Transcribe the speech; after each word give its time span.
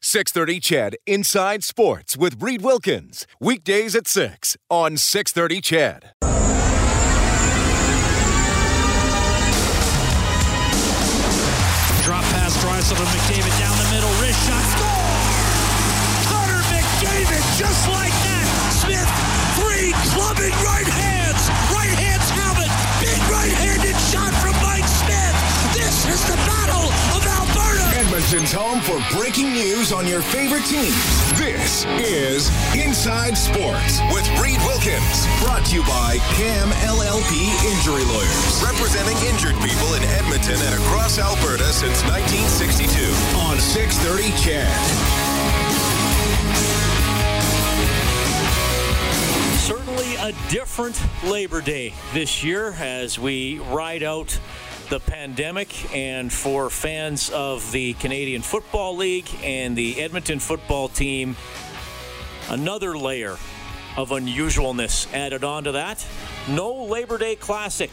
630 0.00 0.60
CHED 0.60 0.96
Inside 1.06 1.64
Sports 1.64 2.16
with 2.16 2.42
Reed 2.42 2.62
Wilkins. 2.62 3.26
Weekdays 3.40 3.94
at 3.94 4.06
6 4.06 4.56
on 4.70 4.96
630 4.96 5.60
CHED. 5.60 6.12
Drop 12.02 12.24
pass, 12.32 12.58
Drysdale 12.62 12.96
to 12.96 13.04
McDavid 13.04 13.54
down 13.60 13.76
the 13.76 13.88
middle, 13.94 14.10
wrist 14.24 14.40
shot, 14.48 14.64
score! 14.72 15.20
Connor 16.32 16.62
McDavid, 16.72 17.44
just 17.60 17.88
like 17.92 18.14
that. 18.24 18.46
Smith, 18.82 19.10
three, 19.60 19.92
clubbing 20.10 20.56
right 20.64 20.79
Alberta. 28.32 28.56
Home 28.56 28.80
for 28.80 29.16
breaking 29.16 29.52
news 29.52 29.92
on 29.92 30.06
your 30.06 30.22
favorite 30.22 30.64
teams. 30.64 30.94
This 31.38 31.84
is 31.98 32.48
Inside 32.76 33.36
Sports 33.36 34.00
with 34.12 34.28
Reed 34.40 34.58
Wilkins. 34.66 35.26
Brought 35.42 35.64
to 35.66 35.76
you 35.76 35.82
by 35.82 36.18
CAM 36.34 36.68
LLP 36.86 37.50
Injury 37.72 38.04
Lawyers. 38.04 38.62
Representing 38.62 39.16
injured 39.28 39.56
people 39.56 39.94
in 39.94 40.02
Edmonton 40.04 40.56
and 40.62 40.74
across 40.80 41.18
Alberta 41.18 41.72
since 41.72 42.02
1962. 42.04 43.02
On 43.40 43.58
630 43.58 44.30
CHED. 44.38 44.70
Certainly 49.58 50.14
a 50.16 50.32
different 50.50 51.00
Labor 51.24 51.60
Day 51.60 51.94
this 52.12 52.44
year 52.44 52.74
as 52.78 53.18
we 53.18 53.58
ride 53.70 54.02
out 54.02 54.38
the 54.90 55.00
pandemic. 55.00 55.94
And 55.94 56.32
for 56.32 56.68
fans 56.68 57.30
of 57.30 57.72
the 57.72 57.94
Canadian 57.94 58.42
Football 58.42 58.96
League 58.96 59.28
and 59.42 59.76
the 59.76 60.00
Edmonton 60.00 60.40
football 60.40 60.88
team, 60.88 61.36
another 62.50 62.98
layer 62.98 63.38
of 63.96 64.10
unusualness 64.10 65.12
added 65.14 65.44
on 65.44 65.64
to 65.64 65.72
that. 65.72 66.04
No 66.48 66.84
Labor 66.84 67.18
Day 67.18 67.36
Classic. 67.36 67.90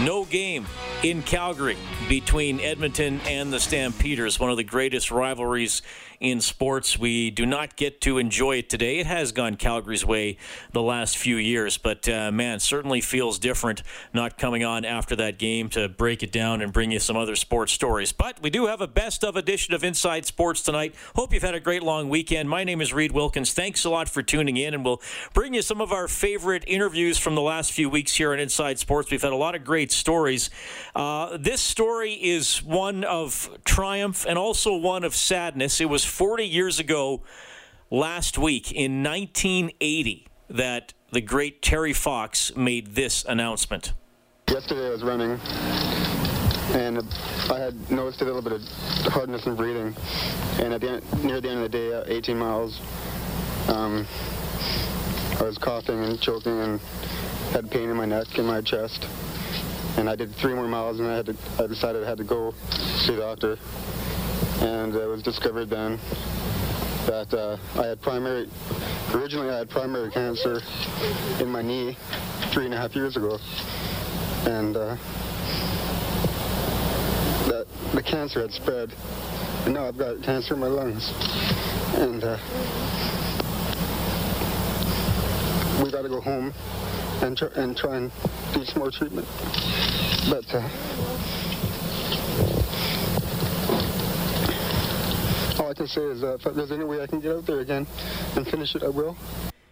No 0.00 0.24
game 0.24 0.66
in 1.02 1.22
Calgary 1.22 1.76
between 2.08 2.60
Edmonton 2.60 3.20
and 3.26 3.52
the 3.52 3.60
Stampeders, 3.60 4.40
one 4.40 4.50
of 4.50 4.56
the 4.56 4.64
greatest 4.64 5.10
rivalries 5.10 5.82
in 6.20 6.38
sports. 6.42 6.98
We 6.98 7.30
do 7.30 7.46
not 7.46 7.76
get 7.76 8.02
to 8.02 8.18
enjoy 8.18 8.58
it 8.58 8.68
today. 8.68 8.98
It 8.98 9.06
has 9.06 9.32
gone 9.32 9.56
Calgary's 9.56 10.04
way 10.04 10.36
the 10.70 10.82
last 10.82 11.16
few 11.16 11.36
years, 11.36 11.78
but 11.78 12.06
uh, 12.10 12.30
man, 12.30 12.60
certainly 12.60 13.00
feels 13.00 13.38
different 13.38 13.82
not 14.12 14.36
coming 14.36 14.62
on 14.62 14.84
after 14.84 15.16
that 15.16 15.38
game 15.38 15.70
to 15.70 15.88
break 15.88 16.22
it 16.22 16.30
down 16.30 16.60
and 16.60 16.74
bring 16.74 16.90
you 16.90 16.98
some 16.98 17.16
other 17.16 17.34
sports 17.36 17.72
stories. 17.72 18.12
But 18.12 18.42
we 18.42 18.50
do 18.50 18.66
have 18.66 18.82
a 18.82 18.86
best 18.86 19.24
of 19.24 19.34
edition 19.34 19.72
of 19.72 19.82
Inside 19.82 20.26
Sports 20.26 20.62
tonight. 20.62 20.94
Hope 21.16 21.32
you've 21.32 21.42
had 21.42 21.54
a 21.54 21.60
great 21.60 21.82
long 21.82 22.10
weekend. 22.10 22.50
My 22.50 22.64
name 22.64 22.82
is 22.82 22.92
Reed 22.92 23.12
Wilkins. 23.12 23.54
Thanks 23.54 23.86
a 23.86 23.90
lot 23.90 24.10
for 24.10 24.22
tuning 24.22 24.58
in, 24.58 24.74
and 24.74 24.84
we'll 24.84 25.00
bring 25.32 25.54
you 25.54 25.62
some 25.62 25.80
of 25.80 25.90
our 25.90 26.06
favorite 26.06 26.64
interviews 26.66 27.16
from 27.16 27.34
the 27.34 27.40
last 27.40 27.72
few 27.72 27.88
weeks 27.88 28.16
here 28.16 28.34
on 28.34 28.38
Inside 28.38 28.78
Sports. 28.78 29.10
We've 29.10 29.22
had 29.22 29.32
a 29.32 29.36
lot 29.36 29.54
of 29.54 29.64
great 29.64 29.90
stories. 29.90 30.50
Uh, 30.94 31.38
this 31.38 31.62
story 31.62 32.12
is 32.12 32.62
one 32.62 33.04
of 33.04 33.48
triumph 33.64 34.26
and 34.28 34.38
also 34.38 34.76
one 34.76 35.02
of 35.02 35.14
sadness. 35.14 35.80
It 35.80 35.88
was 35.88 36.09
40 36.10 36.44
years 36.44 36.78
ago 36.78 37.22
last 37.90 38.36
week 38.36 38.72
in 38.72 39.02
1980 39.02 40.26
that 40.50 40.92
the 41.12 41.20
great 41.20 41.62
Terry 41.62 41.92
Fox 41.92 42.54
made 42.56 42.94
this 42.94 43.24
announcement. 43.24 43.92
Yesterday 44.48 44.88
I 44.88 44.90
was 44.90 45.02
running 45.02 45.38
and 46.72 46.98
I 47.50 47.58
had 47.58 47.90
noticed 47.90 48.20
a 48.22 48.24
little 48.24 48.42
bit 48.42 48.52
of 48.52 48.62
hardness 49.12 49.46
in 49.46 49.56
breathing. 49.56 49.94
And 50.58 50.74
at 50.74 50.80
the 50.80 50.90
end, 50.90 51.24
near 51.24 51.40
the 51.40 51.48
end 51.48 51.64
of 51.64 51.70
the 51.70 51.78
day, 51.78 51.92
uh, 51.92 52.04
18 52.06 52.38
miles, 52.38 52.80
um, 53.68 54.06
I 55.38 55.42
was 55.42 55.58
coughing 55.58 56.04
and 56.04 56.20
choking 56.20 56.60
and 56.60 56.80
had 57.52 57.70
pain 57.70 57.88
in 57.88 57.96
my 57.96 58.04
neck 58.04 58.36
and 58.38 58.46
my 58.46 58.60
chest. 58.60 59.06
And 59.96 60.08
I 60.08 60.14
did 60.14 60.34
three 60.34 60.54
more 60.54 60.68
miles 60.68 61.00
and 61.00 61.08
I 61.08 61.16
had 61.16 61.26
to, 61.26 61.36
I 61.58 61.66
decided 61.66 62.04
I 62.04 62.08
had 62.08 62.18
to 62.18 62.24
go 62.24 62.54
see 62.70 63.14
the 63.14 63.22
doctor. 63.22 63.58
And 64.60 64.94
it 64.94 65.06
was 65.06 65.22
discovered 65.22 65.70
then 65.70 65.98
that 67.06 67.32
uh, 67.32 67.56
I 67.80 67.86
had 67.86 68.02
primary, 68.02 68.48
originally 69.14 69.48
I 69.48 69.58
had 69.58 69.70
primary 69.70 70.10
cancer 70.10 70.60
in 71.40 71.48
my 71.48 71.62
knee 71.62 71.96
three 72.52 72.66
and 72.66 72.74
a 72.74 72.76
half 72.76 72.94
years 72.94 73.16
ago. 73.16 73.38
And 74.44 74.76
uh, 74.76 74.96
that 77.48 77.66
the 77.94 78.02
cancer 78.02 78.42
had 78.42 78.52
spread. 78.52 78.92
And 79.64 79.74
now 79.74 79.88
I've 79.88 79.98
got 79.98 80.22
cancer 80.22 80.54
in 80.54 80.60
my 80.60 80.66
lungs. 80.66 81.10
And 81.94 82.22
uh, 82.22 82.38
we 85.82 85.90
got 85.90 86.02
to 86.02 86.08
go 86.08 86.20
home 86.20 86.52
and, 87.22 87.36
tr- 87.36 87.46
and 87.56 87.76
try 87.76 87.96
and 87.96 88.10
do 88.52 88.64
some 88.64 88.80
more 88.80 88.90
treatment. 88.90 89.26
But 90.28 90.44
all 95.80 95.86
I 95.86 95.88
can 95.88 95.88
say 95.88 96.02
is 96.02 96.22
uh, 96.22 96.34
if 96.34 96.54
there's 96.54 96.72
any 96.72 96.84
way 96.84 97.02
I 97.02 97.06
can 97.06 97.20
get 97.20 97.36
out 97.36 97.46
there 97.46 97.60
again 97.60 97.86
and 98.36 98.46
finish 98.46 98.74
it, 98.74 98.82
I 98.82 98.88
will. 98.88 99.16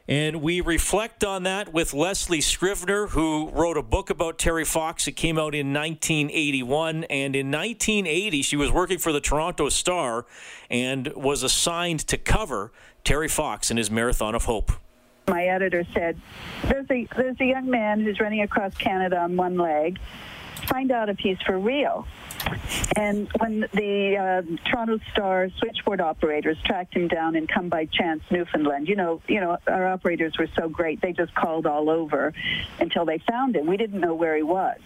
And 0.06 0.40
we 0.40 0.62
reflect 0.62 1.22
on 1.22 1.42
that 1.42 1.70
with 1.74 1.92
Leslie 1.92 2.40
Scrivener, 2.40 3.08
who 3.08 3.50
wrote 3.50 3.76
a 3.76 3.82
book 3.82 4.08
about 4.08 4.38
Terry 4.38 4.64
Fox. 4.64 5.06
It 5.06 5.12
came 5.12 5.36
out 5.36 5.54
in 5.54 5.74
1981. 5.74 7.04
And 7.04 7.36
in 7.36 7.50
1980, 7.50 8.40
she 8.40 8.56
was 8.56 8.72
working 8.72 8.96
for 8.96 9.12
the 9.12 9.20
Toronto 9.20 9.68
Star 9.68 10.24
and 10.70 11.08
was 11.14 11.42
assigned 11.42 12.00
to 12.06 12.16
cover 12.16 12.72
Terry 13.04 13.28
Fox 13.28 13.70
in 13.70 13.76
his 13.76 13.90
Marathon 13.90 14.34
of 14.34 14.46
Hope. 14.46 14.72
My 15.26 15.44
editor 15.44 15.84
said, 15.92 16.18
there's 16.64 16.90
a, 16.90 17.06
there's 17.14 17.36
a 17.38 17.44
young 17.44 17.68
man 17.68 18.00
who's 18.00 18.18
running 18.18 18.40
across 18.40 18.74
Canada 18.78 19.18
on 19.18 19.36
one 19.36 19.58
leg. 19.58 19.98
Find 20.66 20.90
out 20.90 21.08
if 21.08 21.18
he's 21.18 21.40
for 21.42 21.58
real. 21.58 22.06
And 22.96 23.28
when 23.38 23.60
the 23.72 24.16
uh, 24.16 24.68
Toronto 24.68 24.98
Star 25.12 25.48
switchboard 25.58 26.00
operators 26.00 26.56
tracked 26.64 26.94
him 26.94 27.08
down 27.08 27.36
in 27.36 27.46
Come 27.46 27.68
by 27.68 27.86
Chance, 27.86 28.22
Newfoundland, 28.30 28.88
you 28.88 28.96
know, 28.96 29.20
you 29.28 29.40
know, 29.40 29.58
our 29.66 29.86
operators 29.86 30.36
were 30.38 30.48
so 30.58 30.68
great; 30.68 31.00
they 31.00 31.12
just 31.12 31.34
called 31.34 31.66
all 31.66 31.90
over 31.90 32.32
until 32.80 33.04
they 33.04 33.18
found 33.18 33.56
him. 33.56 33.66
We 33.66 33.76
didn't 33.76 34.00
know 34.00 34.14
where 34.14 34.36
he 34.36 34.42
was. 34.42 34.78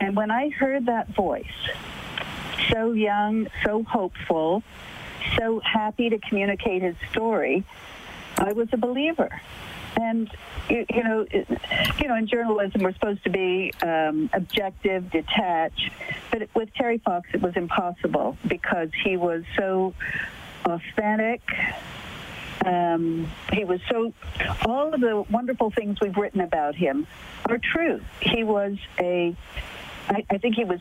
And 0.00 0.16
when 0.16 0.30
I 0.30 0.50
heard 0.50 0.86
that 0.86 1.08
voice, 1.08 1.46
so 2.70 2.92
young, 2.92 3.48
so 3.64 3.82
hopeful, 3.84 4.62
so 5.38 5.60
happy 5.60 6.10
to 6.10 6.18
communicate 6.18 6.82
his 6.82 6.96
story, 7.10 7.64
I 8.38 8.52
was 8.52 8.68
a 8.72 8.76
believer. 8.76 9.40
And 9.98 10.30
you, 10.68 10.84
you 10.92 11.04
know, 11.04 11.26
it, 11.30 11.48
you 12.00 12.08
know, 12.08 12.16
in 12.16 12.26
journalism, 12.26 12.82
we're 12.82 12.92
supposed 12.92 13.24
to 13.24 13.30
be 13.30 13.72
um, 13.82 14.28
objective, 14.32 15.10
detached. 15.10 15.90
But 16.30 16.48
with 16.54 16.72
Terry 16.74 16.98
Fox, 16.98 17.28
it 17.32 17.40
was 17.40 17.56
impossible 17.56 18.36
because 18.46 18.90
he 19.04 19.16
was 19.16 19.44
so 19.56 19.94
authentic. 20.64 21.40
Um, 22.64 23.30
he 23.52 23.64
was 23.64 23.80
so. 23.90 24.12
All 24.66 24.92
of 24.92 25.00
the 25.00 25.24
wonderful 25.30 25.70
things 25.70 25.98
we've 26.00 26.16
written 26.16 26.40
about 26.40 26.74
him 26.74 27.06
are 27.48 27.58
true. 27.58 28.00
He 28.20 28.44
was 28.44 28.76
a. 29.00 29.34
I, 30.08 30.24
I 30.30 30.38
think 30.38 30.56
he 30.56 30.64
was 30.64 30.80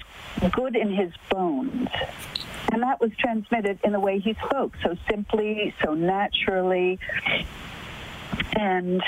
good 0.51 0.75
in 0.75 0.94
his 0.94 1.11
bones. 1.29 1.89
And 2.71 2.83
that 2.83 3.00
was 3.00 3.11
transmitted 3.18 3.79
in 3.83 3.91
the 3.94 4.00
way 4.00 4.19
he 4.19 4.33
spoke, 4.45 4.75
so 4.83 4.97
simply, 5.09 5.73
so 5.83 5.94
naturally. 5.94 7.00
And 8.55 9.03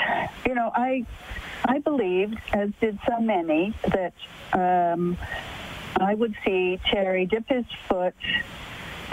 you 0.46 0.56
know, 0.56 0.72
I 0.76 1.06
I 1.66 1.80
believed, 1.80 2.38
as 2.54 2.70
did 2.80 3.00
so 3.08 3.20
many, 3.20 3.74
that 3.90 4.14
um, 4.54 5.18
I 6.00 6.14
would 6.14 6.36
see 6.46 6.80
Terry 6.92 7.26
dip 7.26 7.48
his 7.50 7.66
foot 7.88 8.16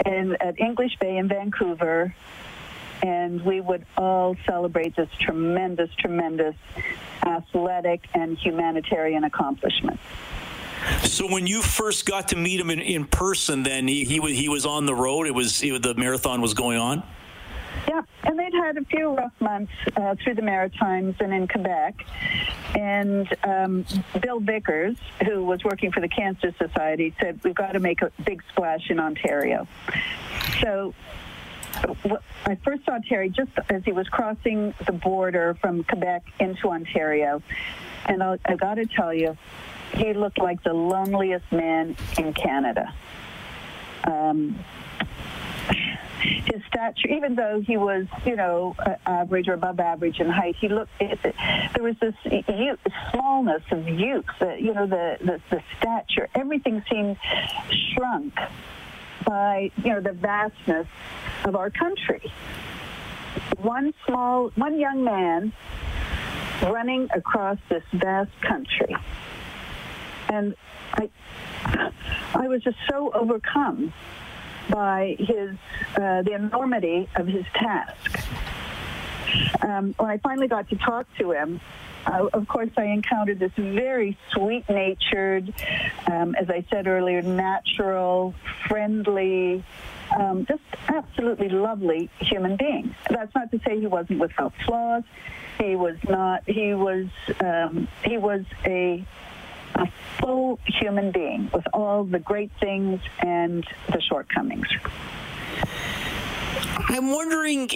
in 0.05 0.35
at 0.39 0.59
English 0.59 0.97
Bay 0.99 1.17
in 1.17 1.27
Vancouver, 1.27 2.13
and 3.01 3.43
we 3.43 3.61
would 3.61 3.85
all 3.97 4.35
celebrate 4.45 4.95
this 4.95 5.09
tremendous, 5.19 5.89
tremendous 5.95 6.55
athletic 7.25 8.07
and 8.13 8.37
humanitarian 8.37 9.23
accomplishment. 9.23 9.99
So 11.03 11.27
when 11.27 11.47
you 11.47 11.61
first 11.61 12.05
got 12.05 12.27
to 12.29 12.35
meet 12.35 12.59
him 12.59 12.69
in, 12.69 12.79
in 12.79 13.05
person, 13.05 13.63
then 13.63 13.87
he, 13.87 14.03
he 14.03 14.19
was 14.19 14.33
he 14.33 14.49
was 14.49 14.65
on 14.65 14.85
the 14.85 14.93
road. 14.93 15.27
It 15.27 15.33
was 15.33 15.63
it, 15.63 15.81
the 15.81 15.95
marathon 15.95 16.41
was 16.41 16.53
going 16.53 16.77
on. 16.77 17.03
Yeah, 17.87 18.01
and 18.23 18.39
they'd 18.39 18.53
had 18.53 18.77
a 18.77 18.85
few 18.85 19.09
rough 19.15 19.33
months 19.39 19.71
uh, 19.95 20.15
through 20.15 20.35
the 20.35 20.41
Maritimes 20.41 21.15
and 21.19 21.33
in 21.33 21.47
Quebec. 21.47 22.05
And 22.75 23.27
um, 23.43 23.85
Bill 24.21 24.39
Vickers, 24.39 24.97
who 25.23 25.43
was 25.43 25.63
working 25.63 25.91
for 25.91 26.01
the 26.01 26.07
Cancer 26.07 26.53
Society, 26.57 27.13
said, 27.19 27.39
We've 27.43 27.55
got 27.55 27.73
to 27.73 27.79
make 27.79 28.01
a 28.01 28.11
big 28.25 28.43
splash 28.51 28.89
in 28.89 28.99
Ontario. 28.99 29.67
So 30.61 30.93
I 32.45 32.55
first 32.63 32.85
saw 32.85 32.99
Terry 33.07 33.29
just 33.29 33.51
as 33.69 33.83
he 33.83 33.91
was 33.91 34.07
crossing 34.07 34.73
the 34.85 34.93
border 34.93 35.55
from 35.61 35.83
Quebec 35.83 36.23
into 36.39 36.69
Ontario. 36.69 37.41
And 38.05 38.23
i 38.23 38.37
I 38.45 38.55
got 38.55 38.75
to 38.75 38.85
tell 38.85 39.13
you, 39.13 39.37
he 39.93 40.13
looked 40.13 40.39
like 40.39 40.63
the 40.63 40.73
loneliest 40.73 41.51
man 41.51 41.95
in 42.17 42.33
Canada. 42.33 42.93
Um, 44.03 44.63
his 46.25 46.61
stature, 46.67 47.07
even 47.09 47.35
though 47.35 47.61
he 47.61 47.77
was, 47.77 48.05
you 48.25 48.35
know, 48.35 48.75
average 49.05 49.47
or 49.47 49.53
above 49.53 49.79
average 49.79 50.19
in 50.19 50.29
height, 50.29 50.55
he 50.59 50.69
looked. 50.69 50.91
It, 50.99 51.19
there 51.21 51.83
was 51.83 51.95
this 51.99 52.15
youth, 52.25 52.79
smallness 53.11 53.63
of 53.71 53.87
youth. 53.87 54.25
The, 54.39 54.57
you 54.59 54.73
know, 54.73 54.87
the, 54.87 55.17
the 55.19 55.41
the 55.49 55.63
stature. 55.77 56.29
Everything 56.35 56.83
seemed 56.89 57.17
shrunk 57.93 58.33
by 59.25 59.71
you 59.83 59.93
know 59.93 60.01
the 60.01 60.13
vastness 60.13 60.87
of 61.43 61.55
our 61.55 61.69
country. 61.69 62.31
One 63.57 63.93
small, 64.05 64.49
one 64.55 64.79
young 64.79 65.03
man 65.03 65.53
running 66.61 67.09
across 67.13 67.57
this 67.69 67.83
vast 67.93 68.31
country, 68.41 68.95
and 70.29 70.55
I, 70.93 71.09
I 72.33 72.47
was 72.47 72.63
just 72.63 72.77
so 72.89 73.11
overcome 73.13 73.93
by 74.69 75.15
his 75.19 75.55
uh, 75.95 76.21
the 76.21 76.33
enormity 76.33 77.07
of 77.15 77.27
his 77.27 77.45
task. 77.53 78.27
Um, 79.61 79.93
when 79.97 80.09
I 80.09 80.17
finally 80.19 80.47
got 80.47 80.69
to 80.69 80.75
talk 80.75 81.07
to 81.17 81.31
him, 81.31 81.59
uh, 82.05 82.29
of 82.33 82.47
course, 82.47 82.69
I 82.77 82.85
encountered 82.85 83.39
this 83.39 83.51
very 83.57 84.17
sweet-natured, 84.31 85.53
um, 86.11 86.35
as 86.35 86.49
I 86.49 86.63
said 86.69 86.87
earlier, 86.87 87.21
natural, 87.21 88.35
friendly, 88.67 89.63
um, 90.15 90.45
just 90.45 90.61
absolutely 90.87 91.49
lovely 91.49 92.09
human 92.19 92.57
being. 92.57 92.93
That's 93.09 93.33
not 93.33 93.51
to 93.51 93.59
say 93.65 93.79
he 93.79 93.87
wasn't 93.87 94.19
without 94.19 94.53
flaws. 94.65 95.03
He 95.59 95.75
was 95.75 95.97
not. 96.07 96.43
He 96.47 96.73
was. 96.75 97.07
Um, 97.39 97.87
he 98.03 98.17
was 98.17 98.43
a 98.65 99.03
a 99.75 99.87
full 100.19 100.59
human 100.65 101.11
being 101.11 101.49
with 101.53 101.65
all 101.73 102.03
the 102.03 102.19
great 102.19 102.51
things 102.59 103.01
and 103.19 103.65
the 103.91 104.01
shortcomings. 104.01 104.67
I'm 106.87 107.11
wondering, 107.11 107.69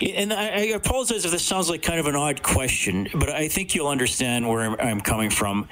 and 0.00 0.32
I, 0.32 0.66
apologize 0.74 1.24
if 1.24 1.30
this 1.30 1.44
sounds 1.44 1.68
like 1.68 1.82
kind 1.82 1.98
of 1.98 2.06
an 2.06 2.16
odd 2.16 2.42
question, 2.42 3.08
but 3.14 3.30
I 3.30 3.48
think 3.48 3.74
you'll 3.74 3.88
understand 3.88 4.48
where 4.48 4.80
I'm, 4.80 5.00
coming 5.00 5.30
from. 5.30 5.68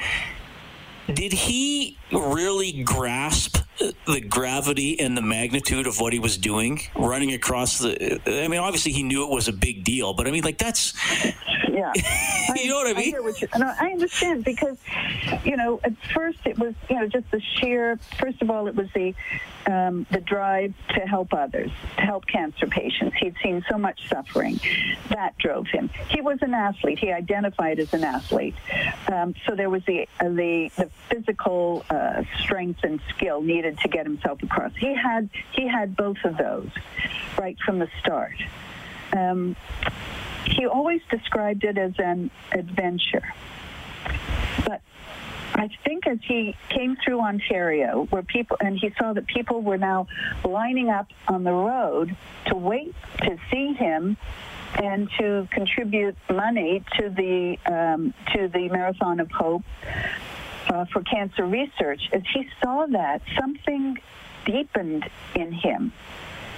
Did 1.13 1.33
he 1.33 1.97
really 2.11 2.83
grasp 2.83 3.59
the 3.79 4.21
gravity 4.21 4.99
and 4.99 5.17
the 5.17 5.23
magnitude 5.23 5.87
of 5.87 6.01
what 6.01 6.13
he 6.13 6.19
was 6.19 6.39
doing 6.39 6.81
running 6.97 7.35
across 7.35 7.79
the 7.79 8.21
I 8.27 8.49
mean 8.49 8.59
obviously 8.59 8.93
he 8.93 9.03
knew 9.03 9.25
it 9.25 9.31
was 9.31 9.49
a 9.49 9.53
big 9.53 9.85
deal 9.85 10.15
but 10.15 10.27
I 10.27 10.31
mean 10.31 10.43
like 10.43 10.57
that's 10.57 10.95
yeah. 11.77 11.93
You 12.55 12.69
know 12.69 12.77
what 12.77 12.97
I 12.97 13.01
mean? 13.01 13.15
I, 13.15 13.21
what 13.21 13.43
no, 13.59 13.75
I 13.79 13.91
understand 13.91 14.45
because 14.45 14.79
you 15.45 15.57
know 15.57 15.81
at 15.83 15.95
first 16.15 16.39
it 16.45 16.57
was 16.57 16.75
you 16.89 16.97
know 16.97 17.09
just 17.09 17.29
the 17.33 17.41
sheer 17.41 17.99
first 18.21 18.41
of 18.41 18.51
all 18.51 18.69
it 18.69 18.77
was 18.77 18.87
the 18.95 19.15
um, 19.67 20.07
the 20.13 20.21
drive 20.21 20.73
to 20.91 21.01
help 21.01 21.35
others 21.35 21.73
to 21.97 22.03
help 22.03 22.25
cancer 22.29 22.69
patients. 22.69 23.17
He'd 23.19 23.35
seen 23.43 23.65
so 23.69 23.77
much 23.77 24.09
suffering. 24.09 24.61
That 25.09 25.37
drove 25.39 25.67
him. 25.67 25.91
He 26.09 26.21
was 26.21 26.39
an 26.41 26.55
athlete. 26.55 27.01
He 27.01 27.11
identified 27.11 27.81
as 27.81 27.93
an 27.93 28.05
athlete. 28.05 28.55
Um, 29.13 29.35
so 29.45 29.57
there 29.57 29.69
was 29.69 29.85
the 29.87 30.09
uh, 30.21 30.29
the 30.29 30.71
the 30.77 30.89
physical 31.09 31.85
uh, 31.91 32.23
strength 32.39 32.85
and 32.85 33.01
skill 33.11 33.43
needed 33.43 33.67
needed 33.67 33.79
to 33.83 33.89
get 33.89 34.07
himself 34.07 34.43
across. 34.43 34.73
He 34.77 34.95
had 34.95 35.29
he 35.53 35.67
had 35.67 35.97
both 35.97 36.19
of 36.25 36.37
those 36.37 36.69
right 37.39 37.57
from 37.65 37.79
the 37.79 37.89
start. 38.01 38.37
Um, 39.13 39.57
he 40.47 40.67
always 40.67 41.01
described 41.11 41.65
it 41.65 41.79
as 41.79 41.93
an 41.99 42.31
adventure, 42.53 43.35
but 44.65 44.81
I 45.55 45.69
think 45.85 46.07
as 46.07 46.19
he 46.23 46.57
came 46.69 46.97
through 46.97 47.21
Ontario, 47.21 48.07
where 48.11 48.23
people 48.23 48.57
and 48.61 48.79
he 48.79 48.93
saw 48.99 49.13
that 49.13 49.27
people 49.27 49.63
were 49.63 49.79
now 49.79 50.07
lining 50.45 50.91
up 50.91 51.09
on 51.29 51.45
the 51.45 51.53
road 51.53 52.17
to 52.47 52.55
wait 52.55 52.95
to 53.23 53.39
see 53.51 53.73
him 53.73 54.17
and 54.83 55.09
to 55.19 55.49
contribute 55.51 56.17
money 56.29 56.85
to 56.99 57.09
the 57.09 57.57
um, 57.67 58.13
to 58.35 58.49
the 58.49 58.69
Marathon 58.69 59.21
of 59.21 59.31
Hope 59.31 59.63
uh, 60.69 60.85
for 60.93 61.03
cancer 61.03 61.47
research, 61.47 62.03
as 62.13 62.23
he 62.35 62.49
saw 62.63 62.87
that, 62.87 63.23
something 63.39 63.99
deepened 64.45 65.09
in 65.35 65.53
him. 65.53 65.93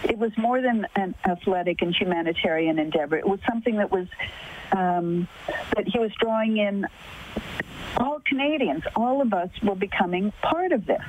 It 0.04 0.18
was 0.18 0.36
more 0.36 0.60
than 0.60 0.86
an 0.96 1.14
athletic 1.24 1.82
and 1.82 1.94
humanitarian 1.94 2.78
endeavor. 2.78 3.16
It 3.16 3.26
was 3.26 3.40
something 3.48 3.76
that 3.76 3.90
was 3.90 4.06
um, 4.72 5.28
that 5.74 5.86
he 5.86 5.98
was 5.98 6.12
drawing 6.20 6.58
in 6.58 6.86
all 7.96 8.20
Canadians. 8.24 8.84
All 8.94 9.20
of 9.22 9.32
us 9.32 9.50
were 9.62 9.74
becoming 9.74 10.32
part 10.42 10.72
of 10.72 10.86
this. 10.86 11.02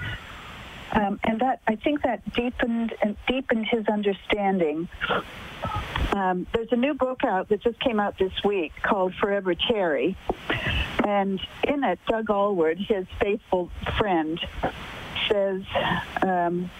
Um, 0.91 1.19
and 1.23 1.39
that 1.41 1.61
I 1.67 1.75
think 1.75 2.01
that 2.01 2.33
deepened 2.33 2.95
and 3.01 3.15
deepened 3.27 3.67
his 3.67 3.87
understanding. 3.87 4.89
Um, 6.13 6.47
there's 6.53 6.71
a 6.71 6.75
new 6.75 6.95
book 6.95 7.23
out 7.23 7.49
that 7.49 7.61
just 7.61 7.79
came 7.79 7.99
out 7.99 8.17
this 8.17 8.33
week 8.43 8.71
called 8.81 9.13
Forever 9.13 9.53
Terry, 9.53 10.17
and 11.05 11.39
in 11.67 11.83
it, 11.83 11.99
Doug 12.07 12.27
Alward, 12.27 12.79
his 12.79 13.05
faithful 13.19 13.69
friend, 13.99 14.39
says 15.29 15.61
um, 16.23 16.71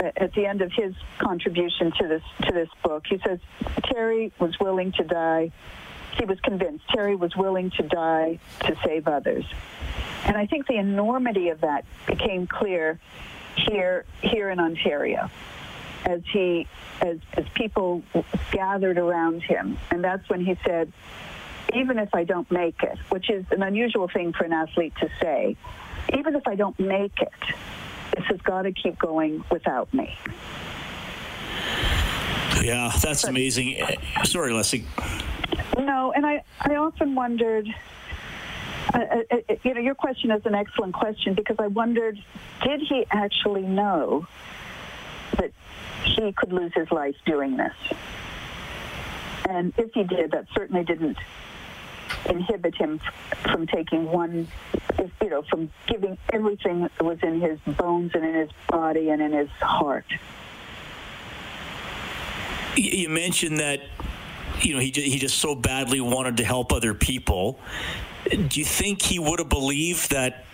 at 0.00 0.32
the 0.34 0.46
end 0.46 0.62
of 0.62 0.72
his 0.72 0.94
contribution 1.18 1.92
to 2.00 2.08
this 2.08 2.22
to 2.42 2.52
this 2.52 2.68
book, 2.82 3.04
he 3.08 3.20
says 3.26 3.38
Terry 3.84 4.32
was 4.38 4.58
willing 4.60 4.92
to 4.92 5.04
die. 5.04 5.50
He 6.18 6.24
was 6.24 6.38
convinced 6.40 6.84
Terry 6.88 7.14
was 7.14 7.34
willing 7.36 7.70
to 7.72 7.82
die 7.82 8.38
to 8.60 8.76
save 8.84 9.06
others. 9.06 9.44
And 10.24 10.36
I 10.36 10.46
think 10.46 10.66
the 10.66 10.76
enormity 10.76 11.48
of 11.48 11.60
that 11.60 11.84
became 12.06 12.46
clear 12.46 12.98
here 13.56 14.04
here 14.22 14.50
in 14.50 14.60
Ontario 14.60 15.30
as 16.04 16.20
he 16.32 16.66
as 17.00 17.18
as 17.34 17.44
people 17.54 18.02
gathered 18.50 18.98
around 18.98 19.42
him. 19.42 19.78
And 19.90 20.02
that's 20.02 20.28
when 20.28 20.44
he 20.44 20.56
said, 20.66 20.92
even 21.74 21.98
if 21.98 22.14
I 22.14 22.24
don't 22.24 22.50
make 22.50 22.82
it, 22.82 22.98
which 23.10 23.30
is 23.30 23.44
an 23.50 23.62
unusual 23.62 24.08
thing 24.08 24.32
for 24.32 24.44
an 24.44 24.52
athlete 24.52 24.94
to 25.00 25.08
say, 25.20 25.56
even 26.16 26.34
if 26.34 26.46
I 26.46 26.54
don't 26.54 26.78
make 26.78 27.20
it, 27.20 27.54
this 28.18 28.26
has 28.26 28.40
got 28.40 28.62
to 28.62 28.72
keep 28.72 28.98
going 28.98 29.44
without 29.50 29.92
me. 29.94 30.16
Yeah, 32.60 32.92
that's 33.00 33.24
amazing. 33.24 33.80
Sorry, 34.24 34.52
Leslie. 34.52 34.84
No, 35.78 36.12
and 36.12 36.26
I, 36.26 36.42
I 36.60 36.74
often 36.74 37.14
wondered 37.14 37.68
uh, 38.92 38.98
uh, 38.98 39.36
uh, 39.48 39.54
you 39.62 39.74
know, 39.74 39.80
your 39.80 39.94
question 39.94 40.30
is 40.30 40.44
an 40.46 40.54
excellent 40.54 40.94
question 40.94 41.34
because 41.34 41.56
I 41.58 41.66
wondered, 41.66 42.18
did 42.64 42.80
he 42.80 43.06
actually 43.10 43.62
know 43.62 44.26
that 45.36 45.52
he 46.04 46.32
could 46.32 46.52
lose 46.52 46.72
his 46.74 46.90
life 46.90 47.14
doing 47.26 47.56
this? 47.56 47.74
And 49.48 49.72
if 49.76 49.92
he 49.92 50.04
did, 50.04 50.30
that 50.32 50.46
certainly 50.54 50.84
didn't 50.84 51.18
inhibit 52.26 52.74
him 52.74 53.00
from 53.42 53.66
taking 53.66 54.04
one, 54.10 54.48
you 55.22 55.30
know, 55.30 55.42
from 55.42 55.70
giving 55.86 56.18
everything 56.32 56.82
that 56.82 57.02
was 57.02 57.18
in 57.22 57.40
his 57.40 57.58
bones 57.76 58.12
and 58.14 58.24
in 58.24 58.34
his 58.34 58.50
body 58.68 59.10
and 59.10 59.22
in 59.22 59.32
his 59.32 59.50
heart. 59.60 60.06
You 62.76 63.08
mentioned 63.08 63.58
that 63.58 63.80
you 64.62 64.74
know 64.74 64.80
he 64.80 64.90
he 64.90 65.18
just 65.18 65.38
so 65.38 65.54
badly 65.54 66.00
wanted 66.00 66.36
to 66.38 66.44
help 66.44 66.72
other 66.72 66.94
people 66.94 67.60
do 68.30 68.58
you 68.58 68.64
think 68.64 69.02
he 69.02 69.18
would 69.18 69.38
have 69.38 69.48
believed 69.48 70.10
that 70.10 70.44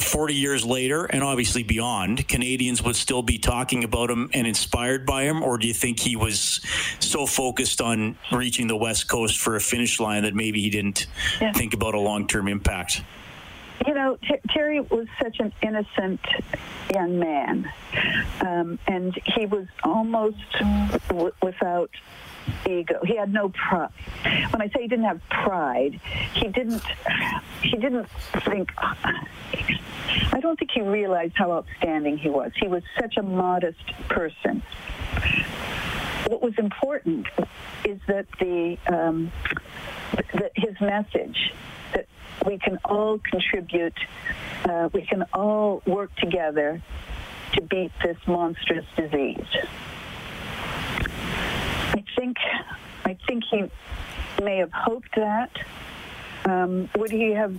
40 0.00 0.34
years 0.34 0.64
later, 0.64 1.04
and 1.04 1.22
obviously 1.22 1.62
beyond, 1.62 2.26
Canadians 2.28 2.82
would 2.82 2.96
still 2.96 3.22
be 3.22 3.38
talking 3.38 3.84
about 3.84 4.10
him 4.10 4.30
and 4.32 4.46
inspired 4.46 5.04
by 5.04 5.24
him? 5.24 5.42
Or 5.42 5.58
do 5.58 5.66
you 5.66 5.74
think 5.74 5.98
he 5.98 6.16
was 6.16 6.60
so 7.00 7.26
focused 7.26 7.80
on 7.80 8.16
reaching 8.32 8.66
the 8.66 8.76
West 8.76 9.08
Coast 9.08 9.38
for 9.38 9.56
a 9.56 9.60
finish 9.60 9.98
line 9.98 10.22
that 10.22 10.34
maybe 10.34 10.60
he 10.60 10.70
didn't 10.70 11.06
yeah. 11.40 11.52
think 11.52 11.74
about 11.74 11.94
a 11.94 12.00
long 12.00 12.26
term 12.26 12.48
impact? 12.48 13.02
You 13.86 13.94
know, 13.94 14.16
T- 14.22 14.40
Terry 14.50 14.80
was 14.80 15.06
such 15.20 15.40
an 15.40 15.52
innocent 15.60 16.20
young 16.92 17.18
man, 17.18 17.70
um, 18.40 18.78
and 18.86 19.14
he 19.36 19.46
was 19.46 19.66
almost 19.82 20.38
w- 21.08 21.32
without 21.42 21.90
ego. 22.68 23.00
He 23.04 23.16
had 23.16 23.32
no 23.32 23.50
pride. 23.50 23.90
When 24.50 24.62
I 24.62 24.68
say 24.68 24.82
he 24.82 24.88
didn't 24.88 25.04
have 25.04 25.20
pride, 25.28 26.00
he 26.34 26.48
didn't. 26.48 26.82
He 27.62 27.76
didn't 27.76 28.08
think. 28.44 28.70
I 28.78 30.40
don't 30.40 30.58
think 30.58 30.70
he 30.72 30.80
realized 30.80 31.34
how 31.36 31.52
outstanding 31.52 32.18
he 32.18 32.28
was. 32.28 32.52
He 32.60 32.68
was 32.68 32.82
such 33.00 33.16
a 33.16 33.22
modest 33.22 33.84
person. 34.08 34.62
What 36.26 36.42
was 36.42 36.54
important 36.58 37.26
is 37.84 37.98
that 38.06 38.26
the 38.38 38.76
um, 38.86 39.32
that 40.34 40.52
his 40.54 40.80
message 40.80 41.52
that 41.92 42.06
we 42.46 42.58
can 42.58 42.78
all 42.84 43.18
contribute, 43.18 43.98
uh, 44.64 44.88
we 44.92 45.02
can 45.02 45.24
all 45.32 45.82
work 45.86 46.14
together 46.16 46.82
to 47.52 47.62
beat 47.62 47.92
this 48.02 48.16
monstrous 48.26 48.84
disease. 48.96 49.46
I 51.94 52.02
think 52.16 52.36
I 53.04 53.16
think 53.26 53.44
he 53.48 53.70
may 54.42 54.56
have 54.56 54.72
hoped 54.72 55.14
that. 55.14 55.50
Um, 56.44 56.90
would 56.96 57.12
he 57.12 57.30
have, 57.30 57.54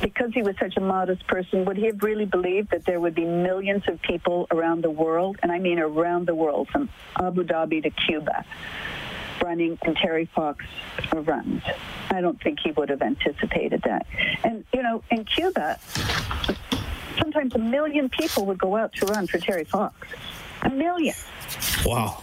because 0.00 0.32
he 0.34 0.42
was 0.42 0.56
such 0.58 0.76
a 0.76 0.80
modest 0.80 1.24
person, 1.28 1.64
would 1.64 1.76
he 1.76 1.86
have 1.86 2.02
really 2.02 2.24
believed 2.26 2.70
that 2.70 2.84
there 2.84 2.98
would 2.98 3.14
be 3.14 3.24
millions 3.24 3.84
of 3.86 4.02
people 4.02 4.48
around 4.50 4.82
the 4.82 4.90
world, 4.90 5.38
and 5.42 5.52
I 5.52 5.60
mean 5.60 5.78
around 5.78 6.26
the 6.26 6.34
world, 6.34 6.68
from 6.68 6.88
Abu 7.16 7.44
Dhabi 7.44 7.82
to 7.84 7.90
Cuba, 7.90 8.44
running 9.40 9.78
and 9.82 9.96
Terry 9.96 10.26
Fox 10.34 10.64
runs? 11.14 11.62
I 12.10 12.20
don't 12.20 12.42
think 12.42 12.58
he 12.58 12.72
would 12.72 12.88
have 12.88 13.02
anticipated 13.02 13.82
that. 13.84 14.06
And, 14.42 14.64
you 14.74 14.82
know, 14.82 15.04
in 15.10 15.24
Cuba, 15.24 15.78
sometimes 17.18 17.54
a 17.54 17.58
million 17.58 18.08
people 18.08 18.46
would 18.46 18.58
go 18.58 18.76
out 18.76 18.92
to 18.94 19.06
run 19.06 19.28
for 19.28 19.38
Terry 19.38 19.64
Fox. 19.64 19.94
A 20.62 20.70
million. 20.70 21.14
Wow. 21.86 22.22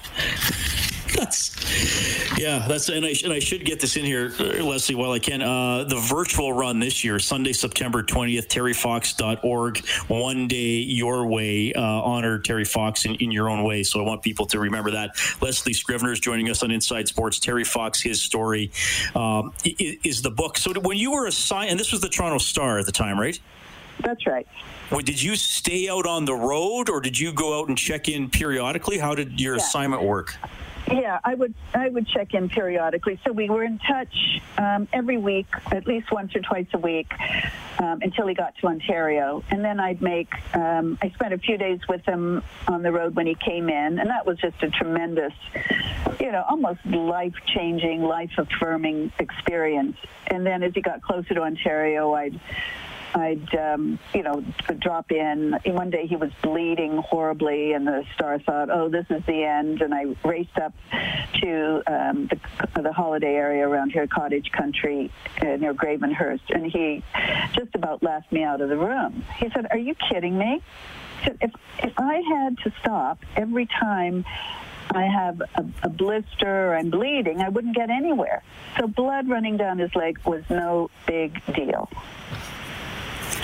That's 1.19 2.39
yeah. 2.39 2.65
That's 2.65 2.87
and 2.87 3.05
I, 3.05 3.13
and 3.25 3.33
I 3.33 3.39
should 3.39 3.65
get 3.65 3.81
this 3.81 3.97
in 3.97 4.05
here, 4.05 4.31
uh, 4.39 4.63
Leslie, 4.63 4.95
while 4.95 5.11
I 5.11 5.19
can. 5.19 5.41
Uh, 5.41 5.83
the 5.83 5.97
virtual 5.97 6.53
run 6.53 6.79
this 6.79 7.03
year, 7.03 7.19
Sunday, 7.19 7.51
September 7.51 8.01
twentieth, 8.03 8.47
TerryFox.org. 8.47 9.85
One 10.07 10.47
day 10.47 10.77
your 10.77 11.27
way. 11.27 11.73
Uh, 11.73 11.81
honor 11.81 12.39
Terry 12.39 12.63
Fox 12.63 13.03
in, 13.03 13.15
in 13.15 13.31
your 13.31 13.49
own 13.49 13.63
way. 13.63 13.83
So 13.83 13.99
I 13.99 14.03
want 14.03 14.21
people 14.21 14.45
to 14.47 14.59
remember 14.59 14.91
that. 14.91 15.11
Leslie 15.41 15.73
Scrivener 15.73 16.13
is 16.13 16.21
joining 16.21 16.49
us 16.49 16.63
on 16.63 16.71
Inside 16.71 17.09
Sports. 17.09 17.37
Terry 17.39 17.65
Fox, 17.65 18.01
his 18.01 18.21
story 18.21 18.71
um, 19.13 19.53
is, 19.65 19.97
is 20.05 20.21
the 20.21 20.31
book. 20.31 20.57
So 20.57 20.71
when 20.79 20.97
you 20.97 21.11
were 21.11 21.27
assigned, 21.27 21.71
and 21.71 21.79
this 21.79 21.91
was 21.91 21.99
the 21.99 22.09
Toronto 22.09 22.37
Star 22.37 22.79
at 22.79 22.85
the 22.85 22.91
time, 22.93 23.19
right? 23.19 23.37
That's 24.01 24.25
right. 24.25 24.47
Well, 24.89 25.01
did 25.01 25.21
you 25.21 25.35
stay 25.35 25.89
out 25.89 26.05
on 26.05 26.23
the 26.23 26.33
road, 26.33 26.89
or 26.89 27.01
did 27.01 27.19
you 27.19 27.33
go 27.33 27.59
out 27.59 27.67
and 27.67 27.77
check 27.77 28.07
in 28.07 28.29
periodically? 28.29 28.97
How 28.97 29.13
did 29.13 29.41
your 29.41 29.57
Yeah. 29.57 29.61
assignment 29.63 30.03
work? 30.03 30.37
Yeah, 30.91 31.19
I 31.23 31.35
would 31.35 31.53
I 31.73 31.89
would 31.89 32.07
check 32.07 32.33
in 32.33 32.49
periodically. 32.49 33.19
So 33.25 33.31
we 33.31 33.49
were 33.49 33.63
in 33.63 33.79
touch 33.79 34.41
um, 34.57 34.87
every 34.91 35.17
week, 35.17 35.47
at 35.71 35.85
least 35.85 36.11
once 36.11 36.35
or 36.35 36.39
twice 36.39 36.67
a 36.73 36.79
week, 36.79 37.11
um, 37.79 37.99
until 38.01 38.27
he 38.27 38.33
got 38.33 38.55
to 38.57 38.67
Ontario. 38.67 39.43
And 39.51 39.63
then 39.63 39.79
I'd 39.79 40.01
make. 40.01 40.33
Um, 40.55 40.97
I 41.01 41.09
spent 41.11 41.33
a 41.33 41.37
few 41.37 41.57
days 41.57 41.79
with 41.87 42.03
him 42.05 42.43
on 42.67 42.81
the 42.81 42.91
road 42.91 43.15
when 43.15 43.27
he 43.27 43.35
came 43.35 43.69
in, 43.69 43.99
and 43.99 44.09
that 44.09 44.25
was 44.25 44.39
just 44.39 44.61
a 44.63 44.69
tremendous, 44.69 45.33
you 46.19 46.31
know, 46.31 46.43
almost 46.49 46.83
life 46.85 47.35
changing, 47.45 48.01
life 48.01 48.31
affirming 48.37 49.11
experience. 49.19 49.97
And 50.27 50.45
then 50.45 50.63
as 50.63 50.73
he 50.73 50.81
got 50.81 51.01
closer 51.01 51.33
to 51.35 51.41
Ontario, 51.41 52.13
I'd 52.13 52.39
I'd, 53.13 53.55
um, 53.55 53.99
you 54.13 54.23
know, 54.23 54.43
drop 54.79 55.11
in. 55.11 55.59
One 55.65 55.89
day 55.89 56.05
he 56.07 56.15
was 56.15 56.31
bleeding 56.41 56.97
horribly, 56.97 57.73
and 57.73 57.87
the 57.87 58.05
star 58.15 58.39
thought, 58.39 58.69
"Oh, 58.69 58.89
this 58.89 59.05
is 59.09 59.23
the 59.25 59.43
end." 59.43 59.81
And 59.81 59.93
I 59.93 60.05
raced 60.23 60.57
up 60.57 60.73
to 61.41 61.83
um, 61.87 62.27
the, 62.27 62.81
the 62.81 62.93
holiday 62.93 63.35
area 63.35 63.67
around 63.67 63.91
here, 63.91 64.07
Cottage 64.07 64.51
Country, 64.51 65.11
uh, 65.41 65.45
near 65.57 65.73
Gravenhurst, 65.73 66.49
and 66.49 66.65
he 66.65 67.03
just 67.53 67.73
about 67.73 68.03
laughed 68.03 68.31
me 68.31 68.43
out 68.43 68.61
of 68.61 68.69
the 68.69 68.77
room. 68.77 69.25
He 69.37 69.49
said, 69.49 69.67
"Are 69.71 69.77
you 69.77 69.95
kidding 69.95 70.37
me?" 70.37 70.61
Said, 71.23 71.37
"If 71.41 71.51
if 71.83 71.93
I 71.97 72.15
had 72.15 72.57
to 72.59 72.73
stop 72.81 73.19
every 73.35 73.65
time." 73.65 74.25
I 74.91 75.03
have 75.03 75.39
a, 75.41 75.65
a 75.83 75.89
blister 75.89 76.71
or 76.71 76.75
I'm 76.75 76.89
bleeding, 76.89 77.41
I 77.41 77.49
wouldn't 77.49 77.75
get 77.75 77.91
anywhere. 77.91 78.41
So 78.79 78.87
blood 78.87 79.29
running 79.29 79.55
down 79.55 79.77
his 79.77 79.93
leg 79.95 80.19
was 80.25 80.41
no 80.49 80.89
big 81.05 81.39
deal. 81.53 81.87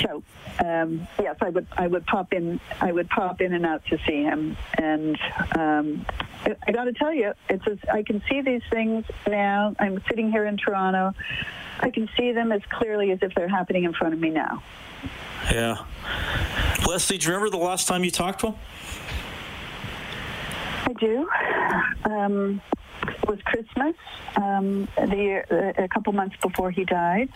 So 0.01 0.23
um, 0.63 1.07
yes, 1.19 1.37
I 1.41 1.49
would 1.49 1.67
I 1.77 1.87
would 1.87 2.05
pop 2.05 2.33
in 2.33 2.59
I 2.81 2.91
would 2.91 3.09
pop 3.09 3.41
in 3.41 3.53
and 3.53 3.65
out 3.65 3.85
to 3.87 3.97
see 4.05 4.23
him, 4.23 4.57
and 4.77 5.17
um, 5.57 6.05
I, 6.45 6.55
I 6.67 6.71
got 6.71 6.85
to 6.85 6.93
tell 6.93 7.13
you, 7.13 7.33
it's 7.49 7.67
as, 7.67 7.77
I 7.91 8.03
can 8.03 8.21
see 8.29 8.41
these 8.41 8.61
things 8.69 9.05
now. 9.27 9.75
I'm 9.79 10.01
sitting 10.09 10.31
here 10.31 10.45
in 10.45 10.57
Toronto. 10.57 11.13
I 11.79 11.89
can 11.89 12.09
see 12.17 12.31
them 12.31 12.51
as 12.51 12.61
clearly 12.69 13.11
as 13.11 13.19
if 13.21 13.33
they're 13.35 13.49
happening 13.49 13.83
in 13.83 13.93
front 13.93 14.13
of 14.13 14.19
me 14.19 14.29
now. 14.29 14.63
Yeah. 15.51 15.83
Leslie, 16.87 17.17
do 17.17 17.27
you 17.27 17.33
remember 17.33 17.55
the 17.55 17.63
last 17.63 17.87
time 17.87 18.03
you 18.03 18.11
talked 18.11 18.41
to 18.41 18.47
him? 18.47 18.55
I 20.87 20.93
do. 20.93 21.29
Um, 22.09 22.61
was 23.27 23.39
Christmas, 23.43 23.95
um, 24.35 24.87
the 24.95 25.15
year, 25.15 25.73
a 25.77 25.87
couple 25.87 26.13
months 26.13 26.35
before 26.41 26.71
he 26.71 26.85
died, 26.85 27.29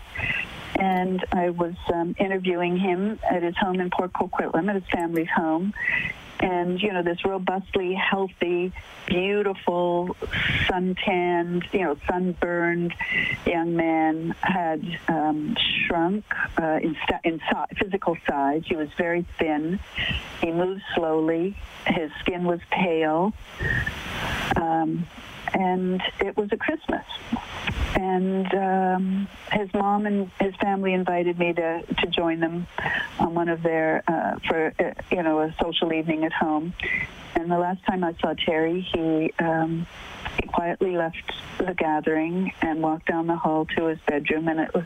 and 0.76 1.24
I 1.32 1.50
was 1.50 1.76
um, 1.94 2.16
interviewing 2.20 2.78
him 2.78 3.20
at 3.30 3.44
his 3.44 3.56
home 3.58 3.80
in 3.80 3.90
Port 3.90 4.14
Coquitlam, 4.14 4.70
at 4.70 4.76
his 4.76 4.90
family's 4.92 5.30
home. 5.30 5.74
And 6.42 6.82
you 6.82 6.94
know, 6.94 7.04
this 7.04 7.26
robustly 7.26 7.94
healthy, 7.94 8.72
beautiful, 9.08 10.16
suntanned, 10.70 11.66
you 11.74 11.82
know, 11.82 11.98
sunburned 12.08 12.94
young 13.46 13.76
man 13.76 14.34
had 14.42 14.82
um, 15.10 15.58
shrunk 15.86 16.24
uh, 16.58 16.80
in, 16.82 16.96
in 17.26 17.40
si- 17.40 17.76
physical 17.78 18.16
size. 18.26 18.64
He 18.66 18.78
was 18.78 18.88
very 18.98 19.26
thin. 19.38 19.82
He 20.40 20.52
moved 20.52 20.82
slowly. 20.96 21.58
His 21.86 22.10
skin 22.22 22.46
was 22.46 22.62
pale. 22.72 23.34
Um, 24.56 25.06
and 25.54 26.02
it 26.20 26.38
was 26.38 26.50
a 26.52 26.58
Christmas. 26.58 27.06
And 27.96 28.54
um, 28.54 29.28
his 29.52 29.74
mom 29.74 30.06
and 30.06 30.32
his 30.40 30.56
family 30.56 30.94
invited 30.94 31.38
me 31.38 31.54
to, 31.54 31.84
to 31.84 32.08
join 32.08 32.40
them 32.40 32.68
on 33.20 33.34
one 33.34 33.50
of 33.50 33.62
their, 33.64 34.04
uh, 34.08 34.40
for, 34.48 34.74
uh, 34.80 34.94
you 35.12 35.24
know, 35.24 35.42
a 35.42 35.56
social 35.62 35.92
evening 35.92 36.24
at 36.24 36.32
home. 36.32 36.74
And 37.36 37.52
the 37.52 37.58
last 37.58 37.84
time 37.86 38.04
I 38.04 38.14
saw 38.22 38.34
Terry, 38.34 38.82
he, 38.82 39.34
um, 39.40 39.88
he 40.42 40.48
quietly 40.48 40.96
left 40.96 41.32
the 41.58 41.74
gathering 41.74 42.54
and 42.62 42.82
walked 42.82 43.08
down 43.08 43.28
the 43.28 43.36
hall 43.36 43.66
to 43.78 43.86
his 43.86 44.00
bedroom. 44.06 44.48
And 44.48 44.60
it 44.60 44.74
was 44.74 44.86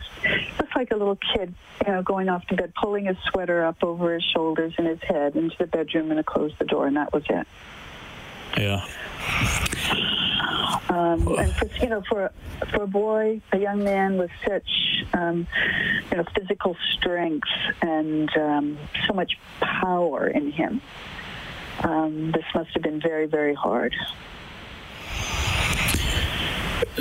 just 0.58 0.75
like 0.75 0.91
a 0.91 0.96
little 0.96 1.17
kid, 1.36 1.53
you 1.86 1.91
know, 1.91 2.01
going 2.01 2.29
off 2.29 2.46
to 2.48 2.55
bed, 2.55 2.74
pulling 2.75 3.05
his 3.05 3.17
sweater 3.32 3.63
up 3.65 3.84
over 3.84 4.13
his 4.13 4.24
shoulders 4.24 4.74
and 4.77 4.88
his 4.88 5.01
head 5.01 5.36
into 5.36 5.55
the 5.60 5.67
bedroom 5.67 6.12
and 6.12 6.25
closed 6.25 6.55
the 6.60 6.65
door. 6.65 6.88
And 6.88 6.98
that 6.98 7.13
was 7.13 7.24
it. 7.29 7.48
Yeah. 8.57 8.86
Um, 10.89 11.27
and 11.39 11.53
for, 11.55 11.65
you 11.81 11.89
know, 11.89 12.03
for 12.07 12.31
for 12.69 12.83
a 12.83 12.88
boy, 12.88 13.41
a 13.51 13.57
young 13.57 13.83
man 13.83 14.17
with 14.17 14.31
such 14.48 14.69
um, 15.13 15.48
you 16.12 16.17
know 16.17 16.24
physical 16.36 16.77
strength 16.91 17.48
and 17.81 18.29
um, 18.38 18.77
so 19.07 19.13
much 19.13 19.38
power 19.60 20.27
in 20.27 20.51
him, 20.51 20.81
um, 21.83 22.31
this 22.31 22.45
must 22.53 22.69
have 22.74 22.83
been 22.83 23.01
very 23.01 23.25
very 23.25 23.55
hard. 23.55 23.95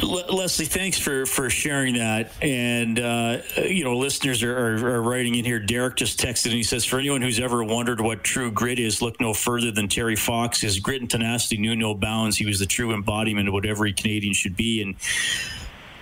Le- 0.02 0.32
Leslie, 0.32 0.66
thanks 0.66 0.98
for, 0.98 1.26
for 1.26 1.50
sharing 1.50 1.94
that. 1.94 2.32
And, 2.40 2.98
uh, 2.98 3.38
you 3.56 3.84
know, 3.84 3.96
listeners 3.96 4.42
are, 4.42 4.56
are, 4.56 4.94
are 4.94 5.02
writing 5.02 5.34
in 5.34 5.44
here. 5.44 5.58
Derek 5.58 5.96
just 5.96 6.20
texted 6.20 6.46
and 6.46 6.54
he 6.54 6.62
says, 6.62 6.84
For 6.84 6.98
anyone 6.98 7.22
who's 7.22 7.40
ever 7.40 7.62
wondered 7.62 8.00
what 8.00 8.24
true 8.24 8.50
grit 8.50 8.78
is, 8.78 9.02
look 9.02 9.20
no 9.20 9.34
further 9.34 9.70
than 9.70 9.88
Terry 9.88 10.16
Fox. 10.16 10.60
His 10.60 10.78
grit 10.78 11.00
and 11.00 11.10
tenacity 11.10 11.58
knew 11.58 11.76
no 11.76 11.94
bounds. 11.94 12.36
He 12.36 12.46
was 12.46 12.58
the 12.58 12.66
true 12.66 12.92
embodiment 12.92 13.48
of 13.48 13.54
what 13.54 13.66
every 13.66 13.92
Canadian 13.92 14.34
should 14.34 14.56
be. 14.56 14.82
And, 14.82 14.96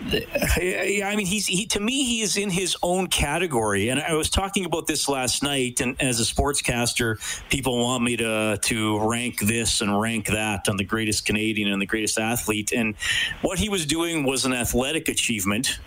I 0.03 1.15
mean, 1.17 1.27
he's 1.27 1.47
he 1.47 1.67
to 1.67 1.81
me 1.81 2.05
he 2.05 2.23
is 2.23 2.37
in 2.37 2.51
his 2.51 2.77
own 2.83 3.09
category, 3.09 3.91
and 3.91 4.01
I 4.01 4.15
was 4.15 4.31
talking 4.31 4.65
about 4.65 4.87
this 4.87 5.09
last 5.09 5.43
night. 5.43 5.81
And 5.81 6.01
as 6.01 6.21
a 6.21 6.25
sportscaster, 6.25 7.19
people 7.51 7.79
want 7.79 8.03
me 8.03 8.17
to 8.17 8.59
to 8.61 9.09
rank 9.09 9.41
this 9.41 9.81
and 9.81 10.01
rank 10.01 10.29
that 10.29 10.69
on 10.69 10.77
the 10.77 10.85
greatest 10.85 11.27
Canadian 11.27 11.71
and 11.71 11.81
the 11.81 11.87
greatest 11.87 12.19
athlete. 12.19 12.73
And 12.73 12.97
what 13.43 13.59
he 13.59 13.69
was 13.69 13.85
doing 13.85 14.25
was 14.25 14.45
an 14.45 14.53
athletic 14.53 15.09
achievement. 15.09 15.79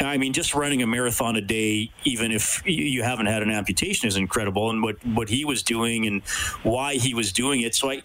I 0.00 0.16
mean, 0.16 0.32
just 0.32 0.54
running 0.54 0.82
a 0.82 0.86
marathon 0.86 1.36
a 1.36 1.40
day, 1.40 1.90
even 2.04 2.32
if 2.32 2.62
you 2.64 3.02
haven't 3.02 3.26
had 3.26 3.42
an 3.42 3.50
amputation, 3.50 4.08
is 4.08 4.16
incredible. 4.16 4.70
And 4.70 4.82
what, 4.82 5.04
what 5.06 5.28
he 5.28 5.44
was 5.44 5.62
doing 5.62 6.06
and 6.06 6.22
why 6.62 6.94
he 6.94 7.14
was 7.14 7.32
doing 7.32 7.60
it. 7.60 7.74
So 7.74 7.90
I, 7.90 8.02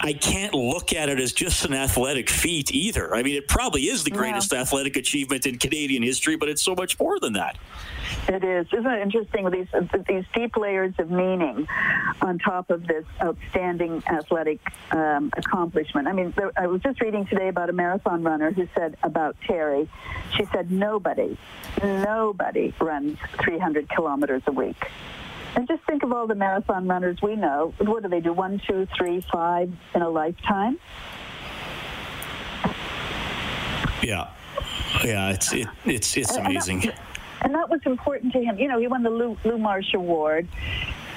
I 0.00 0.12
can't 0.14 0.54
look 0.54 0.92
at 0.92 1.08
it 1.08 1.20
as 1.20 1.32
just 1.32 1.64
an 1.64 1.74
athletic 1.74 2.30
feat 2.30 2.74
either. 2.74 3.14
I 3.14 3.22
mean, 3.22 3.36
it 3.36 3.48
probably 3.48 3.82
is 3.82 4.04
the 4.04 4.10
greatest 4.10 4.52
athletic 4.52 4.96
achievement 4.96 5.46
in 5.46 5.58
Canadian 5.58 6.02
history, 6.02 6.36
but 6.36 6.48
it's 6.48 6.62
so 6.62 6.74
much 6.74 6.98
more 6.98 7.20
than 7.20 7.34
that. 7.34 7.58
It 8.28 8.42
is. 8.42 8.66
Isn't 8.72 8.86
it 8.90 9.02
interesting? 9.02 9.50
These 9.50 9.68
these 10.08 10.24
deep 10.34 10.56
layers 10.56 10.94
of 10.98 11.10
meaning 11.10 11.66
on 12.22 12.38
top 12.38 12.70
of 12.70 12.86
this 12.86 13.04
outstanding 13.22 14.02
athletic 14.06 14.60
um, 14.90 15.30
accomplishment. 15.36 16.08
I 16.08 16.12
mean, 16.12 16.32
there, 16.36 16.50
I 16.56 16.66
was 16.66 16.80
just 16.82 17.00
reading 17.00 17.26
today 17.26 17.48
about 17.48 17.68
a 17.68 17.72
marathon 17.72 18.22
runner 18.22 18.50
who 18.50 18.66
said 18.74 18.96
about 19.02 19.36
Terry. 19.46 19.88
She 20.36 20.44
said 20.46 20.70
nobody, 20.70 21.36
nobody 21.82 22.74
runs 22.80 23.18
300 23.42 23.88
kilometers 23.90 24.42
a 24.46 24.52
week. 24.52 24.82
And 25.56 25.68
just 25.68 25.84
think 25.84 26.02
of 26.02 26.12
all 26.12 26.26
the 26.26 26.34
marathon 26.34 26.88
runners 26.88 27.18
we 27.22 27.36
know. 27.36 27.74
What 27.78 28.02
do 28.02 28.08
they 28.08 28.20
do? 28.20 28.32
One, 28.32 28.60
two, 28.66 28.88
three, 28.96 29.20
five 29.32 29.72
in 29.94 30.02
a 30.02 30.08
lifetime. 30.08 30.78
Yeah, 34.02 34.28
yeah. 35.04 35.30
It's 35.30 35.52
it, 35.52 35.68
it's 35.84 36.16
it's 36.16 36.36
amazing 36.36 36.92
and 37.44 37.54
that 37.54 37.68
was 37.68 37.80
important 37.84 38.32
to 38.32 38.40
him. 38.40 38.58
You 38.58 38.68
know, 38.68 38.80
he 38.80 38.88
won 38.88 39.02
the 39.02 39.10
Lou, 39.10 39.36
Lou 39.44 39.58
Marsh 39.58 39.92
Award, 39.94 40.48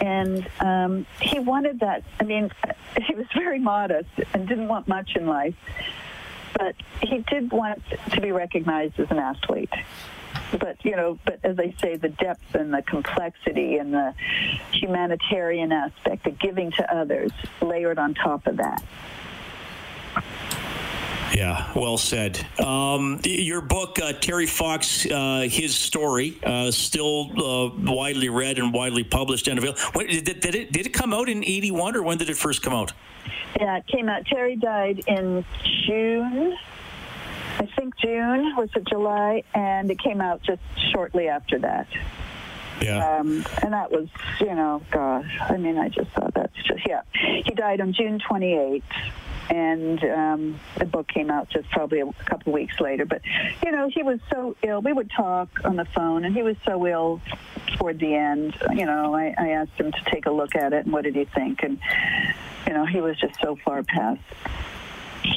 and 0.02 0.48
um, 0.60 1.06
he 1.22 1.40
wanted 1.40 1.80
that. 1.80 2.04
I 2.20 2.26
mean, 2.26 2.52
he 3.08 3.16
was 3.16 3.26
very 3.34 3.60
modest 3.60 4.10
and 4.34 4.48
didn't 4.48 4.68
want 4.68 4.88
much 4.88 5.16
in 5.16 5.26
life, 5.26 5.56
but 6.58 6.76
he 7.02 7.20
did 7.20 7.52
want 7.52 7.82
to 8.12 8.22
be 8.22 8.32
recognized 8.32 9.00
as 9.00 9.10
an 9.10 9.20
athlete. 9.20 9.74
But 10.52 10.84
you 10.84 10.96
know, 10.96 11.18
but 11.26 11.40
as 11.44 11.58
I 11.60 11.74
say, 11.82 11.96
the 11.96 12.10
depth 12.10 12.56
and 12.56 12.74
the 12.74 12.82
complexity 12.82 13.78
and 13.78 13.94
the 13.94 14.14
humanitarian 14.72 15.72
aspect, 15.72 16.26
the 16.26 16.32
giving 16.32 16.72
to 16.72 16.94
others, 16.94 17.32
layered 17.62 17.98
on 17.98 18.14
top 18.14 18.48
of 18.48 18.58
that. 18.58 18.84
Yeah, 21.34 21.72
well 21.76 21.98
said. 21.98 22.46
Um, 22.60 23.20
your 23.24 23.62
book, 23.62 24.00
uh, 24.00 24.14
Terry 24.14 24.46
Fox, 24.46 25.06
uh, 25.06 25.48
his 25.50 25.76
story, 25.76 26.40
uh, 26.44 26.72
still 26.72 27.32
uh, 27.38 27.70
widely 27.92 28.30
read 28.30 28.60
and 28.60 28.74
widely 28.74 29.04
published 29.04 29.48
and 29.48 29.58
available. 29.58 29.82
When, 29.94 30.08
did, 30.08 30.40
did, 30.40 30.56
it 30.56 30.72
did 30.72 30.86
it 30.86 30.94
come 30.94 31.14
out 31.14 31.30
in 31.30 31.44
'81 31.44 31.96
or 31.96 32.04
when 32.04 32.18
did 32.18 32.30
it 32.30 32.38
first 32.38 32.62
come 32.62 32.74
out? 32.74 32.94
Yeah, 33.60 33.78
it 33.78 33.88
came 33.88 34.10
out. 34.10 34.26
Terry 34.26 34.56
died 34.56 35.04
in 35.08 35.44
June. 35.86 36.56
I 37.60 37.66
think 37.76 37.98
June 37.98 38.56
was 38.56 38.70
it 38.76 38.88
July, 38.88 39.44
and 39.54 39.90
it 39.90 40.00
came 40.00 40.22
out 40.22 40.44
just 40.44 40.62
shortly 40.94 41.28
after 41.28 41.58
that. 41.60 41.88
Yeah. 42.82 43.18
Um, 43.18 43.44
and 43.64 43.74
that 43.74 43.92
was, 43.92 44.08
you 44.40 44.54
know, 44.54 44.84
gosh. 44.92 45.36
I 45.42 45.58
mean, 45.58 45.80
I 45.80 45.90
just 45.90 46.12
thought 46.12 46.36
that's 46.36 46.56
just 46.64 46.88
yeah. 46.88 47.02
He 47.44 47.54
died 47.56 47.82
on 47.82 47.94
June 47.94 48.20
28th 48.20 48.84
and 49.50 50.04
um, 50.04 50.60
the 50.78 50.86
book 50.86 51.08
came 51.08 51.30
out 51.30 51.50
just 51.50 51.70
probably 51.70 52.02
a 52.02 52.12
couple 52.26 52.54
weeks 52.54 52.80
later. 52.80 53.06
But 53.06 53.22
you 53.64 53.72
know, 53.72 53.90
he 53.90 54.04
was 54.04 54.20
so 54.32 54.56
ill. 54.64 54.82
We 54.82 54.94
would 54.94 55.12
talk 55.12 55.50
on 55.64 55.76
the 55.76 55.86
phone, 55.86 56.26
and 56.26 56.36
he 56.36 56.42
was 56.42 56.58
so 56.66 56.86
ill 56.88 57.22
toward 57.78 58.00
the 58.00 58.14
end. 58.16 58.58
You 58.74 58.86
know, 58.86 59.14
I, 59.16 59.34
I 59.38 59.50
asked 59.50 59.74
him 59.74 59.92
to 59.92 60.04
take 60.12 60.26
a 60.26 60.32
look 60.32 60.56
at 60.56 60.74
it, 60.74 60.86
and 60.86 60.94
what 60.94 61.04
did 61.04 61.16
he 61.16 61.26
think? 61.26 61.64
And 61.64 61.80
you 62.66 62.74
know, 62.74 62.86
he 62.86 63.02
was 63.02 63.20
just 63.20 63.40
so 63.42 63.56
far 63.56 63.84
past 63.84 64.22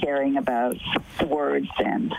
caring 0.02 0.36
about 0.36 0.76
words, 1.26 1.68
and 1.78 2.14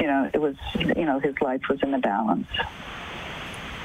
you 0.00 0.06
know, 0.06 0.30
it 0.32 0.40
was 0.40 0.56
you 0.74 1.04
know, 1.04 1.18
his 1.18 1.40
life 1.40 1.62
was 1.68 1.82
in 1.82 1.90
the 1.90 1.98
balance 1.98 2.48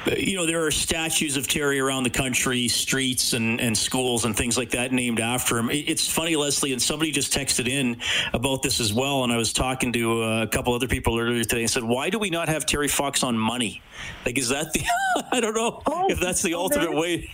you 0.05 0.35
know, 0.35 0.45
there 0.45 0.65
are 0.65 0.71
statues 0.71 1.37
of 1.37 1.47
Terry 1.47 1.79
around 1.79 2.03
the 2.03 2.09
country, 2.09 2.67
streets 2.67 3.33
and, 3.33 3.59
and 3.59 3.77
schools 3.77 4.25
and 4.25 4.35
things 4.35 4.57
like 4.57 4.71
that 4.71 4.91
named 4.91 5.19
after 5.19 5.57
him. 5.57 5.69
It's 5.71 6.07
funny, 6.07 6.35
Leslie, 6.35 6.71
and 6.71 6.81
somebody 6.81 7.11
just 7.11 7.33
texted 7.33 7.67
in 7.67 7.97
about 8.33 8.63
this 8.63 8.79
as 8.79 8.93
well. 8.93 9.23
And 9.23 9.33
I 9.33 9.37
was 9.37 9.53
talking 9.53 9.93
to 9.93 10.23
uh, 10.23 10.43
a 10.43 10.47
couple 10.47 10.73
other 10.73 10.87
people 10.87 11.17
earlier 11.17 11.43
today 11.43 11.61
and 11.61 11.69
said, 11.69 11.83
why 11.83 12.09
do 12.09 12.19
we 12.19 12.29
not 12.29 12.49
have 12.49 12.65
Terry 12.65 12.87
Fox 12.87 13.23
on 13.23 13.37
money? 13.37 13.81
Like, 14.25 14.37
is 14.37 14.49
that 14.49 14.73
the, 14.73 14.83
I 15.31 15.39
don't 15.39 15.55
know 15.55 15.81
oh, 15.85 16.09
if 16.09 16.19
that's 16.19 16.41
the 16.41 16.53
ultimate 16.53 16.93
way. 16.95 17.29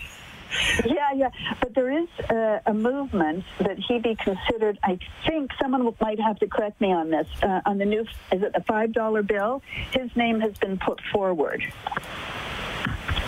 Yeah, 0.84 1.12
yeah, 1.14 1.30
but 1.60 1.74
there 1.74 1.90
is 1.90 2.08
a, 2.30 2.60
a, 2.66 2.74
movement 2.74 3.44
that 3.58 3.78
he 3.78 3.98
be 3.98 4.14
considered. 4.14 4.78
I 4.84 4.98
think 5.26 5.50
someone 5.60 5.92
might 6.00 6.20
have 6.20 6.38
to 6.40 6.46
correct 6.46 6.80
me 6.80 6.92
on 6.92 7.10
this. 7.10 7.26
Uh, 7.42 7.60
on 7.66 7.78
the 7.78 7.84
new, 7.84 8.02
is 8.30 8.42
it 8.42 8.52
the 8.52 8.62
five 8.66 8.92
dollar 8.92 9.22
bill? 9.22 9.62
His 9.90 10.14
name 10.16 10.40
has 10.40 10.56
been 10.58 10.78
put 10.78 11.00
forward. 11.12 11.64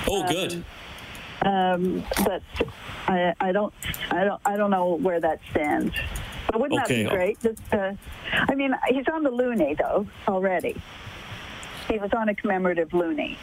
Oh, 0.08 0.26
good. 0.28 0.64
Um, 1.42 1.52
um, 1.52 2.04
but 2.25 2.42
I, 3.08 3.34
I, 3.40 3.52
don't, 3.52 3.72
I 4.10 4.25
don't, 4.25 4.40
I 4.44 4.56
don't 4.56 4.70
know 4.70 4.94
where 4.94 5.20
that 5.20 5.40
stands. 5.50 5.94
But 6.46 6.60
wouldn't 6.60 6.80
okay. 6.82 7.02
that 7.02 7.10
be 7.10 7.16
great? 7.16 7.40
Just, 7.40 7.62
uh, 7.72 7.92
I 8.32 8.54
mean, 8.54 8.75
he's 8.88 9.06
on 9.12 9.22
the 9.22 9.30
loonie 9.30 9.76
though 9.76 10.06
already. 10.28 10.80
He 11.88 11.99
was 11.99 12.10
on 12.12 12.28
a 12.28 12.34
commemorative 12.34 12.90
loonie. 12.90 13.36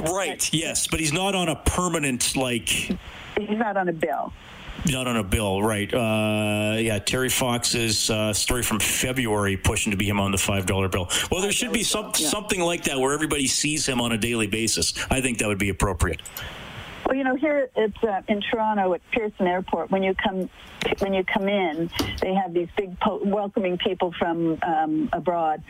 Right. 0.00 0.38
But, 0.38 0.54
yes, 0.54 0.86
but 0.86 1.00
he's 1.00 1.12
not 1.12 1.34
on 1.34 1.48
a 1.48 1.56
permanent 1.56 2.36
like. 2.36 2.68
He's 2.68 2.96
not 3.50 3.76
on 3.76 3.88
a 3.88 3.92
bill. 3.92 4.32
Not 4.86 5.06
on 5.06 5.16
a 5.16 5.22
bill, 5.22 5.62
right? 5.62 5.92
Uh, 5.92 6.76
yeah, 6.78 6.98
Terry 6.98 7.28
Fox's 7.28 8.08
uh, 8.10 8.32
story 8.32 8.62
from 8.62 8.80
February 8.80 9.56
pushing 9.56 9.90
to 9.90 9.96
be 9.96 10.08
him 10.08 10.18
on 10.18 10.32
the 10.32 10.38
five 10.38 10.66
dollar 10.66 10.88
bill. 10.88 11.08
Well, 11.30 11.42
there 11.42 11.52
should 11.52 11.72
be 11.72 11.82
some, 11.82 12.12
yeah. 12.16 12.28
something 12.28 12.60
like 12.60 12.84
that 12.84 12.98
where 12.98 13.12
everybody 13.12 13.46
sees 13.46 13.86
him 13.86 14.00
on 14.00 14.12
a 14.12 14.18
daily 14.18 14.46
basis. 14.46 14.94
I 15.10 15.20
think 15.20 15.38
that 15.38 15.48
would 15.48 15.58
be 15.58 15.68
appropriate. 15.68 16.22
Well, 17.06 17.16
you 17.16 17.24
know, 17.24 17.34
here 17.34 17.68
it's 17.76 18.02
uh, 18.02 18.22
in 18.28 18.40
Toronto 18.40 18.94
at 18.94 19.00
Pearson 19.10 19.46
Airport. 19.46 19.90
When 19.90 20.02
you 20.02 20.14
come, 20.14 20.48
when 21.00 21.12
you 21.12 21.24
come 21.24 21.48
in, 21.48 21.90
they 22.22 22.34
have 22.34 22.54
these 22.54 22.68
big 22.76 22.98
po- 23.00 23.20
welcoming 23.24 23.78
people 23.78 24.12
from 24.18 24.58
um, 24.62 25.10
abroad. 25.12 25.62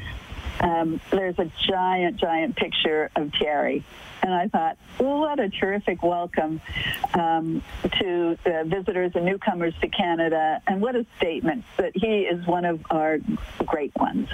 Um, 0.60 1.00
there's 1.10 1.38
a 1.38 1.50
giant, 1.66 2.18
giant 2.18 2.56
picture 2.56 3.10
of 3.16 3.32
Terry 3.32 3.84
and 4.22 4.34
I 4.34 4.48
thought, 4.48 4.76
what 4.98 5.40
a 5.40 5.48
terrific 5.48 6.02
welcome 6.02 6.60
um, 7.14 7.62
to 7.98 8.38
uh, 8.46 8.64
visitors 8.64 9.12
and 9.14 9.24
newcomers 9.24 9.74
to 9.80 9.88
Canada, 9.88 10.60
and 10.66 10.80
what 10.80 10.96
a 10.96 11.06
statement 11.16 11.64
that 11.76 11.92
he 11.94 12.22
is 12.22 12.46
one 12.46 12.64
of 12.64 12.80
our 12.90 13.18
great 13.66 13.92
ones. 13.96 14.28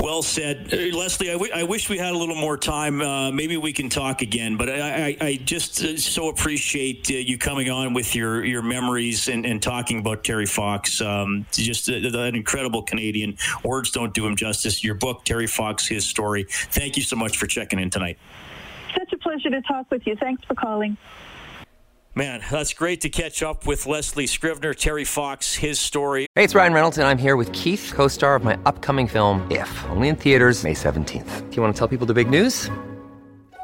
Well 0.00 0.22
said, 0.22 0.68
uh, 0.72 0.96
Leslie. 0.96 1.30
I, 1.30 1.34
w- 1.34 1.52
I 1.54 1.62
wish 1.62 1.88
we 1.88 1.96
had 1.96 2.12
a 2.12 2.18
little 2.18 2.34
more 2.34 2.58
time. 2.58 3.00
Uh, 3.00 3.30
maybe 3.30 3.56
we 3.56 3.72
can 3.72 3.88
talk 3.88 4.20
again. 4.20 4.56
But 4.56 4.68
I, 4.68 5.06
I, 5.06 5.16
I 5.20 5.36
just 5.36 5.82
uh, 5.82 5.96
so 5.96 6.28
appreciate 6.28 7.10
uh, 7.10 7.14
you 7.14 7.38
coming 7.38 7.70
on 7.70 7.94
with 7.94 8.14
your 8.14 8.44
your 8.44 8.60
memories 8.60 9.28
and, 9.28 9.46
and 9.46 9.62
talking 9.62 10.00
about 10.00 10.22
Terry 10.22 10.46
Fox. 10.46 11.00
Um, 11.00 11.46
just 11.52 11.88
uh, 11.88 11.94
an 11.94 12.34
incredible 12.34 12.82
Canadian. 12.82 13.38
Words 13.64 13.92
don't 13.92 14.12
do 14.12 14.26
him 14.26 14.36
justice. 14.36 14.84
Your 14.84 14.94
book, 14.94 15.24
Terry 15.24 15.46
Fox, 15.46 15.86
his 15.86 16.04
story. 16.06 16.46
Thank 16.50 16.96
you 16.96 17.02
so 17.02 17.16
much 17.16 17.38
for 17.38 17.46
checking 17.46 17.78
in 17.78 17.88
tonight. 17.88 18.18
Such 18.96 19.12
a 19.12 19.16
pleasure 19.18 19.50
to 19.50 19.62
talk 19.62 19.90
with 19.90 20.06
you. 20.06 20.16
Thanks 20.16 20.44
for 20.44 20.54
calling. 20.54 20.96
Man, 22.16 22.42
that's 22.48 22.72
great 22.72 23.00
to 23.00 23.08
catch 23.08 23.42
up 23.42 23.66
with 23.66 23.86
Leslie 23.86 24.28
Scrivener, 24.28 24.72
Terry 24.72 25.04
Fox, 25.04 25.52
his 25.52 25.80
story. 25.80 26.28
Hey, 26.36 26.44
it's 26.44 26.54
Ryan 26.54 26.72
Reynolds, 26.72 26.96
and 26.96 27.08
I'm 27.08 27.18
here 27.18 27.34
with 27.34 27.50
Keith, 27.50 27.90
co 27.92 28.06
star 28.06 28.36
of 28.36 28.44
my 28.44 28.56
upcoming 28.66 29.08
film, 29.08 29.44
If, 29.50 29.84
only 29.90 30.06
in 30.08 30.14
theaters, 30.14 30.62
May 30.62 30.74
17th. 30.74 31.50
Do 31.50 31.56
you 31.56 31.60
want 31.60 31.74
to 31.74 31.78
tell 31.78 31.88
people 31.88 32.06
the 32.06 32.14
big 32.14 32.30
news? 32.30 32.70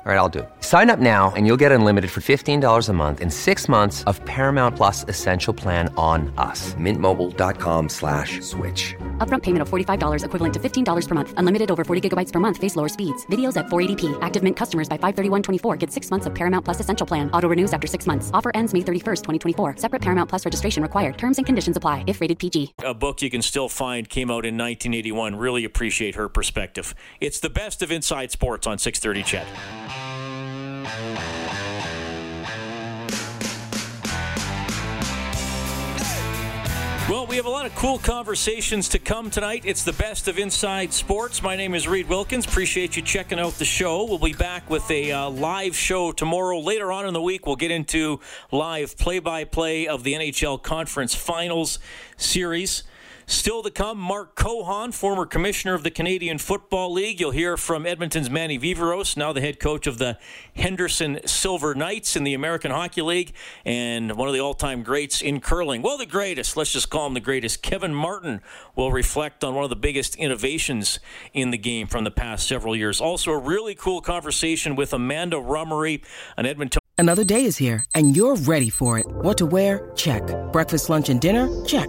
All 0.06 0.10
right, 0.10 0.16
I'll 0.16 0.30
do 0.30 0.38
it. 0.38 0.48
Sign 0.60 0.88
up 0.88 0.98
now 0.98 1.30
and 1.36 1.46
you'll 1.46 1.58
get 1.58 1.72
unlimited 1.72 2.10
for 2.10 2.22
$15 2.22 2.88
a 2.88 2.92
month 2.94 3.20
in 3.20 3.28
six 3.28 3.68
months 3.68 4.02
of 4.04 4.24
Paramount 4.24 4.74
Plus 4.74 5.04
Essential 5.08 5.52
Plan 5.52 5.92
on 5.98 6.32
us. 6.38 6.72
Mintmobile.com 6.74 7.88
slash 7.90 8.40
switch. 8.40 8.94
Upfront 9.18 9.42
payment 9.42 9.60
of 9.60 9.68
$45 9.68 10.24
equivalent 10.24 10.54
to 10.54 10.60
$15 10.60 11.08
per 11.08 11.14
month. 11.14 11.34
Unlimited 11.36 11.70
over 11.70 11.84
40 11.84 12.08
gigabytes 12.08 12.32
per 12.32 12.40
month. 12.40 12.56
Face 12.56 12.76
lower 12.76 12.88
speeds. 12.88 13.26
Videos 13.26 13.58
at 13.58 13.66
480p. 13.66 14.18
Active 14.22 14.42
Mint 14.42 14.56
customers 14.56 14.88
by 14.88 14.96
531.24 14.96 15.78
get 15.78 15.92
six 15.92 16.10
months 16.10 16.24
of 16.24 16.34
Paramount 16.34 16.64
Plus 16.64 16.80
Essential 16.80 17.06
Plan. 17.06 17.30
Auto 17.32 17.48
renews 17.50 17.74
after 17.74 17.86
six 17.86 18.06
months. 18.06 18.30
Offer 18.32 18.52
ends 18.54 18.72
May 18.72 18.80
31st, 18.80 19.22
2024. 19.22 19.76
Separate 19.76 20.00
Paramount 20.00 20.30
Plus 20.30 20.46
registration 20.46 20.82
required. 20.82 21.18
Terms 21.18 21.36
and 21.36 21.44
conditions 21.44 21.76
apply 21.76 22.04
if 22.06 22.22
rated 22.22 22.38
PG. 22.38 22.72
A 22.82 22.94
book 22.94 23.20
you 23.20 23.28
can 23.28 23.42
still 23.42 23.68
find 23.68 24.08
came 24.08 24.30
out 24.30 24.46
in 24.46 24.56
1981. 24.56 25.36
Really 25.36 25.66
appreciate 25.66 26.14
her 26.14 26.30
perspective. 26.30 26.94
It's 27.20 27.38
the 27.38 27.50
best 27.50 27.82
of 27.82 27.92
Inside 27.92 28.30
Sports 28.30 28.66
on 28.66 28.78
630 28.78 29.22
CHED. 29.24 29.99
Well, 37.10 37.26
we 37.26 37.34
have 37.34 37.46
a 37.46 37.50
lot 37.50 37.66
of 37.66 37.74
cool 37.74 37.98
conversations 37.98 38.88
to 38.90 39.00
come 39.00 39.30
tonight. 39.30 39.64
It's 39.66 39.82
the 39.82 39.92
best 39.92 40.28
of 40.28 40.38
Inside 40.38 40.92
Sports. 40.92 41.42
My 41.42 41.56
name 41.56 41.74
is 41.74 41.88
Reed 41.88 42.08
Wilkins. 42.08 42.46
Appreciate 42.46 42.96
you 42.96 43.02
checking 43.02 43.40
out 43.40 43.54
the 43.54 43.64
show. 43.64 44.04
We'll 44.04 44.18
be 44.18 44.32
back 44.32 44.70
with 44.70 44.88
a 44.92 45.10
uh, 45.10 45.28
live 45.28 45.74
show 45.74 46.12
tomorrow. 46.12 46.60
Later 46.60 46.92
on 46.92 47.08
in 47.08 47.12
the 47.12 47.20
week, 47.20 47.46
we'll 47.46 47.56
get 47.56 47.72
into 47.72 48.20
live 48.52 48.96
play 48.96 49.18
by 49.18 49.42
play 49.42 49.88
of 49.88 50.04
the 50.04 50.14
NHL 50.14 50.62
Conference 50.62 51.12
Finals 51.12 51.80
series. 52.16 52.84
Still 53.30 53.62
to 53.62 53.70
come, 53.70 53.96
Mark 53.96 54.34
Cohon, 54.34 54.92
former 54.92 55.24
commissioner 55.24 55.74
of 55.74 55.84
the 55.84 55.90
Canadian 55.90 56.36
Football 56.36 56.92
League. 56.92 57.20
You'll 57.20 57.30
hear 57.30 57.56
from 57.56 57.86
Edmonton's 57.86 58.28
Manny 58.28 58.58
Viveros, 58.58 59.16
now 59.16 59.32
the 59.32 59.40
head 59.40 59.60
coach 59.60 59.86
of 59.86 59.98
the 59.98 60.18
Henderson 60.56 61.20
Silver 61.24 61.72
Knights 61.76 62.16
in 62.16 62.24
the 62.24 62.34
American 62.34 62.72
Hockey 62.72 63.02
League, 63.02 63.32
and 63.64 64.16
one 64.16 64.26
of 64.26 64.34
the 64.34 64.40
all 64.40 64.52
time 64.52 64.82
greats 64.82 65.22
in 65.22 65.40
curling. 65.40 65.80
Well, 65.80 65.96
the 65.96 66.06
greatest, 66.06 66.56
let's 66.56 66.72
just 66.72 66.90
call 66.90 67.06
him 67.06 67.14
the 67.14 67.20
greatest. 67.20 67.62
Kevin 67.62 67.94
Martin 67.94 68.40
will 68.74 68.90
reflect 68.90 69.44
on 69.44 69.54
one 69.54 69.62
of 69.62 69.70
the 69.70 69.76
biggest 69.76 70.16
innovations 70.16 70.98
in 71.32 71.52
the 71.52 71.58
game 71.58 71.86
from 71.86 72.02
the 72.02 72.10
past 72.10 72.48
several 72.48 72.74
years. 72.74 73.00
Also, 73.00 73.30
a 73.30 73.38
really 73.38 73.76
cool 73.76 74.00
conversation 74.00 74.74
with 74.74 74.92
Amanda 74.92 75.36
Rummery, 75.36 76.02
an 76.36 76.46
Edmonton. 76.46 76.80
Another 76.98 77.22
day 77.22 77.44
is 77.44 77.58
here, 77.58 77.84
and 77.94 78.16
you're 78.16 78.34
ready 78.34 78.70
for 78.70 78.98
it. 78.98 79.06
What 79.06 79.38
to 79.38 79.46
wear? 79.46 79.88
Check. 79.94 80.26
Breakfast, 80.50 80.90
lunch, 80.90 81.08
and 81.08 81.20
dinner? 81.20 81.48
Check. 81.64 81.88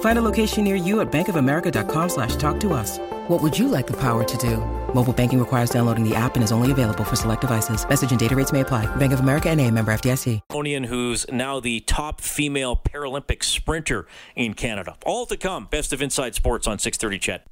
Find 0.00 0.18
a 0.18 0.22
location 0.22 0.64
near 0.64 0.76
you 0.76 1.00
at 1.00 1.10
bankofamerica.com 1.10 2.08
slash 2.08 2.36
talk 2.36 2.60
to 2.60 2.74
us. 2.74 2.98
What 3.28 3.42
would 3.42 3.58
you 3.58 3.68
like 3.68 3.86
the 3.86 3.96
power 3.96 4.24
to 4.24 4.36
do? 4.36 4.56
Mobile 4.94 5.12
banking 5.12 5.38
requires 5.38 5.70
downloading 5.70 6.06
the 6.06 6.14
app 6.14 6.34
and 6.34 6.44
is 6.44 6.52
only 6.52 6.70
available 6.70 7.04
for 7.04 7.16
select 7.16 7.40
devices. 7.40 7.88
Message 7.88 8.10
and 8.10 8.20
data 8.20 8.36
rates 8.36 8.52
may 8.52 8.60
apply. 8.60 8.84
Bank 8.96 9.12
of 9.12 9.20
America 9.20 9.48
and 9.48 9.58
a 9.58 9.70
member 9.70 9.92
FDIC. 9.92 10.40
Who's 10.86 11.26
now 11.30 11.60
the 11.60 11.80
top 11.80 12.20
female 12.20 12.76
Paralympic 12.76 13.42
sprinter 13.42 14.06
in 14.36 14.54
Canada. 14.54 14.96
All 15.06 15.26
to 15.26 15.36
come. 15.36 15.68
Best 15.70 15.92
of 15.92 16.02
Inside 16.02 16.34
Sports 16.34 16.66
on 16.66 16.78
630 16.78 17.18
CHED. 17.18 17.49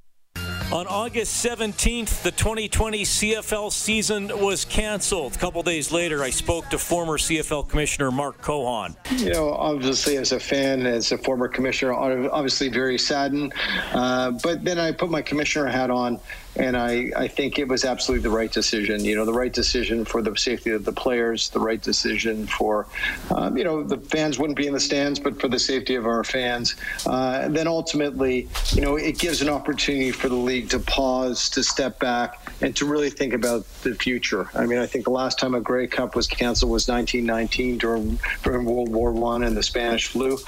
On 0.71 0.87
August 0.87 1.43
17th, 1.47 2.23
the 2.23 2.31
2020 2.31 3.03
CFL 3.03 3.73
season 3.73 4.29
was 4.39 4.67
canceled. 4.67 5.35
A 5.35 5.39
couple 5.39 5.63
days 5.63 5.91
later, 5.91 6.23
I 6.23 6.29
spoke 6.29 6.69
to 6.69 6.77
former 6.77 7.17
CFL 7.17 7.67
Commissioner 7.71 8.11
Mark 8.11 8.43
Cohon. 8.43 8.95
You 9.19 9.33
know, 9.33 9.49
obviously, 9.55 10.19
as 10.19 10.33
a 10.33 10.39
fan, 10.39 10.85
as 10.85 11.11
a 11.11 11.17
former 11.17 11.49
commissioner, 11.49 11.95
obviously 11.95 12.69
very 12.69 12.99
saddened. 12.99 13.55
Uh, 13.95 14.33
but 14.43 14.63
then 14.63 14.79
I 14.79 14.93
put 14.93 15.09
my 15.09 15.23
commissioner 15.23 15.69
hat 15.69 15.91
on 15.91 16.21
and 16.59 16.77
I, 16.77 17.11
I 17.17 17.29
think 17.29 17.59
it 17.59 17.69
was 17.69 17.85
absolutely 17.85 18.23
the 18.23 18.35
right 18.35 18.53
decision. 18.53 19.05
You 19.05 19.15
know, 19.17 19.25
the 19.25 19.33
right 19.33 19.53
decision 19.53 20.05
for 20.05 20.23
the 20.23 20.37
safety 20.37 20.71
of 20.71 20.85
the 20.85 20.93
players, 20.93 21.51
the 21.51 21.61
right 21.61 21.81
decision 21.81 22.47
for, 22.47 22.87
um, 23.35 23.57
you 23.57 23.65
know, 23.65 23.83
the 23.83 23.99
fans 23.99 24.39
wouldn't 24.39 24.57
be 24.57 24.67
in 24.67 24.73
the 24.73 24.81
stands, 24.81 25.21
but 25.21 25.41
for 25.41 25.49
the 25.49 25.59
safety 25.59 25.95
of 25.95 26.07
our 26.07 26.25
fans. 26.25 26.75
Uh, 27.07 27.41
and 27.45 27.57
then 27.57 27.69
ultimately, 27.69 28.49
you 28.73 28.81
know, 28.81 28.97
it 28.97 29.19
gives 29.19 29.41
an 29.41 29.49
opportunity 29.49 30.11
for 30.11 30.29
the 30.29 30.35
league 30.35 30.69
to 30.71 30.81
pause, 30.81 31.49
to 31.51 31.63
step 31.63 32.01
back, 32.01 32.53
and 32.61 32.75
to 32.77 32.87
really 32.87 33.11
think 33.11 33.35
about 33.35 33.65
the 33.83 33.95
future. 33.95 34.51
I 34.55 34.67
mean, 34.67 34.79
I 34.79 34.87
think 34.87 35.05
the 35.05 35.11
last 35.11 35.39
time 35.39 35.55
a 35.55 35.61
Grey 35.61 35.87
Cup 35.87 36.17
was 36.17 36.27
canceled 36.27 36.73
was 36.73 36.89
1919 36.89 37.79
during 37.79 38.19
during 38.43 38.65
World 38.65 38.93
War 38.93 39.13
One 39.13 39.45
and 39.45 39.57
the 39.57 39.63
Spanish 39.63 40.09
flu. 40.09 40.39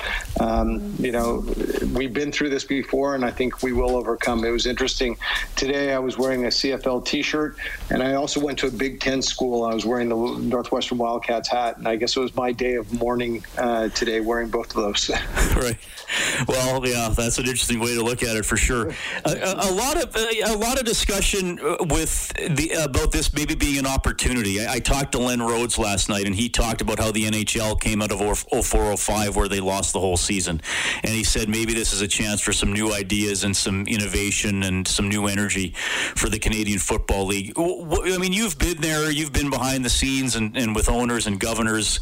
Um, 0.40 0.94
you 0.98 1.12
know, 1.12 1.44
we've 1.94 2.12
been 2.12 2.32
through 2.32 2.50
this 2.50 2.64
before, 2.64 3.14
and 3.14 3.24
I 3.24 3.30
think 3.30 3.62
we 3.62 3.72
will 3.72 3.96
overcome. 3.96 4.44
It 4.44 4.50
was 4.50 4.66
interesting 4.66 5.16
today. 5.56 5.92
I 5.92 5.99
was 6.00 6.18
wearing 6.18 6.44
a 6.44 6.48
CFL 6.48 7.04
T-shirt, 7.04 7.56
and 7.90 8.02
I 8.02 8.14
also 8.14 8.40
went 8.40 8.58
to 8.58 8.66
a 8.66 8.70
Big 8.70 9.00
Ten 9.00 9.22
school. 9.22 9.64
I 9.64 9.74
was 9.74 9.86
wearing 9.86 10.08
the 10.08 10.16
Northwestern 10.16 10.98
Wildcats 10.98 11.48
hat, 11.48 11.78
and 11.78 11.86
I 11.86 11.96
guess 11.96 12.16
it 12.16 12.20
was 12.20 12.34
my 12.34 12.52
day 12.52 12.74
of 12.74 12.92
mourning 12.92 13.44
uh, 13.56 13.88
today, 13.90 14.20
wearing 14.20 14.48
both 14.48 14.76
of 14.76 14.82
those. 14.82 15.10
right. 15.56 15.78
Well, 16.48 16.86
yeah, 16.86 17.12
that's 17.16 17.38
an 17.38 17.44
interesting 17.44 17.80
way 17.80 17.94
to 17.94 18.02
look 18.02 18.22
at 18.22 18.36
it 18.36 18.44
for 18.44 18.56
sure. 18.56 18.92
A, 19.24 19.30
a, 19.30 19.70
lot 19.70 20.02
of 20.02 20.14
a 20.16 20.56
lot 20.56 20.78
of 20.78 20.84
discussion 20.84 21.58
uh, 21.60 21.76
with 21.88 22.32
the 22.34 22.72
about 22.82 23.12
this 23.12 23.32
maybe 23.32 23.54
being 23.54 23.78
an 23.78 23.86
opportunity. 23.86 24.64
I, 24.64 24.74
I, 24.74 24.78
talked 24.80 25.12
to 25.12 25.18
Len 25.18 25.40
Rhodes 25.40 25.78
last 25.78 26.08
night, 26.08 26.26
and 26.26 26.34
he 26.34 26.48
talked 26.48 26.80
about 26.80 26.98
how 26.98 27.12
the 27.12 27.26
NHL 27.26 27.80
came 27.80 28.02
out 28.02 28.10
of 28.10 28.18
0405 28.20 29.36
where 29.36 29.48
they 29.48 29.60
lost 29.60 29.92
the 29.92 30.00
whole 30.00 30.16
season, 30.16 30.60
and 31.02 31.12
he 31.12 31.22
said 31.22 31.48
maybe 31.48 31.74
this 31.74 31.92
is 31.92 32.00
a 32.00 32.08
chance 32.08 32.40
for 32.40 32.52
some 32.52 32.72
new 32.72 32.92
ideas 32.92 33.44
and 33.44 33.56
some 33.56 33.86
innovation 33.86 34.62
and 34.62 34.88
some 34.88 35.08
new 35.08 35.26
energy 35.26 35.74
for 36.14 36.28
the 36.28 36.38
Canadian 36.38 36.78
Football 36.78 37.26
League. 37.26 37.52
I 37.56 38.18
mean, 38.18 38.32
you've 38.32 38.58
been 38.58 38.80
there, 38.80 39.10
you've 39.10 39.32
been 39.32 39.50
behind 39.50 39.84
the 39.84 39.90
scenes 39.90 40.36
and, 40.36 40.56
and 40.56 40.74
with 40.74 40.88
owners 40.88 41.26
and 41.26 41.38
governors. 41.38 42.00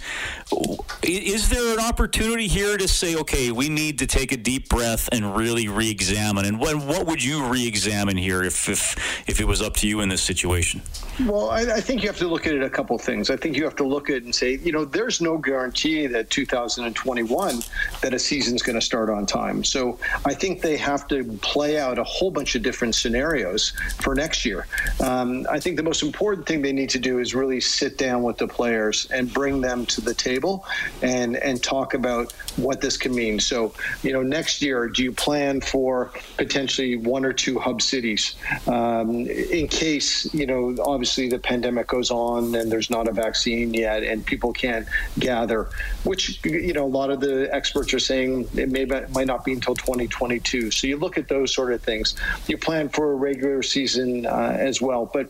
Is 1.03 1.49
there 1.49 1.73
an 1.75 1.81
opportunity 1.81 2.49
here 2.49 2.77
to 2.77 2.89
say, 2.89 3.17
okay, 3.17 3.51
we 3.51 3.69
need 3.69 3.99
to 4.01 4.07
take 4.07 4.33
a 4.33 4.37
deep 4.37 4.69
breath 4.69 5.09
and 5.13 5.37
really 5.37 5.69
re-examine? 5.69 6.45
And 6.45 6.59
what, 6.59 6.77
what 6.77 7.07
would 7.07 7.23
you 7.23 7.45
re-examine 7.45 8.17
here 8.17 8.43
if, 8.43 8.69
if, 8.69 9.29
if 9.29 9.41
it 9.41 9.47
was 9.47 9.63
up 9.63 9.75
to 9.77 9.87
you 9.87 10.01
in 10.01 10.09
this 10.09 10.23
situation? 10.23 10.83
Well, 11.25 11.51
I, 11.51 11.63
I 11.63 11.81
think 11.81 12.03
you 12.03 12.09
have 12.09 12.19
to 12.19 12.29
look 12.29 12.47
at 12.47 12.55
it 12.55 12.63
a 12.63 12.71
couple 12.71 12.97
things. 12.99 13.31
I 13.31 13.37
think 13.37 13.57
you 13.57 13.65
have 13.65 13.77
to 13.77 13.85
look 13.85 14.09
at 14.09 14.17
it 14.17 14.25
and 14.25 14.35
say, 14.35 14.57
you 14.59 14.73
know, 14.73 14.85
there's 14.85 15.21
no 15.21 15.37
guarantee 15.37 16.07
that 16.07 16.31
2021 16.31 17.61
that 18.03 18.15
a 18.15 18.19
season's 18.19 18.63
going 18.63 18.79
to 18.79 18.85
start 18.85 19.11
on 19.11 19.27
time. 19.27 19.65
So 19.65 19.99
I 20.25 20.35
think 20.35 20.61
they 20.61 20.77
have 20.77 21.09
to 21.09 21.25
play 21.43 21.79
out 21.79 21.99
a 21.99 22.05
whole 22.05 22.31
bunch 22.31 22.55
of 22.55 22.63
different 22.63 22.95
scenarios 22.95 23.73
for 24.01 24.15
next 24.15 24.45
year. 24.45 24.67
Um, 25.03 25.47
I 25.51 25.61
think 25.61 25.77
the 25.77 25.83
most 25.83 26.03
important 26.03 26.47
thing 26.47 26.63
they 26.63 26.73
need 26.73 26.91
to 26.91 26.99
do 26.99 27.19
is 27.19 27.35
really 27.35 27.61
sit 27.61 27.99
down 27.99 28.23
with 28.23 28.39
the 28.39 28.49
players 28.49 29.09
and 29.11 29.33
bring 29.33 29.61
them 29.61 29.87
to 29.87 30.01
the 30.01 30.15
table 30.15 30.65
and 31.03 31.37
and 31.37 31.63
talk 31.63 31.95
about 31.95 32.33
what 32.57 32.81
this 32.81 32.97
can 32.97 33.15
mean. 33.15 33.41
So, 33.41 33.73
you 34.03 34.13
know, 34.13 34.23
next 34.23 34.63
year, 34.63 34.89
do 34.89 35.03
you 35.03 35.13
plan 35.13 35.61
for 35.61 36.11
potentially 36.37 36.97
one 36.97 37.25
or 37.25 37.33
two 37.33 37.59
hub 37.59 37.83
cities 37.83 38.37
um, 38.67 39.27
in 39.27 39.69
case 39.69 40.33
you 40.35 40.47
know 40.47 40.75
obviously 40.81 41.29
the 41.29 41.39
pandemic 41.39 41.87
goes 41.87 42.11
on 42.11 42.55
and 42.55 42.71
there's 42.71 42.91
not 42.91 43.09
a 43.09 43.13
vaccine 43.13 43.75
yet 43.75 44.03
and 44.03 44.25
people 44.25 44.53
can't 44.53 44.87
gather, 45.19 45.69
which 46.05 46.45
you 46.45 46.73
know 46.73 46.85
a 46.85 46.95
lot 47.01 47.11
of 47.11 47.21
the 47.21 47.49
experts 47.55 47.93
are 47.95 47.99
saying 47.99 48.49
it 48.57 48.71
may 48.71 48.85
might 48.85 49.27
not 49.27 49.45
be 49.45 49.53
until 49.53 49.75
2022. 49.75 50.71
So 50.71 50.87
you 50.87 50.97
look 50.97 51.19
at 51.19 51.29
those 51.29 51.55
sort 51.55 51.73
of 51.73 51.83
things. 51.83 52.15
You 52.47 52.59
plan 52.59 52.89
for 52.89 53.13
a 53.13 53.15
regular 53.15 53.58
season 53.63 54.27
uh, 54.27 54.57
as 54.59 54.81
well. 54.81 55.07
But 55.07 55.29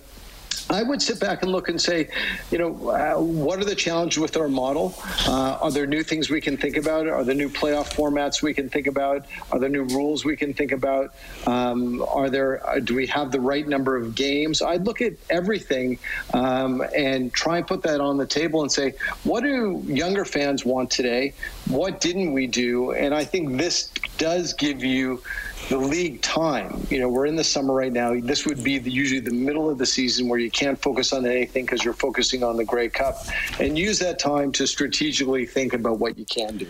I 0.71 0.83
would 0.83 1.01
sit 1.01 1.19
back 1.19 1.43
and 1.43 1.51
look 1.51 1.69
and 1.69 1.81
say, 1.81 2.09
you 2.51 2.59
know, 2.59 2.91
uh, 2.91 3.15
what 3.15 3.59
are 3.59 3.65
the 3.65 3.75
challenges 3.75 4.19
with 4.19 4.37
our 4.37 4.49
model? 4.49 4.95
Uh, 5.27 5.59
are 5.63 5.71
there 5.71 5.87
new 5.87 6.03
things 6.03 6.29
we 6.29 6.43
can 6.43 6.59
think 6.59 6.77
about? 6.77 7.09
Are 7.09 7.25
there 7.25 7.35
new 7.35 7.49
playoff 7.49 7.95
formats 7.95 8.43
we 8.43 8.53
can 8.53 8.69
think 8.69 8.87
about? 8.87 9.25
Are 9.51 9.59
there 9.59 9.71
new 9.71 9.85
rules 9.85 10.27
we 10.27 10.37
can 10.37 10.53
think 10.53 10.73
about? 10.73 11.15
Um, 11.47 12.05
are 12.07 12.29
there? 12.29 12.67
Uh, 12.69 12.81
do 12.81 12.95
we 12.95 13.07
have 13.07 13.33
the 13.33 13.41
right 13.41 13.67
number 13.67 13.97
of 13.97 14.15
games? 14.15 14.61
I'd 14.61 14.85
look 14.85 15.01
at 15.01 15.15
everything 15.31 15.99
um, 16.35 16.85
and 16.95 17.33
try 17.33 17.59
and 17.59 17.67
put 17.67 17.83
that 17.85 18.01
on 18.01 18.19
the 18.19 18.27
table 18.27 18.61
and 18.61 18.71
say, 18.71 18.95
what 19.25 19.45
do 19.45 19.83
younger 19.87 20.27
fans 20.27 20.67
want 20.67 20.91
today? 20.91 21.33
What 21.69 22.01
didn't 22.01 22.33
we 22.33 22.47
do? 22.47 22.93
And 22.93 23.15
I 23.15 23.25
think 23.25 23.57
this 23.57 23.91
does 24.19 24.53
give 24.53 24.85
you 24.85 25.23
the 25.69 25.77
league 25.77 26.21
time. 26.23 26.87
You 26.91 27.01
know, 27.01 27.09
we're 27.09 27.27
in 27.27 27.37
the 27.37 27.45
summer 27.45 27.75
right 27.75 27.93
now. 27.93 28.19
This 28.21 28.47
would 28.47 28.63
be 28.65 28.79
the, 28.79 28.91
usually 28.91 29.21
the 29.21 29.33
middle 29.33 29.69
of 29.69 29.79
the 29.79 29.87
season 29.87 30.29
where 30.29 30.39
you 30.39 30.51
can't 30.51 30.81
focus 30.81 31.13
on 31.13 31.27
anything 31.27 31.65
because 31.65 31.85
you're 31.85 31.95
focusing 31.95 32.43
on 32.43 32.57
the 32.57 32.65
Grey 32.65 32.89
Cup, 32.89 33.17
and 33.61 33.79
use 33.79 33.99
that 33.99 34.19
time 34.19 34.53
to 34.53 34.67
strategically 34.67 35.45
think 35.47 35.75
about 35.75 35.99
what 35.99 36.19
you 36.19 36.25
can 36.25 36.57
do. 36.57 36.67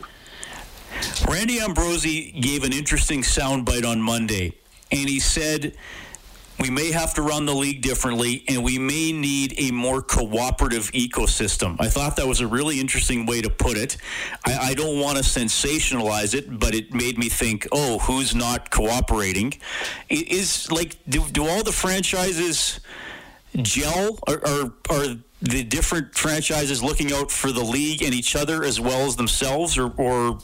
Randy 1.29 1.61
Ambrosie 1.61 2.33
gave 2.41 2.65
an 2.65 2.73
interesting 2.73 3.23
soundbite 3.23 3.87
on 3.87 4.01
Monday, 4.01 4.55
and 4.91 5.09
he 5.09 5.21
said 5.21 5.75
we 6.61 6.71
may 6.71 6.91
have 6.91 7.15
to 7.15 7.23
run 7.23 7.47
the 7.47 7.55
league 7.55 7.83
differently, 7.83 8.45
and 8.49 8.65
we 8.65 8.79
may 8.79 9.13
need 9.13 9.55
a 9.59 9.71
more 9.71 10.03
cooperative 10.03 10.91
ecosystem. 10.93 11.77
I 11.79 11.89
thought 11.89 12.17
that 12.17 12.27
was 12.27 12.41
a 12.41 12.47
really 12.47 12.81
interesting 12.81 13.27
way 13.27 13.41
to 13.43 13.51
put 13.51 13.77
it. 13.77 13.97
I, 14.45 14.71
I 14.71 14.75
don't 14.75 14.99
want 14.99 15.19
to 15.19 15.25
sensationalize 15.25 16.35
it, 16.35 16.59
but 16.59 16.75
it 16.75 16.93
made 16.93 17.19
me 17.19 17.29
think, 17.29 17.69
oh, 17.73 17.99
who's 18.01 18.35
not 18.35 18.71
cooperating? 18.71 19.55
Is 20.09 20.71
like, 20.73 20.97
do, 21.09 21.25
do 21.31 21.47
all 21.47 21.63
the 21.63 21.73
franchises 21.73 22.81
gel, 23.63 24.19
or, 24.27 24.47
or, 24.47 24.75
or 24.91 25.17
the 25.41 25.63
different 25.63 26.13
franchises 26.15 26.83
looking 26.83 27.13
out 27.13 27.31
for 27.31 27.53
the 27.53 27.63
league 27.63 28.03
and 28.03 28.13
each 28.13 28.35
other 28.35 28.65
as 28.65 28.81
well 28.81 29.07
as 29.07 29.15
themselves, 29.15 29.79
or, 29.79 29.93
or 29.97 30.39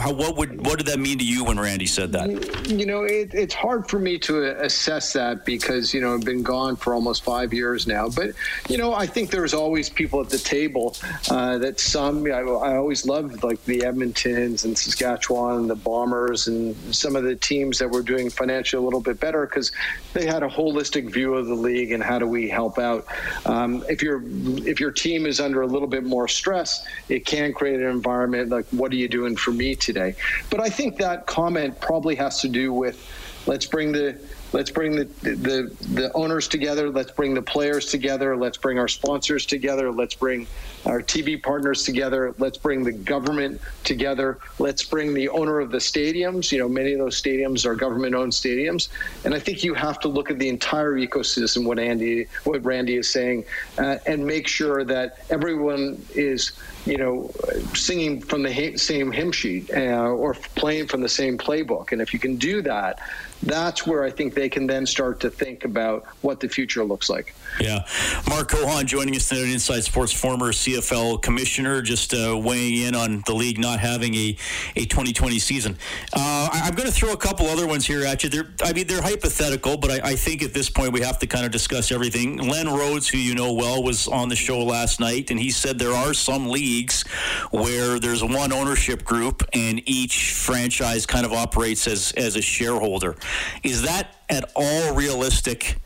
how, 0.00 0.12
what 0.12 0.36
would 0.36 0.66
what 0.66 0.76
did 0.76 0.88
that 0.88 0.98
mean 0.98 1.18
to 1.18 1.24
you 1.24 1.44
when 1.44 1.58
Randy 1.58 1.86
said 1.86 2.10
that? 2.12 2.68
You 2.68 2.84
know, 2.84 3.04
it, 3.04 3.32
it's 3.32 3.54
hard 3.54 3.88
for 3.88 4.00
me 4.00 4.18
to 4.20 4.60
assess 4.60 5.12
that 5.12 5.44
because 5.44 5.94
you 5.94 6.00
know 6.00 6.14
I've 6.14 6.24
been 6.24 6.42
gone 6.42 6.74
for 6.74 6.94
almost 6.94 7.22
five 7.22 7.54
years 7.54 7.86
now. 7.86 8.08
But 8.08 8.32
you 8.68 8.76
know, 8.76 8.92
I 8.92 9.06
think 9.06 9.30
there's 9.30 9.54
always 9.54 9.88
people 9.88 10.20
at 10.20 10.30
the 10.30 10.38
table 10.38 10.96
uh, 11.30 11.58
that 11.58 11.78
some 11.78 12.26
I, 12.26 12.40
I 12.40 12.76
always 12.76 13.06
loved 13.06 13.44
like 13.44 13.64
the 13.66 13.80
Edmontons 13.80 14.64
and 14.64 14.76
Saskatchewan 14.76 15.58
and 15.58 15.70
the 15.70 15.76
Bombers 15.76 16.48
and 16.48 16.74
some 16.92 17.14
of 17.14 17.22
the 17.22 17.36
teams 17.36 17.78
that 17.78 17.88
were 17.88 18.02
doing 18.02 18.28
financially 18.28 18.82
a 18.82 18.84
little 18.84 19.00
bit 19.00 19.20
better 19.20 19.46
because 19.46 19.70
they 20.12 20.26
had 20.26 20.42
a 20.42 20.48
holistic 20.48 21.12
view 21.12 21.34
of 21.34 21.46
the 21.46 21.54
league 21.54 21.92
and 21.92 22.02
how 22.02 22.18
do 22.18 22.26
we 22.26 22.48
help 22.48 22.78
out. 22.80 23.06
Um, 23.46 23.84
if 23.88 24.02
you're 24.02 24.18
if 24.66 24.80
your 24.80 24.90
team 24.90 25.26
is 25.26 25.40
under 25.40 25.62
a 25.62 25.66
little 25.66 25.88
bit 25.88 26.04
more 26.04 26.28
stress, 26.28 26.86
it 27.08 27.24
can 27.26 27.52
create 27.52 27.80
an 27.80 27.86
environment 27.88 28.50
like, 28.50 28.66
what 28.70 28.92
are 28.92 28.96
you 28.96 29.08
doing 29.08 29.36
for 29.36 29.52
me 29.52 29.74
today? 29.74 30.14
But 30.50 30.60
I 30.60 30.68
think 30.68 30.96
that 30.98 31.26
comment 31.26 31.80
probably 31.80 32.14
has 32.16 32.40
to 32.40 32.48
do 32.48 32.72
with 32.72 33.08
let's 33.46 33.66
bring 33.66 33.92
the 33.92 34.18
let's 34.52 34.70
bring 34.70 34.96
the, 34.96 35.04
the 35.22 35.74
the 35.94 36.12
owners 36.14 36.48
together. 36.48 36.90
Let's 36.90 37.10
bring 37.10 37.34
the 37.34 37.42
players 37.42 37.86
together. 37.86 38.36
Let's 38.36 38.56
bring 38.56 38.78
our 38.78 38.88
sponsors 38.88 39.46
together. 39.46 39.90
Let's 39.90 40.14
bring 40.14 40.46
our 40.86 41.00
tv 41.02 41.42
partners 41.42 41.84
together. 41.84 42.34
Let's 42.38 42.58
bring 42.58 42.82
the 42.82 42.92
government 42.92 43.60
together. 43.84 44.38
Let's 44.58 44.82
bring 44.82 45.14
the 45.14 45.28
owner 45.28 45.60
of 45.60 45.70
the 45.70 45.78
stadiums. 45.78 46.52
You 46.52 46.58
know 46.58 46.68
many 46.68 46.92
of 46.92 46.98
those 46.98 47.20
stadiums 47.20 47.64
are 47.64 47.74
government 47.74 48.14
owned 48.14 48.32
stadiums. 48.32 48.88
And 49.24 49.34
i 49.34 49.38
think 49.38 49.62
you 49.64 49.74
have 49.74 50.00
to 50.00 50.08
look 50.08 50.30
at 50.30 50.38
the 50.38 50.48
entire 50.48 50.94
ecosystem 50.94 51.64
what 51.64 51.78
andy 51.78 52.26
what 52.44 52.64
randy 52.64 52.96
is 52.96 53.08
saying 53.08 53.44
uh, 53.78 53.98
and 54.06 54.26
make 54.26 54.46
sure 54.46 54.84
that 54.84 55.18
everyone 55.30 56.02
is 56.14 56.52
you 56.86 56.96
know 56.96 57.30
singing 57.74 58.20
from 58.20 58.42
the 58.42 58.76
same 58.76 59.12
hymn 59.12 59.32
sheet 59.32 59.70
uh, 59.74 60.08
or 60.08 60.34
playing 60.34 60.86
from 60.86 61.00
the 61.00 61.08
same 61.08 61.38
playbook. 61.38 61.92
And 61.92 62.00
if 62.00 62.12
you 62.12 62.18
can 62.18 62.36
do 62.36 62.62
that 62.62 63.00
that's 63.42 63.86
where 63.86 64.04
I 64.04 64.10
think 64.10 64.34
they 64.34 64.48
can 64.48 64.66
then 64.66 64.86
start 64.86 65.20
to 65.20 65.30
think 65.30 65.64
about 65.64 66.04
what 66.20 66.40
the 66.40 66.48
future 66.48 66.84
looks 66.84 67.08
like. 67.08 67.34
Yeah. 67.60 67.86
Mark 68.28 68.50
Cohon 68.50 68.84
joining 68.86 69.16
us 69.16 69.28
tonight 69.28 69.52
Inside 69.52 69.80
Sports, 69.80 70.12
former 70.12 70.52
CFL 70.52 71.22
commissioner, 71.22 71.82
just 71.82 72.14
uh, 72.14 72.38
weighing 72.38 72.82
in 72.82 72.94
on 72.94 73.22
the 73.26 73.34
league 73.34 73.58
not 73.58 73.80
having 73.80 74.14
a, 74.14 74.36
a 74.76 74.84
2020 74.84 75.38
season. 75.38 75.78
Uh, 76.12 76.48
I, 76.52 76.68
am 76.68 76.74
going 76.74 76.88
to 76.88 76.94
throw 76.94 77.12
a 77.12 77.16
couple 77.16 77.46
other 77.46 77.66
ones 77.66 77.86
here 77.86 78.04
at 78.04 78.22
you. 78.22 78.28
They're, 78.28 78.48
I 78.62 78.72
mean, 78.72 78.86
they're 78.86 79.02
hypothetical, 79.02 79.76
but 79.76 79.90
I, 79.90 80.10
I, 80.10 80.16
think 80.16 80.42
at 80.42 80.52
this 80.52 80.68
point 80.68 80.92
we 80.92 81.00
have 81.00 81.18
to 81.20 81.26
kind 81.26 81.44
of 81.44 81.50
discuss 81.52 81.90
everything. 81.92 82.36
Len 82.36 82.68
Rhodes, 82.68 83.08
who 83.08 83.18
you 83.18 83.34
know 83.34 83.52
well, 83.52 83.82
was 83.82 84.06
on 84.08 84.28
the 84.28 84.36
show 84.36 84.58
last 84.62 85.00
night, 85.00 85.30
and 85.30 85.40
he 85.40 85.50
said 85.50 85.78
there 85.78 85.92
are 85.92 86.14
some 86.14 86.48
leagues 86.48 87.02
where 87.50 87.98
there's 87.98 88.22
one 88.22 88.52
ownership 88.52 89.04
group 89.04 89.42
and 89.52 89.82
each 89.88 90.32
franchise 90.32 91.06
kind 91.06 91.24
of 91.24 91.32
operates 91.32 91.86
as, 91.86 92.12
as 92.12 92.36
a 92.36 92.42
shareholder. 92.42 93.16
Is 93.62 93.82
that 93.82 94.16
at 94.28 94.50
all 94.54 94.94
realistic? 94.94 95.76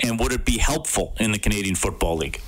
And 0.00 0.18
would 0.20 0.32
it 0.32 0.44
be 0.44 0.58
helpful 0.58 1.14
in 1.18 1.32
the 1.32 1.38
Canadian 1.38 1.74
Football 1.74 2.18
League? 2.18 2.40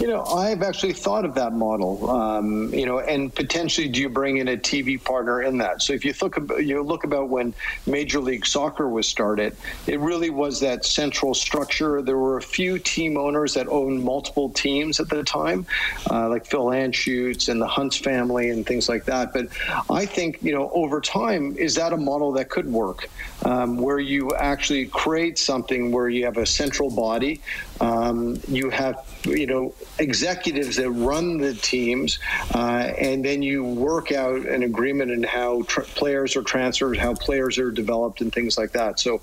You 0.00 0.06
know, 0.06 0.24
I've 0.24 0.62
actually 0.62 0.92
thought 0.92 1.24
of 1.24 1.34
that 1.34 1.52
model. 1.52 2.08
Um, 2.08 2.72
you 2.72 2.86
know, 2.86 3.00
and 3.00 3.34
potentially, 3.34 3.88
do 3.88 4.00
you 4.00 4.08
bring 4.08 4.36
in 4.36 4.46
a 4.46 4.56
TV 4.56 5.02
partner 5.02 5.42
in 5.42 5.58
that? 5.58 5.82
So 5.82 5.92
if 5.92 6.04
you 6.04 6.14
look, 6.22 6.36
about, 6.36 6.64
you 6.64 6.80
look 6.82 7.02
about 7.02 7.28
when 7.30 7.52
Major 7.84 8.20
League 8.20 8.46
Soccer 8.46 8.88
was 8.88 9.08
started, 9.08 9.56
it 9.88 9.98
really 9.98 10.30
was 10.30 10.60
that 10.60 10.84
central 10.84 11.34
structure. 11.34 12.00
There 12.00 12.16
were 12.16 12.36
a 12.36 12.42
few 12.42 12.78
team 12.78 13.16
owners 13.16 13.54
that 13.54 13.66
owned 13.66 14.04
multiple 14.04 14.50
teams 14.50 15.00
at 15.00 15.08
the 15.08 15.24
time, 15.24 15.66
uh, 16.08 16.28
like 16.28 16.46
Phil 16.46 16.66
Anschutz 16.66 17.48
and 17.48 17.60
the 17.60 17.66
Hunts 17.66 17.96
family 17.96 18.50
and 18.50 18.64
things 18.64 18.88
like 18.88 19.04
that. 19.06 19.32
But 19.32 19.48
I 19.90 20.06
think 20.06 20.38
you 20.42 20.52
know, 20.52 20.70
over 20.70 21.00
time, 21.00 21.56
is 21.56 21.74
that 21.74 21.92
a 21.92 21.96
model 21.96 22.30
that 22.32 22.50
could 22.50 22.70
work, 22.70 23.08
um, 23.44 23.76
where 23.76 23.98
you 23.98 24.32
actually 24.36 24.86
create 24.86 25.38
something 25.38 25.90
where 25.90 26.08
you 26.08 26.24
have 26.24 26.36
a 26.36 26.46
central 26.46 26.88
body, 26.88 27.40
um, 27.80 28.40
you 28.48 28.70
have 28.70 29.06
you 29.24 29.46
know 29.46 29.74
executives 29.98 30.76
that 30.76 30.90
run 30.90 31.38
the 31.38 31.54
teams, 31.54 32.18
uh, 32.54 32.92
and 32.98 33.24
then 33.24 33.42
you 33.42 33.64
work 33.64 34.12
out 34.12 34.46
an 34.46 34.62
agreement 34.62 35.10
in 35.10 35.22
how 35.22 35.62
players 35.62 36.36
are 36.36 36.42
transferred, 36.42 36.96
how 36.96 37.14
players 37.14 37.58
are 37.58 37.70
developed, 37.70 38.20
and 38.20 38.32
things 38.32 38.58
like 38.58 38.72
that. 38.72 38.98
So, 38.98 39.20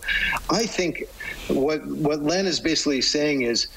I 0.49 0.65
think 0.65 1.03
what 1.47 1.85
what 1.85 2.21
Len 2.21 2.45
is 2.45 2.59
basically 2.59 3.01
saying 3.01 3.41
is 3.41 3.67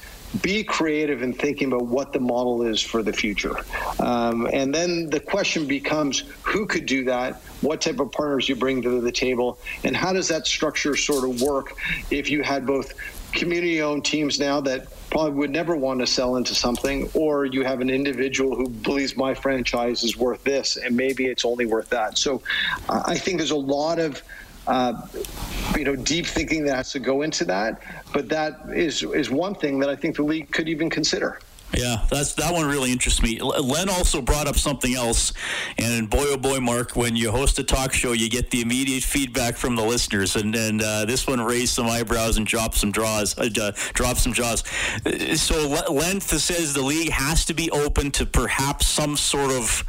be 0.41 0.63
creative 0.63 1.23
in 1.23 1.33
thinking 1.33 1.71
about 1.71 1.85
what 1.85 2.13
the 2.13 2.19
model 2.19 2.63
is 2.63 2.81
for 2.81 3.01
the 3.01 3.11
future. 3.11 3.55
Um, 3.99 4.47
and 4.53 4.73
then 4.73 5.09
the 5.09 5.19
question 5.19 5.65
becomes 5.65 6.19
who 6.43 6.67
could 6.67 6.85
do 6.85 7.03
that, 7.05 7.41
what 7.61 7.81
type 7.81 7.99
of 7.99 8.11
partners 8.11 8.47
you 8.47 8.55
bring 8.55 8.81
to 8.83 9.01
the 9.01 9.11
table, 9.11 9.57
and 9.83 9.95
how 9.95 10.13
does 10.13 10.27
that 10.27 10.45
structure 10.45 10.95
sort 10.95 11.27
of 11.27 11.41
work 11.41 11.75
if 12.11 12.29
you 12.29 12.43
had 12.43 12.65
both 12.65 12.93
community 13.31 13.81
owned 13.81 14.05
teams 14.05 14.39
now 14.39 14.61
that 14.61 14.87
probably 15.09 15.31
would 15.31 15.49
never 15.51 15.75
want 15.75 15.99
to 15.99 16.07
sell 16.07 16.35
into 16.35 16.53
something, 16.53 17.09
or 17.13 17.45
you 17.45 17.63
have 17.63 17.81
an 17.81 17.89
individual 17.89 18.55
who 18.55 18.69
believes 18.69 19.17
my 19.17 19.33
franchise 19.33 20.03
is 20.03 20.17
worth 20.17 20.43
this 20.43 20.77
and 20.77 20.95
maybe 20.95 21.25
it's 21.25 21.45
only 21.45 21.65
worth 21.65 21.89
that. 21.89 22.17
So 22.17 22.41
uh, 22.87 23.03
I 23.05 23.17
think 23.17 23.37
there's 23.37 23.51
a 23.51 23.55
lot 23.55 23.99
of 23.99 24.21
uh, 24.67 24.93
you 25.75 25.83
know, 25.83 25.95
deep 25.95 26.27
thinking 26.27 26.63
that 26.65 26.75
has 26.75 26.91
to 26.91 26.99
go 26.99 27.23
into 27.23 27.43
that. 27.45 27.81
But 28.13 28.29
that 28.29 28.59
is 28.71 29.01
is 29.03 29.29
one 29.29 29.55
thing 29.55 29.79
that 29.79 29.89
I 29.89 29.95
think 29.95 30.15
the 30.15 30.23
league 30.23 30.51
could 30.51 30.69
even 30.69 30.89
consider. 30.89 31.39
Yeah, 31.73 32.05
that's 32.09 32.33
that 32.35 32.51
one 32.53 32.65
really 32.65 32.91
interests 32.91 33.21
me. 33.21 33.39
Len 33.39 33.89
also 33.89 34.21
brought 34.21 34.47
up 34.47 34.57
something 34.57 34.95
else, 34.95 35.33
and 35.77 36.09
boy, 36.09 36.25
oh 36.29 36.37
boy, 36.37 36.59
Mark, 36.59 36.95
when 36.95 37.15
you 37.15 37.31
host 37.31 37.59
a 37.59 37.63
talk 37.63 37.93
show, 37.93 38.11
you 38.11 38.27
get 38.27 38.49
the 38.49 38.61
immediate 38.61 39.03
feedback 39.03 39.55
from 39.55 39.75
the 39.75 39.83
listeners, 39.83 40.35
and 40.35 40.55
and 40.55 40.81
uh, 40.81 41.05
this 41.05 41.27
one 41.27 41.39
raised 41.39 41.73
some 41.73 41.85
eyebrows 41.85 42.37
and 42.37 42.47
dropped 42.47 42.75
some 42.75 42.91
draws, 42.91 43.37
uh, 43.37 43.71
dropped 43.93 44.19
some 44.19 44.33
jaws. 44.33 44.63
So 45.35 45.67
Len 45.91 46.19
says 46.21 46.73
the 46.73 46.81
league 46.81 47.11
has 47.11 47.45
to 47.45 47.53
be 47.53 47.69
open 47.69 48.11
to 48.11 48.25
perhaps 48.25 48.87
some 48.87 49.15
sort 49.15 49.51
of 49.51 49.83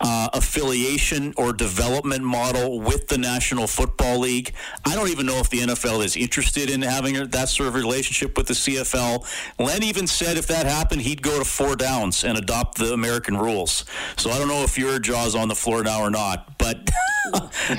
uh, 0.00 0.28
affiliation 0.34 1.32
or 1.36 1.52
development 1.52 2.24
model 2.24 2.80
with 2.80 3.08
the 3.08 3.16
National 3.16 3.66
Football 3.66 4.18
League. 4.18 4.52
I 4.84 4.94
don't 4.94 5.08
even 5.08 5.26
know 5.26 5.38
if 5.38 5.48
the 5.48 5.60
NFL 5.60 6.04
is 6.04 6.16
interested 6.16 6.68
in 6.68 6.82
having 6.82 7.14
that 7.30 7.48
sort 7.48 7.68
of 7.68 7.74
relationship 7.74 8.36
with 8.36 8.48
the 8.48 8.54
CFL. 8.54 9.24
Len 9.58 9.82
even 9.82 10.06
said 10.06 10.36
if 10.36 10.46
that 10.48 10.66
happened, 10.66 11.02
he'd 11.02 11.21
go 11.22 11.38
to 11.38 11.44
four 11.44 11.76
downs 11.76 12.24
and 12.24 12.36
adopt 12.36 12.78
the 12.78 12.92
American 12.92 13.36
rules. 13.36 13.84
So 14.16 14.30
I 14.30 14.38
don't 14.38 14.48
know 14.48 14.62
if 14.62 14.76
your 14.76 14.98
jaw's 14.98 15.34
on 15.34 15.48
the 15.48 15.54
floor 15.54 15.82
now 15.82 16.02
or 16.02 16.10
not, 16.10 16.58
but 16.58 16.90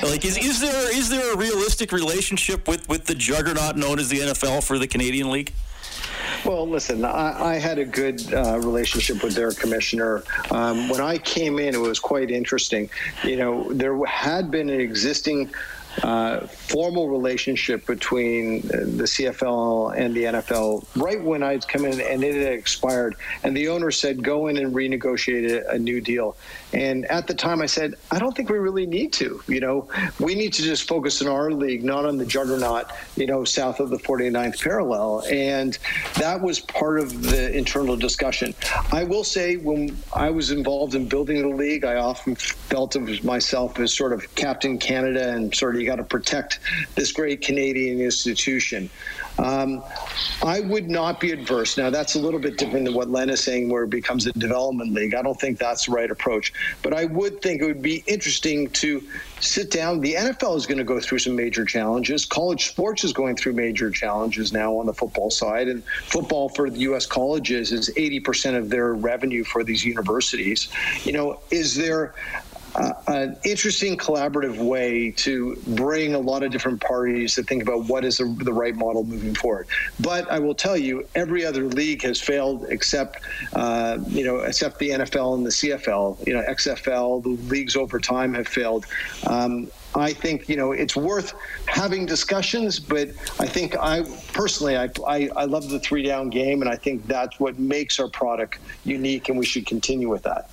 like 0.04 0.26
is, 0.26 0.38
is 0.38 0.60
there 0.62 0.98
is 0.98 1.10
there 1.10 1.34
a 1.34 1.38
realistic 1.38 1.92
relationship 1.92 2.68
with 2.68 2.88
with 2.90 3.06
the 3.06 3.16
juggernaut 3.16 3.78
known 3.78 4.00
as 4.00 4.10
the 4.10 4.20
NFL 4.20 4.64
for 4.64 4.80
the 4.80 4.88
Canadian 4.88 5.30
League? 5.30 5.54
Well, 6.46 6.68
listen, 6.68 7.06
I, 7.06 7.54
I 7.54 7.56
had 7.56 7.80
a 7.80 7.86
good 7.86 8.34
uh, 8.34 8.60
relationship 8.60 9.24
with 9.24 9.34
their 9.34 9.52
commissioner. 9.52 10.24
Um, 10.52 10.90
when 10.90 11.00
I 11.00 11.18
came 11.18 11.58
in, 11.58 11.74
it 11.74 11.80
was 11.80 12.00
quite 12.00 12.32
interesting. 12.32 12.90
You 13.24 13.38
know, 13.38 13.74
there 13.74 14.04
had 14.06 14.52
been 14.52 14.70
an 14.70 14.82
existing 14.82 15.54
uh, 16.02 16.42
formal 16.48 17.10
relationship 17.10 17.86
between 17.86 18.62
the 18.62 19.04
CFL 19.04 19.96
and 19.98 20.16
the 20.16 20.24
NFL 20.24 20.86
right 20.96 21.22
when 21.22 21.44
I'd 21.44 21.68
come 21.68 21.86
in 21.86 22.02
and 22.02 22.24
it 22.24 22.36
had 22.36 22.54
expired. 22.54 23.16
And 23.44 23.56
the 23.56 23.70
owner 23.70 23.92
said, 23.92 24.24
go 24.24 24.48
in 24.48 24.58
and 24.58 24.74
renegotiate 24.74 25.70
a, 25.70 25.78
new 25.84 26.00
deal. 26.00 26.38
And 26.72 27.06
at 27.06 27.28
the 27.28 27.34
time, 27.34 27.62
I 27.62 27.66
said, 27.66 27.96
I 28.10 28.18
don't 28.18 28.36
think 28.36 28.50
we 28.50 28.58
really 28.58 28.86
need 28.86 29.12
to. 29.14 29.42
You 29.48 29.60
know, 29.60 29.90
we 30.20 30.34
need 30.34 30.54
to 30.54 30.64
just 30.64 30.88
focus 30.88 31.22
on 31.22 31.28
our 31.28 31.52
league, 31.52 31.84
not 31.84 32.06
on 32.06 32.18
the 32.18 32.26
juggernaut, 32.26 32.92
you 33.18 33.28
know, 33.28 33.44
south 33.44 33.82
of 33.82 33.90
the 33.90 33.98
49th 33.98 34.62
parallel. 34.62 35.24
And 35.30 35.78
that 36.16 36.42
was 36.42 36.60
part 36.60 37.00
of 37.00 37.22
the 37.22 37.56
internal 37.56 37.98
discussion. 37.98 38.56
I 38.92 39.04
will 39.04 39.26
say, 39.26 39.58
when 39.58 39.98
I 40.14 40.30
was 40.30 40.52
involved 40.52 40.96
in 40.96 41.08
building 41.08 41.42
the 41.42 41.56
league, 41.56 41.84
I 41.84 41.96
often 41.96 42.36
felt 42.36 42.96
of 42.96 43.24
myself 43.24 43.78
as 43.80 43.94
sort 43.94 44.14
of 44.14 44.34
Captain 44.36 44.78
Canada 44.78 45.34
and 45.34 45.54
sort 45.54 45.76
of 45.76 45.83
you 45.84 45.90
got 45.90 45.98
to 45.98 46.04
protect 46.04 46.60
this 46.96 47.12
great 47.12 47.42
Canadian 47.42 48.00
institution. 48.00 48.90
Um, 49.38 49.84
I 50.44 50.60
would 50.62 50.90
not 50.90 51.20
be 51.20 51.32
adverse. 51.32 51.78
Now, 51.78 51.90
that's 51.90 52.16
a 52.16 52.20
little 52.20 52.40
bit 52.40 52.58
different 52.58 52.86
than 52.86 52.94
what 52.94 53.10
Len 53.10 53.30
is 53.30 53.44
saying, 53.44 53.70
where 53.70 53.84
it 53.84 53.90
becomes 53.90 54.28
a 54.28 54.32
development 54.34 54.94
league. 54.94 55.16
I 55.16 55.22
don't 55.22 55.40
think 55.40 55.58
that's 55.58 55.88
the 55.88 55.92
right 55.92 56.10
approach. 56.10 56.54
But 56.84 56.94
I 56.94 57.06
would 57.06 57.42
think 57.42 57.62
it 57.62 57.66
would 57.66 57.82
be 57.82 58.04
interesting 58.06 58.70
to 58.70 59.04
sit 59.40 59.72
down. 59.72 60.00
The 60.02 60.14
NFL 60.14 60.56
is 60.58 60.66
going 60.66 60.78
to 60.78 60.84
go 60.84 61.00
through 61.00 61.20
some 61.20 61.36
major 61.36 61.66
challenges. 61.66 62.26
College 62.26 62.70
sports 62.70 63.04
is 63.04 63.12
going 63.12 63.36
through 63.36 63.54
major 63.54 63.90
challenges 63.90 64.54
now 64.54 64.76
on 64.78 64.86
the 64.86 64.94
football 64.94 65.32
side. 65.32 65.68
And 65.68 65.84
football 65.84 66.50
for 66.50 66.70
the 66.70 66.80
U.S. 66.80 67.06
colleges 67.06 67.72
is 67.72 67.90
80% 67.98 68.56
of 68.56 68.70
their 68.70 68.94
revenue 68.94 69.44
for 69.44 69.64
these 69.64 69.84
universities. 69.84 70.70
You 71.04 71.14
know, 71.14 71.40
is 71.52 71.76
there 71.76 72.14
an 72.76 73.38
interesting 73.44 73.98
collaborative 73.98 74.58
way 74.58 75.12
to 75.12 75.56
bring 75.68 76.16
a 76.16 76.20
lot 76.20 76.44
of 76.44 76.52
different 76.52 76.82
parties 76.82 77.36
to 77.36 77.44
think 77.44 77.62
about 77.62 77.86
what 77.86 78.04
is 78.04 78.18
the, 78.18 78.26
the, 78.44 78.54
right 78.54 78.76
model 78.76 79.04
moving 79.04 79.36
forward. 79.36 79.68
But 80.00 80.30
I 80.32 80.40
will 80.40 80.56
tell 80.56 80.78
you, 80.78 81.08
every 81.16 81.46
other 81.46 81.66
league 81.66 82.02
has 82.04 82.20
failed 82.22 82.66
except, 82.70 83.20
uh, 83.54 84.00
you 84.08 84.24
know, 84.24 84.38
except 84.38 84.80
the 84.80 84.90
NFL 84.90 85.36
and 85.36 85.46
the 85.46 85.50
CFL. 85.50 86.26
You 86.26 86.34
know, 86.34 86.44
XFL, 86.44 87.24
the 87.24 87.30
leagues 87.30 87.76
over 87.76 88.00
time 88.00 88.34
have 88.34 88.48
failed. 88.48 88.86
Um, 89.28 89.70
I 89.96 90.14
think 90.14 90.50
you 90.50 90.56
know 90.56 90.72
it's 90.72 90.96
worth 90.96 91.34
having 91.68 92.06
discussions, 92.06 92.80
but 92.80 93.10
I 93.40 93.48
think 93.48 93.78
I 93.78 94.04
personally 94.34 94.78
I, 94.78 94.90
I, 95.08 95.30
I 95.36 95.46
love 95.46 95.70
the 95.70 95.80
three 95.80 96.04
down 96.04 96.30
game, 96.30 96.62
and 96.62 96.70
I 96.70 96.76
think 96.76 97.06
that's 97.08 97.40
what 97.40 97.60
makes 97.60 98.00
our 98.00 98.10
product 98.10 98.60
unique, 98.86 99.30
and 99.30 99.38
we 99.38 99.46
should 99.46 99.66
continue 99.66 100.10
with 100.10 100.24
that. 100.24 100.50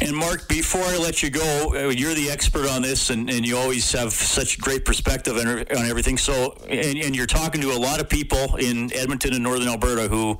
And 0.00 0.16
Mark, 0.16 0.48
before 0.48 0.82
I 0.82 0.96
let 0.98 1.22
you 1.22 1.30
go, 1.30 1.72
uh, 1.74 1.88
you're 1.90 2.14
the 2.14 2.30
expert 2.30 2.68
on 2.68 2.82
this, 2.82 3.10
and, 3.10 3.30
and 3.30 3.46
you 3.46 3.56
always 3.56 3.90
have 3.92 4.12
such 4.12 4.58
great 4.58 4.84
perspective 4.84 5.36
on, 5.36 5.46
on 5.46 5.86
everything. 5.86 6.18
So, 6.18 6.56
and, 6.68 6.98
and 6.98 7.14
you're 7.14 7.26
talking 7.26 7.60
to 7.60 7.72
a 7.72 7.78
lot 7.78 8.00
of 8.00 8.08
people 8.08 8.56
in 8.56 8.92
Edmonton 8.94 9.34
and 9.34 9.42
Northern 9.42 9.68
Alberta 9.68 10.08
who 10.08 10.38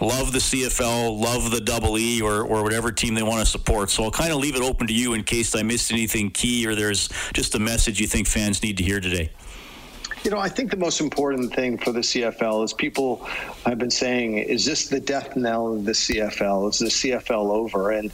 love 0.00 0.32
the 0.32 0.38
CFL, 0.38 1.18
love 1.18 1.50
the 1.50 1.60
Double 1.60 1.98
E, 1.98 2.20
or 2.20 2.42
or 2.44 2.62
whatever 2.62 2.90
team 2.90 3.14
they 3.14 3.22
want 3.22 3.40
to 3.40 3.46
support. 3.46 3.90
So 3.90 4.04
I'll 4.04 4.10
kind 4.10 4.32
of 4.32 4.38
leave 4.38 4.56
it 4.56 4.62
open 4.62 4.86
to 4.86 4.94
you 4.94 5.14
in 5.14 5.22
case 5.22 5.54
I 5.54 5.62
missed 5.62 5.92
anything 5.92 6.30
key, 6.30 6.66
or 6.66 6.74
there's 6.74 7.08
just 7.32 7.54
a 7.54 7.58
message 7.58 7.83
message 7.84 8.00
you 8.00 8.06
think 8.06 8.26
fans 8.26 8.62
need 8.62 8.78
to 8.78 8.82
hear 8.82 8.98
today? 8.98 9.28
you 10.24 10.30
know, 10.30 10.38
I 10.38 10.48
think 10.48 10.70
the 10.70 10.78
most 10.78 11.02
important 11.02 11.54
thing 11.54 11.76
for 11.76 11.92
the 11.92 12.00
CFL 12.00 12.64
is 12.64 12.72
people 12.72 13.16
have 13.66 13.78
been 13.78 13.90
saying, 13.90 14.38
is 14.38 14.64
this 14.64 14.88
the 14.88 14.98
death 14.98 15.36
knell 15.36 15.74
of 15.74 15.84
the 15.84 15.92
CFL? 15.92 16.70
Is 16.70 16.78
the 16.78 16.86
CFL 16.86 17.50
over? 17.50 17.90
And, 17.90 18.10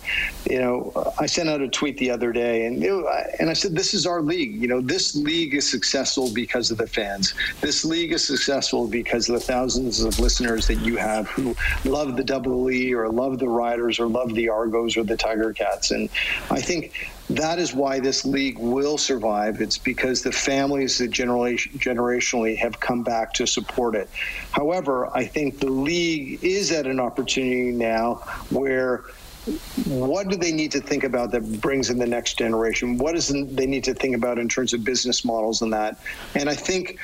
you 0.51 0.59
know, 0.59 1.13
I 1.21 1.27
sent 1.27 1.49
out 1.49 1.61
a 1.61 1.69
tweet 1.69 1.99
the 1.99 2.11
other 2.11 2.33
day 2.33 2.67
and, 2.67 2.81
know, 2.81 3.09
and 3.39 3.49
I 3.49 3.53
said, 3.53 3.77
this 3.77 3.95
is 3.95 4.07
our 4.07 4.23
league. 4.23 4.61
You 4.61 4.67
know, 4.67 4.81
this 4.81 5.15
league 5.15 5.55
is 5.55 5.71
successful 5.71 6.33
because 6.35 6.73
of 6.73 6.79
the 6.79 6.87
fans. 6.89 7.35
This 7.61 7.85
league 7.85 8.11
is 8.13 8.27
successful 8.27 8.89
because 8.89 9.29
of 9.29 9.35
the 9.35 9.41
thousands 9.41 10.01
of 10.01 10.19
listeners 10.19 10.67
that 10.67 10.81
you 10.81 10.97
have 10.97 11.29
who 11.29 11.55
love 11.85 12.17
the 12.17 12.25
double 12.25 12.73
E 12.73 12.93
or 12.93 13.09
love 13.09 13.39
the 13.39 13.49
Riders 13.49 14.01
or 14.01 14.09
love 14.09 14.35
the 14.35 14.49
Argos 14.49 14.97
or 14.97 15.05
the 15.05 15.17
Tiger 15.17 15.53
Cats. 15.53 15.93
And 15.93 16.09
I 16.51 16.61
think 16.61 16.93
that 17.37 17.59
is 17.59 17.73
why 17.73 18.01
this 18.01 18.25
league 18.25 18.59
will 18.59 18.99
survive. 18.99 19.61
It's 19.61 19.79
because 19.79 20.23
the 20.23 20.33
families 20.33 20.99
that 20.99 21.11
generation, 21.11 21.73
generationally 21.79 22.57
have 22.57 22.81
come 22.81 23.03
back 23.03 23.33
to 23.35 23.47
support 23.47 23.95
it. 23.95 24.09
However, 24.51 25.09
I 25.17 25.25
think 25.25 25.61
the 25.61 25.71
league 25.71 26.43
is 26.43 26.73
at 26.73 26.87
an 26.87 26.99
opportunity 26.99 27.71
now 27.71 28.15
where 28.51 29.05
what 29.87 30.29
do 30.29 30.37
they 30.37 30.53
need 30.53 30.73
to 30.73 30.81
think 30.81 31.05
about 31.05 31.31
that 31.33 31.61
brings 31.61 31.91
in 31.91 31.99
the 31.99 32.07
next 32.07 32.39
generation? 32.39 32.99
What 32.99 33.15
does 33.15 33.29
they 33.29 33.67
need 33.67 33.85
to 33.85 33.95
think 33.95 34.15
about 34.15 34.39
in 34.39 34.49
terms 34.49 34.73
of 34.73 34.85
business 34.85 35.25
models 35.25 35.63
and 35.63 35.73
that? 35.73 35.99
And 36.35 36.49
I 36.49 36.55
think 36.55 36.99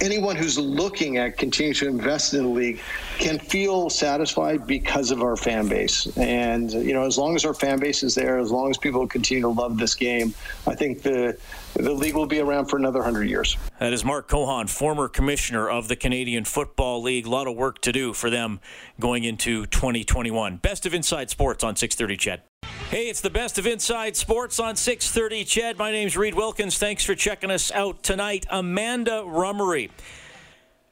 anyone 0.00 0.36
who's 0.36 0.58
looking 0.58 1.18
at 1.18 1.38
continuing 1.38 1.74
to 1.76 1.88
invest 1.88 2.34
in 2.34 2.42
the 2.42 2.48
league 2.48 2.80
can 3.18 3.38
feel 3.38 3.90
satisfied 3.90 4.66
because 4.66 5.10
of 5.10 5.22
our 5.22 5.36
fan 5.36 5.68
base. 5.68 6.06
And 6.16 6.70
you 6.70 6.92
know, 6.92 7.04
as 7.04 7.18
long 7.18 7.36
as 7.36 7.44
our 7.44 7.54
fan 7.54 7.78
base 7.78 8.02
is 8.02 8.14
there, 8.14 8.38
as 8.38 8.50
long 8.50 8.70
as 8.70 8.78
people 8.78 9.06
continue 9.06 9.42
to 9.42 9.48
love 9.48 9.78
this 9.78 9.94
game, 9.94 10.34
I 10.66 10.74
think 10.74 11.02
the 11.02 11.38
the 11.76 11.92
league 11.92 12.14
will 12.14 12.26
be 12.26 12.40
around 12.40 12.66
for 12.66 12.76
another 12.76 13.00
100 13.00 13.28
years. 13.28 13.56
That 13.78 13.92
is 13.92 14.04
Mark 14.04 14.28
Cohon, 14.28 14.68
former 14.68 15.08
commissioner 15.08 15.68
of 15.68 15.88
the 15.88 15.96
Canadian 15.96 16.44
Football 16.44 17.02
League. 17.02 17.26
A 17.26 17.30
lot 17.30 17.46
of 17.46 17.56
work 17.56 17.80
to 17.82 17.92
do 17.92 18.12
for 18.12 18.30
them 18.30 18.60
going 18.98 19.24
into 19.24 19.66
2021. 19.66 20.56
Best 20.56 20.86
of 20.86 20.94
Inside 20.94 21.30
Sports 21.30 21.62
on 21.62 21.76
630 21.76 22.16
CHED. 22.16 22.42
Hey, 22.90 23.08
it's 23.08 23.20
the 23.20 23.30
best 23.30 23.58
of 23.58 23.66
Inside 23.66 24.16
Sports 24.16 24.58
on 24.58 24.76
630 24.76 25.44
CHED. 25.44 25.78
My 25.78 25.90
name's 25.90 26.16
Reid 26.16 26.34
Wilkins. 26.34 26.78
Thanks 26.78 27.04
for 27.04 27.14
checking 27.14 27.50
us 27.50 27.70
out 27.72 28.02
tonight. 28.02 28.46
Amanda 28.48 29.22
Rummery 29.26 29.90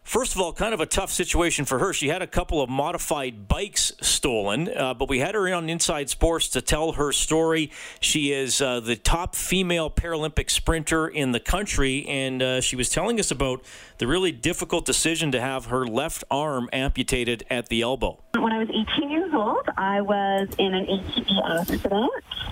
First 0.05 0.35
of 0.35 0.41
all, 0.43 0.53
kind 0.53 0.75
of 0.75 0.81
a 0.81 0.87
tough 0.87 1.11
situation 1.11 1.65
for 1.65 1.79
her. 1.79 1.95
She 1.95 2.09
had 2.09 2.21
a 2.21 2.27
couple 2.27 2.61
of 2.61 2.69
modified 2.69 3.49
bikes 3.49 3.91
stolen, 4.03 4.69
uh, 4.69 4.93
but 4.93 5.09
we 5.09 5.19
had 5.19 5.35
her 5.35 5.49
in 5.49 5.55
on 5.55 5.71
Inside 5.71 6.11
Sports 6.11 6.49
to 6.51 6.61
tell 6.61 6.93
her 6.93 7.11
story. 7.11 7.71
She 8.01 8.31
is 8.31 8.61
uh, 8.61 8.81
the 8.81 8.97
top 8.97 9.35
female 9.35 9.89
Paralympic 9.89 10.51
sprinter 10.51 11.09
in 11.09 11.33
the 11.33 11.41
country, 11.41 12.07
and 12.07 12.43
uh, 12.43 12.61
she 12.61 12.77
was 12.77 12.91
telling 12.91 13.19
us 13.19 13.31
about 13.31 13.65
the 13.97 14.07
really 14.07 14.31
difficult 14.31 14.85
decision 14.85 15.33
to 15.33 15.41
have 15.41 15.67
her 15.67 15.87
left 15.87 16.23
arm 16.31 16.69
amputated 16.73 17.45
at 17.51 17.69
the 17.69 17.81
elbow. 17.81 18.21
When 18.35 18.53
I 18.53 18.59
was 18.59 18.69
18 18.69 19.11
years 19.11 19.33
old, 19.33 19.67
I 19.79 20.03
was 20.03 20.49
in 20.59 20.75
an 20.75 20.87
ATV 20.87 21.61
accident, 21.61 22.11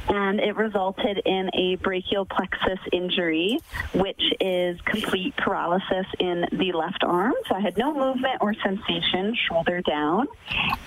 and 0.09 0.41
it 0.41 0.57
resulted 0.57 1.21
in 1.27 1.51
a 1.55 1.77
brachial 1.77 2.25
plexus 2.25 2.79
injury, 2.93 3.59
which 3.93 4.23
is 4.41 4.81
complete 4.83 5.37
paralysis 5.37 6.07
in 6.19 6.47
the 6.53 6.73
left 6.73 7.05
arm. 7.05 7.35
So 7.49 7.55
I 7.55 7.61
had 7.61 7.77
no 7.77 7.93
movement 7.93 8.37
or 8.41 8.55
sensation, 8.55 9.37
shoulder 9.49 9.81
down, 9.83 10.27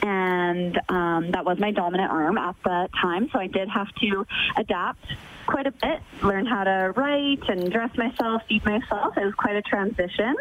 and 0.02 0.80
um, 0.89 1.32
that 1.32 1.46
was 1.46 1.60
my 1.60 1.72
dominant 1.72 2.12
arm 2.12 2.38
at 2.38 2.56
the 2.63 2.89
time. 3.02 3.30
So 3.32 3.39
I 3.39 3.48
did 3.48 3.70
have 3.70 3.88
to 4.02 4.26
adapt 4.58 5.06
quite 5.45 5.67
a 5.67 5.71
bit, 5.71 6.01
learn 6.21 6.45
how 6.45 6.63
to 6.63 6.93
write 6.95 7.47
and 7.49 7.71
dress 7.71 7.95
myself, 7.97 8.43
feed 8.47 8.65
myself. 8.65 9.17
It 9.17 9.25
was 9.25 9.34
quite 9.36 9.55
a 9.55 9.62
transition. 9.62 10.36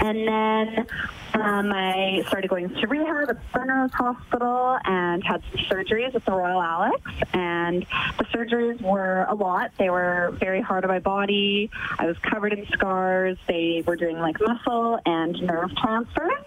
And 0.00 0.26
then 0.26 0.86
um, 1.34 1.72
I 1.72 2.22
started 2.28 2.48
going 2.48 2.68
to 2.70 2.86
rehab 2.86 3.28
at 3.28 3.52
Burner's 3.52 3.92
Hospital 3.92 4.78
and 4.84 5.22
had 5.22 5.42
some 5.50 5.60
surgeries 5.66 6.14
at 6.14 6.24
the 6.24 6.32
Royal 6.32 6.62
Alex. 6.62 7.00
And 7.32 7.84
the 8.18 8.24
surgeries 8.24 8.80
were 8.80 9.26
a 9.28 9.34
lot. 9.34 9.72
They 9.78 9.90
were 9.90 10.34
very 10.38 10.60
hard 10.60 10.84
on 10.84 10.88
my 10.88 11.00
body. 11.00 11.70
I 11.98 12.06
was 12.06 12.16
covered 12.18 12.52
in 12.52 12.66
scars. 12.68 13.36
They 13.46 13.82
were 13.86 13.96
doing 13.96 14.18
like 14.18 14.36
muscle 14.40 14.98
and 15.04 15.40
nerve 15.42 15.74
transfers. 15.76 16.44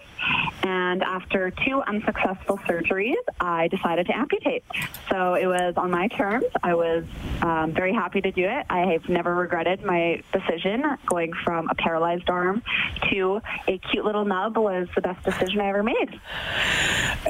And 0.64 1.02
after 1.02 1.50
two 1.50 1.80
unsuccessful 1.86 2.58
surgeries, 2.58 3.14
I 3.40 3.68
decided 3.68 4.06
to 4.06 4.16
amputate. 4.16 4.64
So 5.10 5.34
it 5.34 5.46
was 5.46 5.74
on 5.76 5.90
my 5.90 6.08
terms. 6.08 6.46
I 6.62 6.74
was 6.74 7.04
um, 7.42 7.72
very 7.72 7.87
happy 7.92 8.20
to 8.20 8.30
do 8.30 8.44
it. 8.44 8.66
I 8.70 8.92
have 8.92 9.08
never 9.08 9.34
regretted 9.34 9.84
my 9.84 10.22
decision 10.32 10.84
going 11.06 11.32
from 11.44 11.68
a 11.68 11.74
paralyzed 11.74 12.28
arm 12.28 12.62
to 13.10 13.40
a 13.66 13.78
cute 13.78 14.04
little 14.04 14.24
nub 14.24 14.56
was 14.56 14.88
the 14.94 15.00
best 15.00 15.24
decision 15.24 15.60
I 15.60 15.68
ever 15.68 15.82
made. 15.82 16.20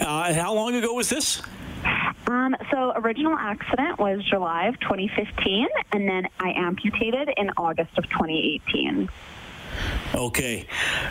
Uh, 0.00 0.32
how 0.34 0.54
long 0.54 0.74
ago 0.74 0.92
was 0.92 1.08
this? 1.08 1.42
Um, 2.26 2.54
so 2.70 2.92
original 2.96 3.34
accident 3.38 3.98
was 3.98 4.22
July 4.24 4.66
of 4.66 4.78
2015, 4.80 5.66
and 5.92 6.08
then 6.08 6.28
I 6.38 6.50
amputated 6.50 7.30
in 7.36 7.50
August 7.56 7.96
of 7.96 8.04
2018. 8.10 9.08
Okay. 10.14 10.66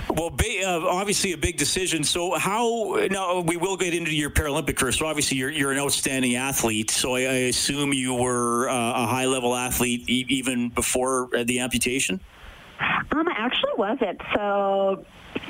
Well, 0.10 0.32
uh, 0.66 0.88
obviously 0.88 1.34
a 1.34 1.38
big 1.38 1.58
decision. 1.58 2.04
So 2.04 2.38
how 2.38 3.08
now 3.10 3.40
we 3.42 3.58
will 3.58 3.78
get 3.78 3.94
into 3.94 4.14
your 4.14 4.30
Paralympic 4.30 4.76
career. 4.76 4.92
So 4.92 5.06
obviously 5.06 5.38
you're, 5.38 5.50
you're 5.50 5.72
an 5.72 5.80
outstanding 5.80 6.36
athlete. 6.36 6.92
So 6.92 7.16
I, 7.16 7.22
I 7.22 7.34
assume 7.50 7.94
you 7.94 8.14
were 8.14 8.70
uh, 8.70 9.04
a 9.04 9.06
high 9.06 9.26
level 9.26 9.56
athlete 9.56 10.10
e- 10.10 10.26
even 10.30 10.70
before 10.70 11.30
uh, 11.36 11.44
the 11.44 11.60
amputation. 11.60 12.20
Um, 13.12 13.28
I 13.28 13.34
actually 13.38 13.74
wasn't. 13.78 14.22
So 14.36 15.06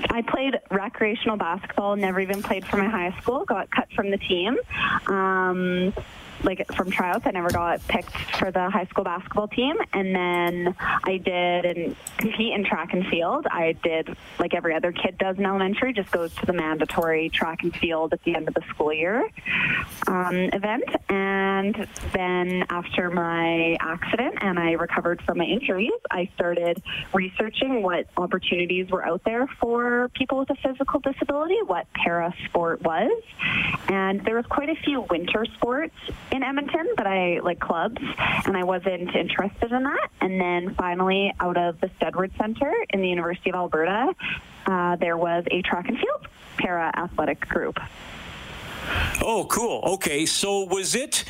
I 0.10 0.21
played 0.21 0.60
recreational 0.71 1.38
basketball. 1.38 1.95
Never 1.95 2.19
even 2.19 2.41
played 2.41 2.65
for 2.65 2.77
my 2.77 2.88
high 2.88 3.17
school. 3.21 3.45
Got 3.45 3.69
cut 3.71 3.88
from 3.95 4.12
the 4.12 4.17
team. 4.17 4.58
Um, 5.08 5.93
like 6.43 6.65
from 6.76 6.91
tryouts. 6.91 7.26
I 7.26 7.32
never 7.32 7.50
got 7.50 7.86
picked 7.88 8.15
for 8.38 8.52
the 8.52 8.69
high 8.69 8.86
school 8.86 9.04
basketball 9.04 9.47
team, 9.47 9.76
and 9.93 10.15
then 10.15 10.76
I 10.80 11.17
did 11.17 11.65
and 11.65 11.95
compete 12.17 12.54
in 12.54 12.65
track 12.65 12.93
and 12.93 13.06
field. 13.08 13.47
I 13.50 13.73
did 13.84 14.15
like 14.39 14.54
every 14.54 14.76
other 14.76 14.91
kid 14.91 15.17
does 15.17 15.38
in 15.38 15.45
elementary, 15.45 15.93
just 15.93 16.12
goes 16.12 16.34
to 16.36 16.45
the 16.45 16.54
mandatory 16.54 17.30
track 17.30 17.63
and 17.63 17.76
field 17.76 18.13
at 18.13 18.23
the 18.23 18.36
end 18.36 18.47
of 18.47 18.54
the 18.54 18.63
school 18.69 18.93
year 18.93 19.30
um, 20.08 20.36
event. 20.36 20.84
And 21.10 21.88
then 22.13 22.63
after 22.69 23.10
my 23.10 23.78
accident 23.80 24.38
and 24.41 24.60
I 24.60 24.73
recovered 24.73 25.21
from 25.23 25.39
my 25.39 25.45
injuries, 25.45 25.91
I 26.12 26.30
started 26.36 26.82
researching 27.13 27.82
what 27.84 28.08
opportunities 28.17 28.89
were 28.89 29.06
out 29.06 29.23
there 29.23 29.47
for 29.60 30.10
people 30.13 30.39
with 30.39 30.50
a 30.50 30.56
physical 30.56 31.00
disability, 31.00 31.58
what 31.65 31.88
para 31.93 32.34
sport 32.45 32.82
was, 32.82 33.12
and 33.88 34.23
there 34.26 34.36
was 34.36 34.45
quite 34.45 34.69
a 34.69 34.76
few 34.76 35.02
winter 35.10 35.45
sports 35.56 35.95
in 36.31 36.43
Edmonton, 36.43 36.87
but 36.97 37.07
I 37.07 37.39
like 37.39 37.59
clubs, 37.59 38.01
and 38.45 38.57
I 38.57 38.63
wasn't 38.63 39.15
interested 39.15 39.71
in 39.71 39.83
that. 39.83 40.09
And 40.21 40.39
then 40.39 40.73
finally, 40.75 41.33
out 41.39 41.57
of 41.57 41.79
the 41.79 41.89
Steadward 41.97 42.31
Center 42.37 42.73
in 42.89 43.01
the 43.01 43.09
University 43.09 43.49
of 43.49 43.55
Alberta, 43.55 44.13
uh, 44.65 44.95
there 44.97 45.17
was 45.17 45.45
a 45.51 45.61
track 45.61 45.87
and 45.87 45.97
field 45.97 46.27
para 46.57 46.91
athletic 46.95 47.47
group. 47.47 47.79
Oh, 49.21 49.45
cool. 49.49 49.81
Okay, 49.93 50.25
so 50.25 50.63
was 50.63 50.95
it? 50.95 51.23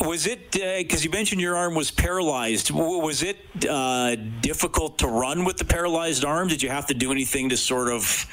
Was 0.00 0.26
it 0.26 0.52
because 0.52 1.00
uh, 1.00 1.04
you 1.04 1.10
mentioned 1.10 1.40
your 1.40 1.56
arm 1.56 1.74
was 1.74 1.90
paralyzed? 1.90 2.70
Was 2.70 3.22
it 3.22 3.38
uh, 3.68 4.16
difficult 4.40 4.98
to 4.98 5.08
run 5.08 5.44
with 5.44 5.58
the 5.58 5.64
paralyzed 5.64 6.24
arm? 6.24 6.48
Did 6.48 6.62
you 6.62 6.70
have 6.70 6.86
to 6.86 6.94
do 6.94 7.10
anything 7.12 7.50
to 7.50 7.56
sort 7.56 7.88
of 7.88 8.26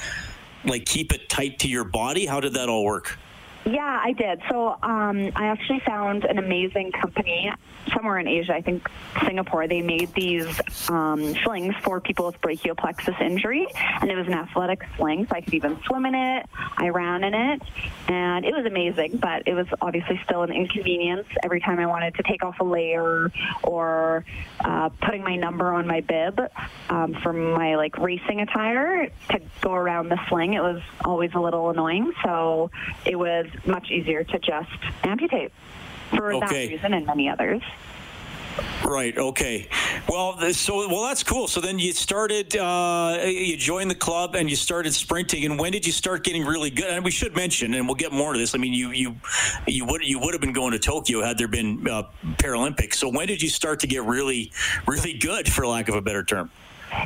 like 0.63 0.85
keep 0.85 1.11
it 1.11 1.27
tight 1.27 1.59
to 1.59 1.67
your 1.67 1.83
body? 1.83 2.25
How 2.25 2.39
did 2.39 2.53
that 2.53 2.69
all 2.69 2.85
work? 2.85 3.17
Yeah, 3.65 3.99
I 4.03 4.13
did. 4.13 4.41
So 4.49 4.69
um, 4.81 5.31
I 5.35 5.47
actually 5.47 5.81
found 5.81 6.23
an 6.23 6.37
amazing 6.37 6.91
company 6.91 7.51
somewhere 7.93 8.19
in 8.19 8.27
Asia, 8.27 8.53
I 8.53 8.61
think 8.61 8.89
Singapore. 9.25 9.67
They 9.67 9.81
made 9.81 10.13
these 10.13 10.47
um, 10.89 11.35
slings 11.43 11.75
for 11.83 11.99
people 11.99 12.25
with 12.25 12.39
brachial 12.41 12.75
plexus 12.75 13.15
injury, 13.19 13.67
and 14.01 14.09
it 14.09 14.15
was 14.15 14.27
an 14.27 14.33
athletic 14.33 14.83
sling, 14.95 15.27
so 15.27 15.35
I 15.35 15.41
could 15.41 15.53
even 15.53 15.79
swim 15.85 16.05
in 16.05 16.15
it. 16.15 16.45
I 16.77 16.89
ran 16.89 17.23
in 17.23 17.33
it, 17.33 17.61
and 18.07 18.45
it 18.45 18.55
was 18.55 18.65
amazing. 18.65 19.17
But 19.17 19.43
it 19.45 19.53
was 19.53 19.67
obviously 19.81 20.19
still 20.23 20.43
an 20.43 20.51
inconvenience 20.51 21.27
every 21.43 21.59
time 21.59 21.79
I 21.79 21.85
wanted 21.85 22.15
to 22.15 22.23
take 22.23 22.43
off 22.43 22.59
a 22.59 22.63
layer 22.63 23.31
or 23.63 24.25
uh, 24.61 24.89
putting 25.01 25.23
my 25.23 25.35
number 25.35 25.73
on 25.73 25.85
my 25.85 26.01
bib 26.01 26.39
um, 26.89 27.13
from 27.21 27.51
my 27.51 27.75
like 27.75 27.97
racing 27.97 28.41
attire 28.41 29.09
to 29.29 29.41
go 29.61 29.73
around 29.73 30.09
the 30.09 30.19
sling. 30.27 30.53
It 30.53 30.61
was 30.61 30.81
always 31.03 31.31
a 31.33 31.39
little 31.39 31.69
annoying, 31.69 32.13
so 32.23 32.71
it 33.05 33.17
was 33.17 33.47
much 33.65 33.91
easier 33.91 34.23
to 34.23 34.39
just 34.39 34.69
amputate 35.03 35.51
for 36.09 36.33
okay. 36.33 36.67
that 36.67 36.73
reason 36.73 36.93
and 36.93 37.05
many 37.05 37.29
others. 37.29 37.61
Right. 38.83 39.17
Okay. 39.17 39.69
Well, 40.07 40.51
so 40.53 40.87
well 40.87 41.03
that's 41.03 41.23
cool. 41.23 41.47
So 41.47 41.61
then 41.61 41.79
you 41.79 41.93
started, 41.93 42.55
uh, 42.57 43.19
you 43.23 43.55
joined 43.55 43.91
the 43.91 43.95
club 43.95 44.35
and 44.35 44.49
you 44.49 44.55
started 44.55 44.93
sprinting. 44.93 45.45
And 45.45 45.59
when 45.59 45.71
did 45.71 45.85
you 45.85 45.91
start 45.91 46.23
getting 46.23 46.43
really 46.43 46.69
good? 46.69 46.89
And 46.89 47.05
we 47.05 47.11
should 47.11 47.35
mention, 47.35 47.73
and 47.73 47.85
we'll 47.87 47.95
get 47.95 48.11
more 48.11 48.33
to 48.33 48.39
this. 48.39 48.55
I 48.55 48.57
mean, 48.57 48.73
you 48.73 48.89
you 48.89 49.15
you 49.67 49.85
would 49.85 50.01
you 50.03 50.19
would 50.19 50.33
have 50.33 50.41
been 50.41 50.53
going 50.53 50.71
to 50.71 50.79
Tokyo 50.79 51.21
had 51.21 51.37
there 51.37 51.47
been 51.47 51.87
uh, 51.87 52.03
Paralympics. 52.37 52.95
So 52.95 53.09
when 53.09 53.27
did 53.27 53.41
you 53.41 53.49
start 53.49 53.79
to 53.81 53.87
get 53.87 54.03
really 54.03 54.51
really 54.87 55.13
good, 55.13 55.51
for 55.51 55.67
lack 55.67 55.87
of 55.89 55.95
a 55.95 56.01
better 56.01 56.23
term? 56.23 56.49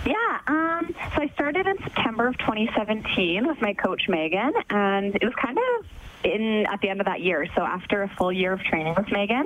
Yeah. 0.06 0.40
Um, 0.48 0.96
so 1.16 1.22
I 1.22 1.30
started 1.34 1.68
in 1.68 1.78
September 1.80 2.28
of 2.28 2.38
2017 2.38 3.46
with 3.46 3.62
my 3.62 3.74
coach 3.74 4.08
Megan, 4.08 4.54
and 4.70 5.16
it 5.16 5.24
was 5.24 5.34
kind 5.36 5.58
of 5.58 5.86
in 6.24 6.66
at 6.68 6.82
the 6.82 6.90
end 6.90 7.00
of 7.00 7.06
that 7.06 7.22
year. 7.22 7.46
So 7.56 7.62
after 7.62 8.04
a 8.04 8.10
full 8.10 8.32
year 8.32 8.54
of 8.54 8.62
training 8.62 8.96
with 8.96 9.12
Megan, 9.12 9.46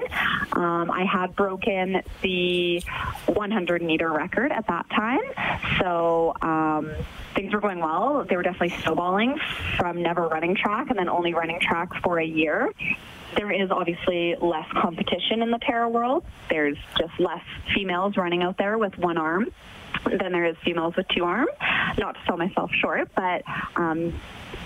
um, 0.54 0.92
I 0.92 1.06
had 1.06 1.36
broken 1.36 2.02
the 2.22 2.82
100 3.28 3.82
meter 3.82 4.12
record 4.12 4.52
at 4.52 4.68
that 4.68 4.90
time. 4.90 5.20
So 5.80 6.34
um, 6.42 6.92
things 7.36 7.54
were 7.54 7.62
going 7.62 7.80
well. 7.80 8.26
They 8.28 8.36
were 8.36 8.44
definitely 8.44 8.78
snowballing 8.82 9.40
from 9.78 10.02
never 10.02 10.28
running 10.28 10.56
track 10.56 10.90
and 10.90 10.98
then 10.98 11.10
only 11.10 11.34
running 11.34 11.60
track 11.60 11.90
for 12.04 12.20
a 12.20 12.26
year. 12.26 12.72
There 13.36 13.52
is 13.52 13.70
obviously 13.72 14.36
less 14.42 14.68
competition 14.72 15.42
in 15.42 15.52
the 15.52 15.60
para 15.60 15.90
world. 15.90 16.26
There's 16.50 16.78
just 16.98 17.20
less 17.20 17.44
females 17.76 18.18
running 18.18 18.42
out 18.42 18.58
there 18.58 18.78
with 18.78 18.98
one 18.98 19.18
arm 19.18 19.52
than 20.06 20.32
there 20.32 20.46
is 20.46 20.56
females 20.64 20.96
with 20.96 21.08
two 21.10 21.24
arms. 21.24 21.52
Not 21.98 22.16
to 22.16 22.22
sell 22.26 22.38
myself 22.38 22.72
short, 22.72 23.10
but 23.16 23.44
um, 23.76 24.14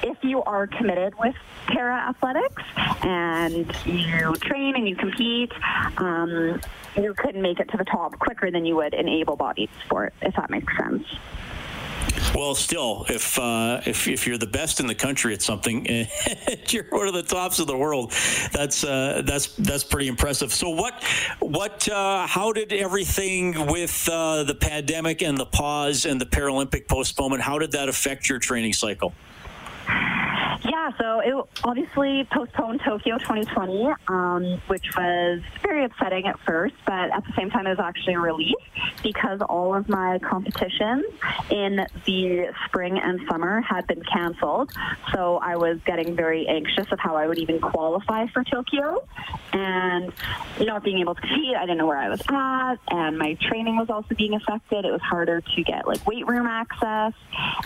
if 0.04 0.18
you 0.24 0.44
are 0.44 0.68
committed 0.68 1.14
with 1.20 1.36
para 1.68 1.96
athletics 2.10 2.64
and 3.04 3.72
you 3.86 4.34
train 4.36 4.76
and 4.76 4.88
you 4.88 4.96
compete, 4.96 5.52
um, 5.98 6.62
you 6.96 7.14
could 7.14 7.36
make 7.36 7.60
it 7.60 7.70
to 7.70 7.78
the 7.78 7.86
top 7.86 8.18
quicker 8.20 8.52
than 8.52 8.66
you 8.66 8.76
would 8.76 8.94
in 8.94 9.08
able-bodied 9.08 9.70
sport, 9.86 10.14
if 10.22 10.36
that 10.36 10.50
makes 10.50 10.76
sense. 10.78 11.06
Well, 12.34 12.56
still, 12.56 13.06
if 13.10 13.38
uh, 13.38 13.82
if 13.86 14.08
if 14.08 14.26
you're 14.26 14.38
the 14.38 14.48
best 14.48 14.80
in 14.80 14.88
the 14.88 14.96
country 14.96 15.34
at 15.34 15.42
something, 15.42 15.86
you're 16.70 16.86
one 16.90 17.08
of 17.08 17.14
the 17.14 17.24
tops 17.24 17.60
of 17.60 17.68
the 17.68 17.78
world. 17.78 18.14
That's 18.52 18.84
uh, 18.84 19.22
that's 19.26 19.56
that's 19.56 19.84
pretty 19.84 20.08
impressive. 20.08 20.54
So, 20.54 20.70
what 20.70 21.04
what 21.40 21.88
uh, 21.90 22.26
how 22.28 22.54
did 22.54 22.72
everything 22.72 23.68
with 23.68 24.08
uh, 24.10 24.44
the 24.44 24.56
pandemic 24.56 25.22
and 25.22 25.38
the 25.38 25.46
pause 25.46 26.06
and 26.06 26.22
the 26.22 26.26
Paralympic 26.26 26.88
postponement? 26.88 27.42
How 27.42 27.60
did 27.60 27.74
that 27.74 27.90
affect 27.90 28.30
your 28.30 28.40
training 28.40 28.74
cycle? 28.74 29.14
So 31.00 31.20
it 31.20 31.34
obviously 31.64 32.28
postponed 32.32 32.82
Tokyo 32.84 33.18
2020, 33.18 33.90
um, 34.08 34.62
which 34.68 34.86
was 34.96 35.42
very 35.62 35.86
upsetting 35.86 36.28
at 36.28 36.40
first, 36.40 36.76
but 36.86 37.12
at 37.12 37.24
the 37.26 37.34
same 37.36 37.50
time, 37.50 37.68
it 37.68 37.72
was 37.72 37.80
actually 37.80 38.14
a 38.14 38.20
relief 38.20 38.56
because 39.04 39.42
all 39.42 39.76
of 39.76 39.90
my 39.90 40.20
competitions 40.20 41.06
in 41.50 41.86
the 42.06 42.54
spring 42.66 43.00
and 43.00 43.20
summer 43.30 43.62
had 43.62 43.88
been 43.88 44.04
canceled. 44.04 44.72
So 45.14 45.38
I 45.38 45.56
was 45.56 45.80
getting 45.86 46.16
very 46.16 46.48
anxious 46.48 46.92
of 46.92 47.00
how 47.00 47.16
I 47.16 47.28
would 47.28 47.38
even 47.38 47.60
qualify 47.60 48.28
for 48.28 48.44
Tokyo. 48.44 49.08
And 49.54 50.14
not 50.62 50.84
being 50.84 51.00
able 51.00 51.16
to 51.16 51.22
compete, 51.22 51.56
I 51.56 51.62
didn't 51.62 51.78
know 51.78 51.88
where 51.88 51.98
I 51.98 52.10
was 52.10 52.22
at, 52.30 52.76
and 52.90 53.18
my 53.18 53.38
training 53.42 53.78
was 53.78 53.90
also 53.90 54.16
being 54.16 54.34
affected. 54.34 54.86
It 54.86 54.92
was 54.92 55.02
harder 55.02 55.42
to 55.42 55.64
get 55.64 55.88
like 55.88 56.06
weight 56.08 56.26
room 56.28 56.48
access, 56.48 57.14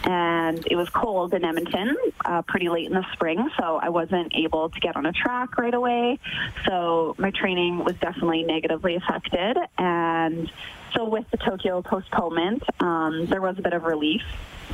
and 0.03 0.65
it 0.69 0.75
was 0.75 0.89
cold 0.89 1.33
in 1.33 1.45
Edmonton 1.45 1.95
uh, 2.25 2.41
pretty 2.41 2.69
late 2.69 2.87
in 2.87 2.93
the 2.93 3.05
spring, 3.15 3.49
so 3.57 3.79
I 3.81 3.89
wasn't 3.89 4.33
able 4.35 4.69
to 4.69 4.79
get 4.79 4.95
on 4.95 5.05
a 5.05 5.11
track 5.11 5.57
right 5.57 5.73
away. 5.73 6.19
So 6.65 7.15
my 7.17 7.31
training 7.31 7.83
was 7.83 7.95
definitely 7.95 8.43
negatively 8.43 8.95
affected. 8.95 9.57
And 9.77 10.51
so 10.95 11.05
with 11.05 11.25
the 11.31 11.37
Tokyo 11.37 11.81
postponement, 11.81 12.63
um, 12.79 13.25
there 13.27 13.41
was 13.41 13.57
a 13.57 13.61
bit 13.61 13.73
of 13.73 13.83
relief, 13.83 14.21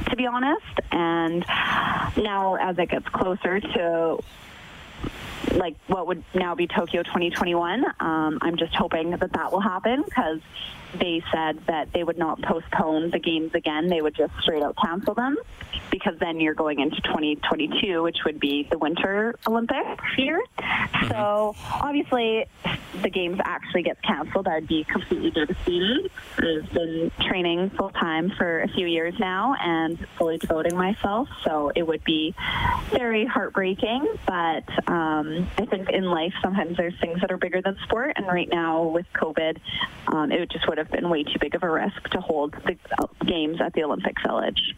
to 0.09 0.15
be 0.15 0.25
honest. 0.25 0.79
And 0.91 1.45
now, 2.17 2.55
as 2.55 2.77
it 2.77 2.89
gets 2.89 3.07
closer 3.09 3.59
to 3.59 4.19
like 5.55 5.75
what 5.87 6.07
would 6.07 6.23
now 6.33 6.55
be 6.55 6.67
Tokyo 6.67 7.03
2021. 7.03 7.83
Um, 7.99 8.39
I'm 8.41 8.57
just 8.57 8.73
hoping 8.73 9.11
that 9.11 9.33
that 9.33 9.51
will 9.51 9.59
happen 9.59 10.03
because 10.03 10.39
they 10.99 11.23
said 11.33 11.59
that 11.67 11.91
they 11.93 12.03
would 12.03 12.17
not 12.17 12.41
postpone 12.41 13.11
the 13.11 13.19
games 13.19 13.53
again. 13.53 13.87
They 13.87 14.01
would 14.01 14.15
just 14.15 14.33
straight 14.41 14.63
out 14.63 14.75
cancel 14.83 15.13
them 15.13 15.37
because 15.89 16.13
then 16.19 16.39
you're 16.39 16.53
going 16.53 16.79
into 16.79 17.01
2022, 17.01 18.01
which 18.01 18.17
would 18.25 18.39
be 18.39 18.67
the 18.71 18.77
Winter 18.77 19.35
Olympics 19.47 20.03
here. 20.15 20.41
So 21.09 21.55
obviously, 21.73 22.45
the 23.01 23.09
games 23.09 23.39
actually 23.43 23.83
gets 23.83 23.99
canceled, 24.01 24.47
I'd 24.47 24.67
be 24.67 24.83
completely 24.83 25.31
devastated. 25.31 26.09
I've 26.37 26.71
been 26.71 27.11
training 27.27 27.71
full 27.71 27.89
time 27.89 28.31
for 28.37 28.61
a 28.61 28.67
few 28.69 28.87
years 28.87 29.13
now 29.19 29.55
and 29.59 29.99
fully 30.17 30.37
devoting 30.37 30.75
myself, 30.75 31.27
so 31.43 31.71
it 31.75 31.83
would 31.83 32.03
be 32.03 32.35
very 32.91 33.25
heartbreaking. 33.25 34.07
But 34.25 34.63
um, 34.87 35.49
I 35.57 35.65
think 35.65 35.89
in 35.89 36.05
life, 36.05 36.33
sometimes 36.41 36.77
there's 36.77 36.97
things 36.99 37.21
that 37.21 37.31
are 37.31 37.37
bigger 37.37 37.61
than 37.61 37.77
sport, 37.83 38.13
and 38.15 38.27
right 38.27 38.49
now 38.49 38.83
with 38.83 39.05
COVID, 39.13 39.57
um, 40.07 40.31
it 40.31 40.49
just 40.51 40.67
would 40.67 40.77
have 40.77 40.80
been 40.89 41.09
way 41.09 41.23
too 41.23 41.37
big 41.39 41.55
of 41.55 41.63
a 41.63 41.69
risk 41.69 42.01
to 42.11 42.21
hold 42.21 42.53
the 42.65 42.77
uh, 42.99 43.07
games 43.25 43.59
at 43.61 43.73
the 43.73 43.83
Olympic 43.83 44.15
Village. 44.25 44.75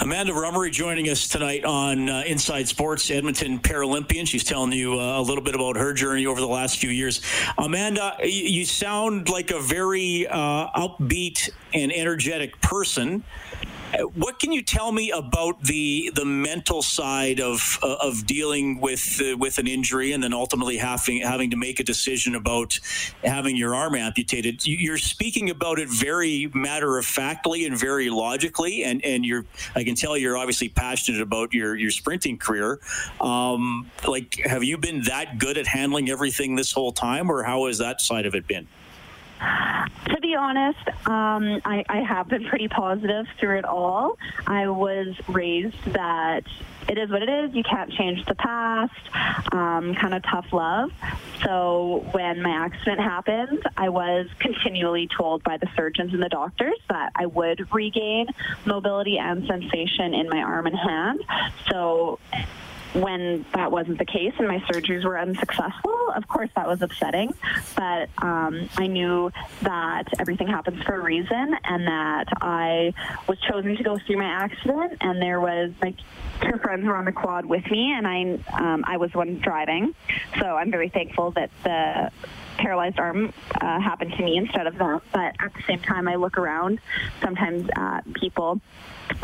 Amanda 0.00 0.32
Rummery 0.32 0.70
joining 0.70 1.08
us 1.08 1.26
tonight 1.26 1.64
on 1.64 2.08
uh, 2.08 2.22
Inside 2.26 2.68
Sports, 2.68 3.10
Edmonton 3.10 3.58
Paralympian. 3.58 4.26
She's 4.26 4.44
telling 4.44 4.72
you 4.72 5.00
uh, 5.00 5.18
a 5.18 5.22
little 5.22 5.42
bit 5.42 5.54
about 5.54 5.76
her 5.76 5.92
journey 5.92 6.26
over 6.26 6.40
the 6.40 6.46
last 6.46 6.78
few 6.78 6.90
years. 6.90 7.22
Amanda, 7.56 8.16
you, 8.22 8.28
you 8.28 8.64
sound 8.66 9.28
like 9.28 9.50
a 9.50 9.60
very 9.60 10.26
uh, 10.26 10.68
upbeat 10.76 11.50
and 11.72 11.92
energetic 11.92 12.60
person. 12.60 13.24
What 14.14 14.38
can 14.40 14.52
you 14.52 14.62
tell 14.62 14.90
me 14.92 15.10
about 15.10 15.62
the 15.62 16.10
the 16.14 16.24
mental 16.24 16.82
side 16.82 17.40
of 17.40 17.78
uh, 17.82 17.96
of 18.00 18.26
dealing 18.26 18.80
with 18.80 19.20
uh, 19.22 19.36
with 19.36 19.58
an 19.58 19.66
injury 19.66 20.12
and 20.12 20.22
then 20.22 20.34
ultimately 20.34 20.76
having 20.76 21.20
having 21.22 21.50
to 21.50 21.56
make 21.56 21.78
a 21.80 21.84
decision 21.84 22.34
about 22.34 22.78
having 23.24 23.56
your 23.56 23.74
arm 23.74 23.94
amputated? 23.94 24.66
You- 24.66 24.76
You're 24.76 24.98
speaking 24.98 25.50
about 25.50 25.78
it 25.78 25.88
very 25.88 26.50
matter 26.54 26.98
of 26.98 27.06
factly 27.06 27.64
and 27.64 27.78
very 27.78 28.10
logically, 28.10 28.84
and 28.84 29.04
and 29.04 29.24
you're 29.24 29.44
I 29.74 29.84
can 29.84 29.94
tell 29.94 30.16
you're 30.16 30.36
obviously 30.36 30.68
passionate 30.68 31.20
about 31.20 31.54
your 31.54 31.76
your 31.76 31.90
sprinting 31.90 32.38
career. 32.38 32.80
Um, 33.20 33.90
like, 34.06 34.40
have 34.44 34.64
you 34.64 34.78
been 34.78 35.02
that 35.02 35.38
good 35.38 35.56
at 35.56 35.66
handling 35.66 36.10
everything 36.10 36.56
this 36.56 36.72
whole 36.72 36.92
time, 36.92 37.30
or 37.30 37.44
how 37.44 37.66
has 37.66 37.78
that 37.78 38.00
side 38.00 38.26
of 38.26 38.34
it 38.34 38.46
been? 38.46 38.66
To 39.38 40.20
be 40.20 40.34
honest, 40.34 40.88
um, 41.06 41.60
I, 41.64 41.84
I 41.88 42.00
have 42.08 42.28
been 42.28 42.44
pretty 42.44 42.68
positive 42.68 43.26
through 43.38 43.58
it 43.58 43.64
all. 43.64 44.18
I 44.46 44.68
was 44.68 45.14
raised 45.28 45.84
that 45.92 46.44
it 46.88 46.98
is 46.98 47.10
what 47.10 47.22
it 47.22 47.28
is. 47.28 47.54
You 47.54 47.64
can't 47.64 47.92
change 47.92 48.24
the 48.26 48.34
past. 48.36 48.92
Um, 49.52 49.94
kind 49.94 50.14
of 50.14 50.22
tough 50.22 50.52
love. 50.52 50.92
So 51.44 52.06
when 52.12 52.42
my 52.42 52.50
accident 52.50 53.00
happened, 53.00 53.62
I 53.76 53.88
was 53.88 54.28
continually 54.38 55.08
told 55.08 55.42
by 55.42 55.56
the 55.56 55.68
surgeons 55.76 56.12
and 56.14 56.22
the 56.22 56.28
doctors 56.28 56.78
that 56.88 57.12
I 57.14 57.26
would 57.26 57.72
regain 57.74 58.28
mobility 58.64 59.18
and 59.18 59.46
sensation 59.46 60.14
in 60.14 60.28
my 60.28 60.38
arm 60.38 60.66
and 60.66 60.76
hand. 60.76 61.20
So 61.70 62.18
when 63.00 63.44
that 63.54 63.70
wasn't 63.70 63.98
the 63.98 64.04
case 64.04 64.32
and 64.38 64.48
my 64.48 64.58
surgeries 64.60 65.04
were 65.04 65.18
unsuccessful, 65.18 66.12
of 66.14 66.26
course 66.28 66.50
that 66.56 66.66
was 66.66 66.82
upsetting. 66.82 67.32
But 67.76 68.08
um, 68.18 68.68
I 68.76 68.86
knew 68.86 69.30
that 69.62 70.08
everything 70.18 70.48
happens 70.48 70.82
for 70.82 70.94
a 70.94 71.00
reason 71.00 71.56
and 71.64 71.86
that 71.86 72.28
I 72.40 72.94
was 73.28 73.38
chosen 73.40 73.76
to 73.76 73.82
go 73.82 73.98
through 73.98 74.18
my 74.18 74.24
accident. 74.24 74.98
And 75.00 75.20
there 75.20 75.40
was 75.40 75.72
like 75.82 75.96
two 76.40 76.58
friends 76.58 76.84
were 76.84 76.96
on 76.96 77.04
the 77.04 77.12
quad 77.12 77.46
with 77.46 77.68
me, 77.70 77.92
and 77.92 78.06
I 78.06 78.38
um, 78.52 78.84
I 78.86 78.96
was 78.96 79.12
the 79.12 79.18
one 79.18 79.38
driving. 79.38 79.94
So 80.38 80.44
I'm 80.44 80.70
very 80.70 80.88
thankful 80.88 81.32
that 81.32 81.50
the 81.64 82.10
paralyzed 82.56 82.98
arm 82.98 83.32
uh, 83.60 83.80
happened 83.80 84.12
to 84.12 84.22
me 84.22 84.36
instead 84.36 84.66
of 84.66 84.76
them. 84.78 85.00
But 85.12 85.34
at 85.38 85.52
the 85.54 85.62
same 85.66 85.80
time, 85.80 86.08
I 86.08 86.16
look 86.16 86.38
around 86.38 86.80
sometimes 87.20 87.68
at 87.76 88.10
people 88.14 88.60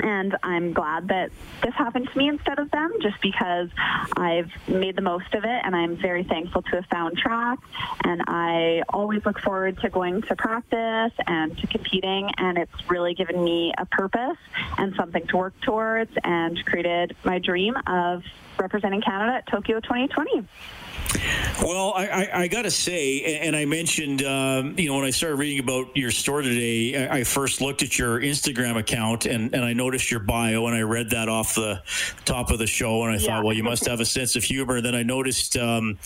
and 0.03 0.37
I'm 0.43 0.73
glad 0.73 1.09
that 1.09 1.31
this 1.63 1.75
happened 1.75 2.09
to 2.11 2.19
me 2.19 2.29
instead 2.29 2.59
of 2.59 2.71
them 2.71 2.93
just 3.01 3.21
because 3.21 3.69
I've 4.17 4.51
made 4.69 4.97
the 4.97 5.03
most 5.03 5.35
of 5.35 5.45
it 5.45 5.61
and 5.65 5.75
I'm 5.75 5.97
very 5.97 6.25
thankful 6.25 6.63
to 6.63 6.71
have 6.77 6.87
found 6.87 7.17
track 7.19 7.59
and 8.05 8.23
I 8.27 8.83
always 8.89 9.25
look 9.25 9.41
forward 9.41 9.79
to 9.81 9.89
going 9.89 10.23
to 10.23 10.37
practice 10.37 11.13
and 11.27 11.57
to 11.59 11.67
competing 11.67 12.31
and 12.39 12.59
it's 12.59 12.91
really 12.91 13.15
given 13.15 13.43
me 13.43 13.73
a 13.79 13.87
purpose 13.87 14.39
and 14.79 14.95
something 14.95 15.27
to 15.29 15.37
work 15.37 15.61
towards 15.61 16.13
and 16.25 16.65
created 16.65 17.17
my 17.25 17.39
dream 17.39 17.77
of 17.87 18.23
representing 18.59 19.01
Canada 19.01 19.35
at 19.35 19.47
Tokyo 19.47 19.81
2020. 19.81 20.47
Well, 21.63 21.93
I, 21.95 22.07
I, 22.09 22.41
I 22.43 22.49
got 22.49 22.63
to 22.63 22.71
say, 22.71 23.39
and 23.41 23.55
I 23.55 23.65
mentioned, 23.67 24.23
um, 24.25 24.75
you 24.79 24.89
know, 24.89 24.97
when 24.97 25.05
I 25.05 25.11
started 25.11 25.37
reading 25.37 25.61
about 25.61 25.97
your 25.97 26.11
store 26.11 26.43
today, 26.43 27.07
I, 27.09 27.19
I 27.19 27.25
first 27.25 27.61
looked 27.61 27.83
at 27.83 27.99
your 27.99 28.21
Instagram 28.21 28.77
account 28.79 29.27
and, 29.27 29.55
and 29.55 29.65
I 29.65 29.73
noticed 29.73 30.11
your 30.11 30.21
bio, 30.21 30.67
and 30.67 30.75
I 30.77 30.81
read 30.83 31.11
that 31.11 31.29
off 31.29 31.55
the 31.55 31.83
top 32.25 32.51
of 32.51 32.59
the 32.59 32.67
show, 32.67 33.03
and 33.05 33.13
I 33.13 33.19
Yeah. 33.19 33.27
thought, 33.27 33.45
well, 33.45 33.55
you 33.57 33.63
must 33.63 33.87
have 33.87 34.01
a 34.01 34.05
sense 34.05 34.35
of 34.37 34.43
humor. 34.45 34.81
Then 34.81 34.95
I 34.95 35.03
noticed. 35.03 35.57
Um, 35.57 35.99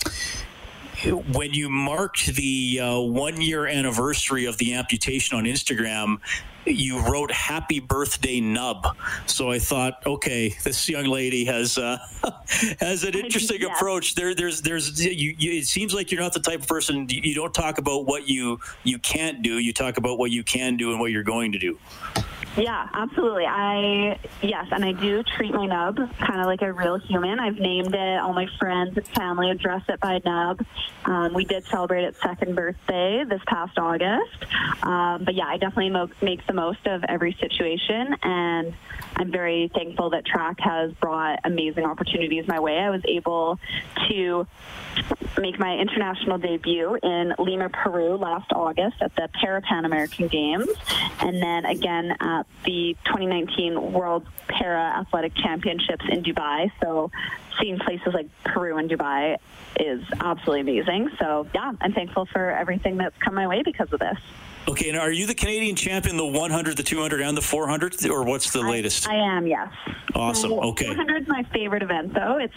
when 1.12 1.52
you 1.52 1.68
marked 1.68 2.26
the 2.26 2.80
uh, 2.80 3.00
one 3.00 3.40
year 3.40 3.66
anniversary 3.66 4.46
of 4.46 4.58
the 4.58 4.74
amputation 4.74 5.36
on 5.36 5.44
Instagram, 5.44 6.18
you 6.64 7.00
wrote 7.06 7.30
"Happy 7.30 7.80
Birthday 7.80 8.40
Nub." 8.40 8.86
So 9.26 9.50
I 9.50 9.58
thought, 9.58 10.02
okay, 10.04 10.54
this 10.64 10.88
young 10.88 11.06
lady 11.06 11.44
has 11.44 11.78
uh, 11.78 11.98
has 12.80 13.04
an 13.04 13.14
interesting 13.14 13.60
yeah. 13.60 13.74
approach. 13.74 14.14
There, 14.14 14.34
there's, 14.34 14.62
there's, 14.62 15.04
you, 15.04 15.34
you, 15.38 15.52
It 15.52 15.66
seems 15.66 15.94
like 15.94 16.10
you're 16.10 16.20
not 16.20 16.32
the 16.32 16.40
type 16.40 16.62
of 16.62 16.68
person. 16.68 17.06
You 17.08 17.34
don't 17.34 17.54
talk 17.54 17.78
about 17.78 18.06
what 18.06 18.28
you 18.28 18.60
you 18.84 18.98
can't 18.98 19.42
do. 19.42 19.58
You 19.58 19.72
talk 19.72 19.96
about 19.96 20.18
what 20.18 20.30
you 20.30 20.42
can 20.42 20.76
do 20.76 20.90
and 20.90 21.00
what 21.00 21.12
you're 21.12 21.22
going 21.22 21.52
to 21.52 21.58
do. 21.58 21.78
Yeah, 22.56 22.88
absolutely. 22.94 23.44
I 23.44 24.18
yes, 24.40 24.66
and 24.70 24.82
I 24.82 24.92
do 24.92 25.22
treat 25.22 25.52
my 25.52 25.66
nub 25.66 25.96
kind 26.18 26.40
of 26.40 26.46
like 26.46 26.62
a 26.62 26.72
real 26.72 26.96
human. 26.96 27.38
I've 27.38 27.58
named 27.58 27.94
it. 27.94 28.20
All 28.20 28.32
my 28.32 28.46
friends 28.58 28.96
and 28.96 29.06
family 29.08 29.50
address 29.50 29.82
it 29.88 30.00
by 30.00 30.20
nub. 30.24 30.64
Um, 31.04 31.34
we 31.34 31.44
did 31.44 31.66
celebrate 31.66 32.04
its 32.04 32.20
second 32.22 32.56
birthday 32.56 33.24
this 33.28 33.42
past 33.46 33.78
August. 33.78 34.44
Um, 34.82 35.24
but 35.24 35.34
yeah, 35.34 35.46
I 35.46 35.58
definitely 35.58 35.90
mo- 35.90 36.08
make 36.22 36.46
the 36.46 36.54
most 36.54 36.86
of 36.86 37.04
every 37.04 37.36
situation, 37.38 38.16
and 38.22 38.74
I'm 39.16 39.30
very 39.30 39.70
thankful 39.74 40.10
that 40.10 40.24
track 40.24 40.56
has 40.60 40.92
brought 40.94 41.40
amazing 41.44 41.84
opportunities 41.84 42.48
my 42.48 42.60
way. 42.60 42.78
I 42.78 42.88
was 42.90 43.02
able 43.06 43.58
to 44.08 44.46
make 45.38 45.58
my 45.58 45.76
international 45.76 46.38
debut 46.38 46.98
in 47.02 47.34
Lima, 47.38 47.68
Peru 47.68 48.16
last 48.16 48.50
August 48.52 48.96
at 49.00 49.14
the 49.16 49.28
Para 49.40 49.60
Pan 49.60 49.84
American 49.84 50.28
Games, 50.28 50.68
and 51.20 51.42
then 51.42 51.66
again 51.66 52.16
at 52.20 52.45
the 52.64 52.96
2019 53.04 53.92
World 53.92 54.26
Para 54.48 54.94
Athletic 54.98 55.34
Championships 55.36 56.04
in 56.10 56.22
Dubai. 56.22 56.70
So 56.82 57.10
seeing 57.60 57.78
places 57.78 58.12
like 58.12 58.28
Peru 58.44 58.76
and 58.76 58.90
Dubai 58.90 59.36
is 59.78 60.02
absolutely 60.20 60.60
amazing. 60.60 61.10
So 61.18 61.46
yeah, 61.54 61.72
I'm 61.80 61.92
thankful 61.92 62.26
for 62.26 62.50
everything 62.50 62.96
that's 62.96 63.16
come 63.18 63.34
my 63.34 63.46
way 63.46 63.62
because 63.62 63.92
of 63.92 64.00
this. 64.00 64.18
Okay, 64.68 64.88
and 64.88 64.98
are 64.98 65.12
you 65.12 65.26
the 65.26 65.34
Canadian 65.34 65.76
champion, 65.76 66.16
the 66.16 66.26
100, 66.26 66.76
the 66.76 66.82
200, 66.82 67.20
and 67.20 67.36
the 67.36 67.42
400, 67.42 68.04
or 68.06 68.24
what's 68.24 68.50
the 68.50 68.62
latest? 68.62 69.08
I, 69.08 69.14
I 69.14 69.36
am, 69.36 69.46
yes. 69.46 69.72
Awesome. 70.12 70.50
So 70.50 70.60
okay. 70.70 70.86
400 70.86 71.22
is 71.22 71.28
my 71.28 71.44
favorite 71.44 71.84
event, 71.84 72.12
though. 72.12 72.38
It's 72.38 72.54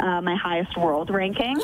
uh, 0.00 0.20
my 0.20 0.36
highest 0.36 0.76
world 0.76 1.10
ranking. 1.10 1.60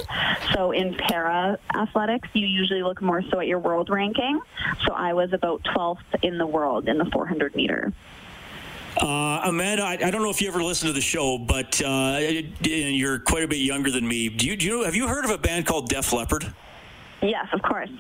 So 0.55 0.73
in 0.73 0.95
para 0.95 1.59
athletics, 1.75 2.29
you 2.33 2.47
usually 2.47 2.83
look 2.83 3.01
more 3.01 3.23
so 3.31 3.41
at 3.41 3.47
your 3.47 3.59
world 3.59 3.91
ranking. 3.91 4.41
So 4.87 4.95
I 4.95 5.13
was 5.13 5.33
about 5.33 5.63
12th 5.65 5.99
in 6.23 6.39
the 6.39 6.47
world 6.47 6.89
in 6.89 6.99
the 6.99 7.07
400 7.07 7.55
meter. 7.55 7.93
Uh, 8.97 9.41
Amanda, 9.45 9.83
I, 9.83 9.95
I, 9.95 10.11
don't 10.11 10.23
know 10.23 10.31
if 10.31 10.41
you 10.41 10.47
ever 10.47 10.63
listened 10.63 10.89
to 10.89 10.93
the 10.93 11.01
show, 11.01 11.37
but 11.37 11.83
uh, 11.83 12.21
you're 12.61 13.19
quite 13.19 13.43
a 13.43 13.49
bit 13.49 13.57
younger 13.57 13.91
than 13.91 14.07
me. 14.07 14.29
Do 14.29 14.47
you, 14.47 14.57
do 14.57 14.67
you 14.67 14.85
have 14.85 14.95
you 14.95 15.09
heard 15.09 15.25
of 15.25 15.33
a 15.33 15.39
band 15.39 15.67
called 15.67 15.89
Def 15.89 16.13
Leppard? 16.13 16.55
Yes, 17.21 17.47
of 17.53 17.63
course. 17.63 17.91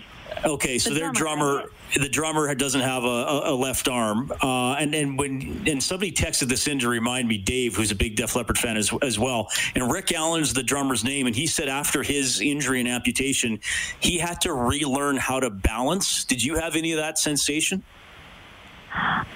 Okay, 0.45 0.79
so 0.79 0.91
the 0.91 1.01
their 1.01 1.11
drummer, 1.11 1.63
drummer 1.63 1.71
the 1.95 2.09
drummer 2.09 2.53
doesn't 2.55 2.81
have 2.81 3.05
a, 3.05 3.43
a 3.45 3.55
left 3.55 3.89
arm, 3.89 4.33
uh, 4.43 4.75
and 4.75 4.95
and 4.95 5.19
when 5.19 5.63
and 5.67 5.83
somebody 5.83 6.13
texted 6.13 6.49
this 6.49 6.67
in 6.67 6.79
to 6.81 6.89
remind 6.89 7.29
me, 7.29 7.39
Dave, 7.39 7.77
who's 7.77 7.91
a 7.91 7.95
big 7.95 8.17
Def 8.17 8.37
Leppard 8.37 8.59
fan 8.59 8.77
as, 8.77 8.93
as 9.03 9.19
well, 9.19 9.49
and 9.75 9.91
Rick 9.91 10.13
Allen's 10.13 10.53
the 10.53 10.63
drummer's 10.63 11.05
name, 11.05 11.27
and 11.27 11.37
he 11.37 11.47
said 11.47 11.69
after 11.69 12.03
his 12.03 12.41
injury 12.41 12.81
and 12.81 12.89
amputation, 12.89 13.61
he 14.01 14.19
had 14.19 14.41
to 14.43 14.53
relearn 14.53 15.17
how 15.17 15.41
to 15.41 15.51
balance. 15.51 16.25
Did 16.25 16.43
you 16.43 16.57
have 16.57 16.77
any 16.77 16.93
of 16.93 16.99
that 16.99 17.19
sensation? 17.19 17.83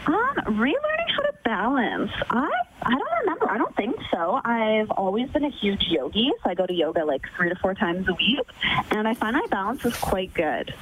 Um, 0.06 0.14
relearning 0.46 1.10
how 1.16 1.22
to 1.22 1.32
balance. 1.44 2.12
I 2.30 2.50
I 2.82 2.90
don't 2.90 3.18
remember. 3.20 3.50
I 3.50 3.58
don't 3.58 3.76
think 3.76 3.96
so. 4.10 4.40
I've 4.44 4.90
always 4.92 5.28
been 5.30 5.44
a 5.44 5.50
huge 5.50 5.84
yogi, 5.88 6.32
so 6.42 6.50
I 6.50 6.54
go 6.54 6.66
to 6.66 6.74
yoga 6.74 7.04
like 7.04 7.26
three 7.36 7.48
to 7.48 7.56
four 7.56 7.74
times 7.74 8.08
a 8.08 8.14
week, 8.14 8.40
and 8.90 9.06
I 9.06 9.14
find 9.14 9.36
my 9.36 9.46
balance 9.50 9.84
is 9.84 9.96
quite 9.96 10.32
good. 10.34 10.74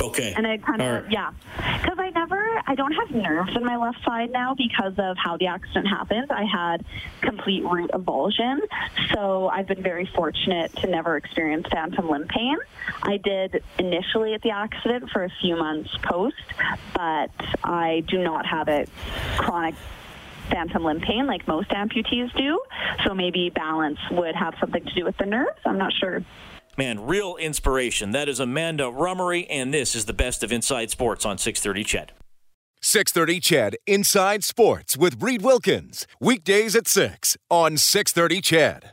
Okay. 0.00 0.32
And 0.36 0.46
I 0.46 0.58
kind 0.58 0.82
of, 0.82 1.04
right. 1.04 1.12
yeah. 1.12 1.32
Because 1.56 1.98
I 1.98 2.10
never, 2.10 2.62
I 2.66 2.74
don't 2.74 2.92
have 2.92 3.10
nerves 3.10 3.50
in 3.56 3.64
my 3.64 3.76
left 3.76 4.04
side 4.04 4.30
now 4.30 4.54
because 4.54 4.94
of 4.98 5.16
how 5.16 5.36
the 5.36 5.46
accident 5.46 5.88
happened. 5.88 6.30
I 6.30 6.44
had 6.44 6.84
complete 7.20 7.64
root 7.64 7.90
avulsion. 7.92 8.60
So 9.12 9.48
I've 9.48 9.66
been 9.66 9.82
very 9.82 10.06
fortunate 10.14 10.74
to 10.76 10.86
never 10.86 11.16
experience 11.16 11.66
phantom 11.70 12.10
limb 12.10 12.26
pain. 12.28 12.56
I 13.02 13.16
did 13.18 13.62
initially 13.78 14.34
at 14.34 14.42
the 14.42 14.50
accident 14.50 15.10
for 15.10 15.24
a 15.24 15.30
few 15.40 15.56
months 15.56 15.90
post, 16.02 16.36
but 16.94 17.30
I 17.64 18.04
do 18.08 18.22
not 18.22 18.46
have 18.46 18.68
it 18.68 18.88
chronic 19.36 19.74
phantom 20.50 20.84
limb 20.84 21.00
pain 21.00 21.26
like 21.26 21.46
most 21.46 21.68
amputees 21.70 22.32
do. 22.36 22.60
So 23.04 23.14
maybe 23.14 23.50
balance 23.50 23.98
would 24.10 24.34
have 24.34 24.54
something 24.60 24.84
to 24.84 24.94
do 24.94 25.04
with 25.04 25.16
the 25.16 25.26
nerves. 25.26 25.58
I'm 25.64 25.78
not 25.78 25.92
sure. 25.92 26.22
Man, 26.78 27.04
real 27.04 27.36
inspiration. 27.36 28.12
That 28.12 28.30
is 28.30 28.40
Amanda 28.40 28.84
Rummery, 28.84 29.46
and 29.50 29.74
this 29.74 29.94
is 29.94 30.06
the 30.06 30.14
best 30.14 30.42
of 30.42 30.50
Inside 30.50 30.90
Sports 30.90 31.26
on 31.26 31.36
630 31.36 31.84
CHED. 31.84 32.12
630 32.80 33.40
CHED 33.40 33.76
Inside 33.86 34.42
Sports 34.42 34.96
with 34.96 35.22
Reid 35.22 35.42
Wilkins. 35.42 36.06
Weekdays 36.18 36.74
at 36.74 36.88
6 36.88 37.36
on 37.50 37.76
630 37.76 38.40
CHED. 38.40 38.80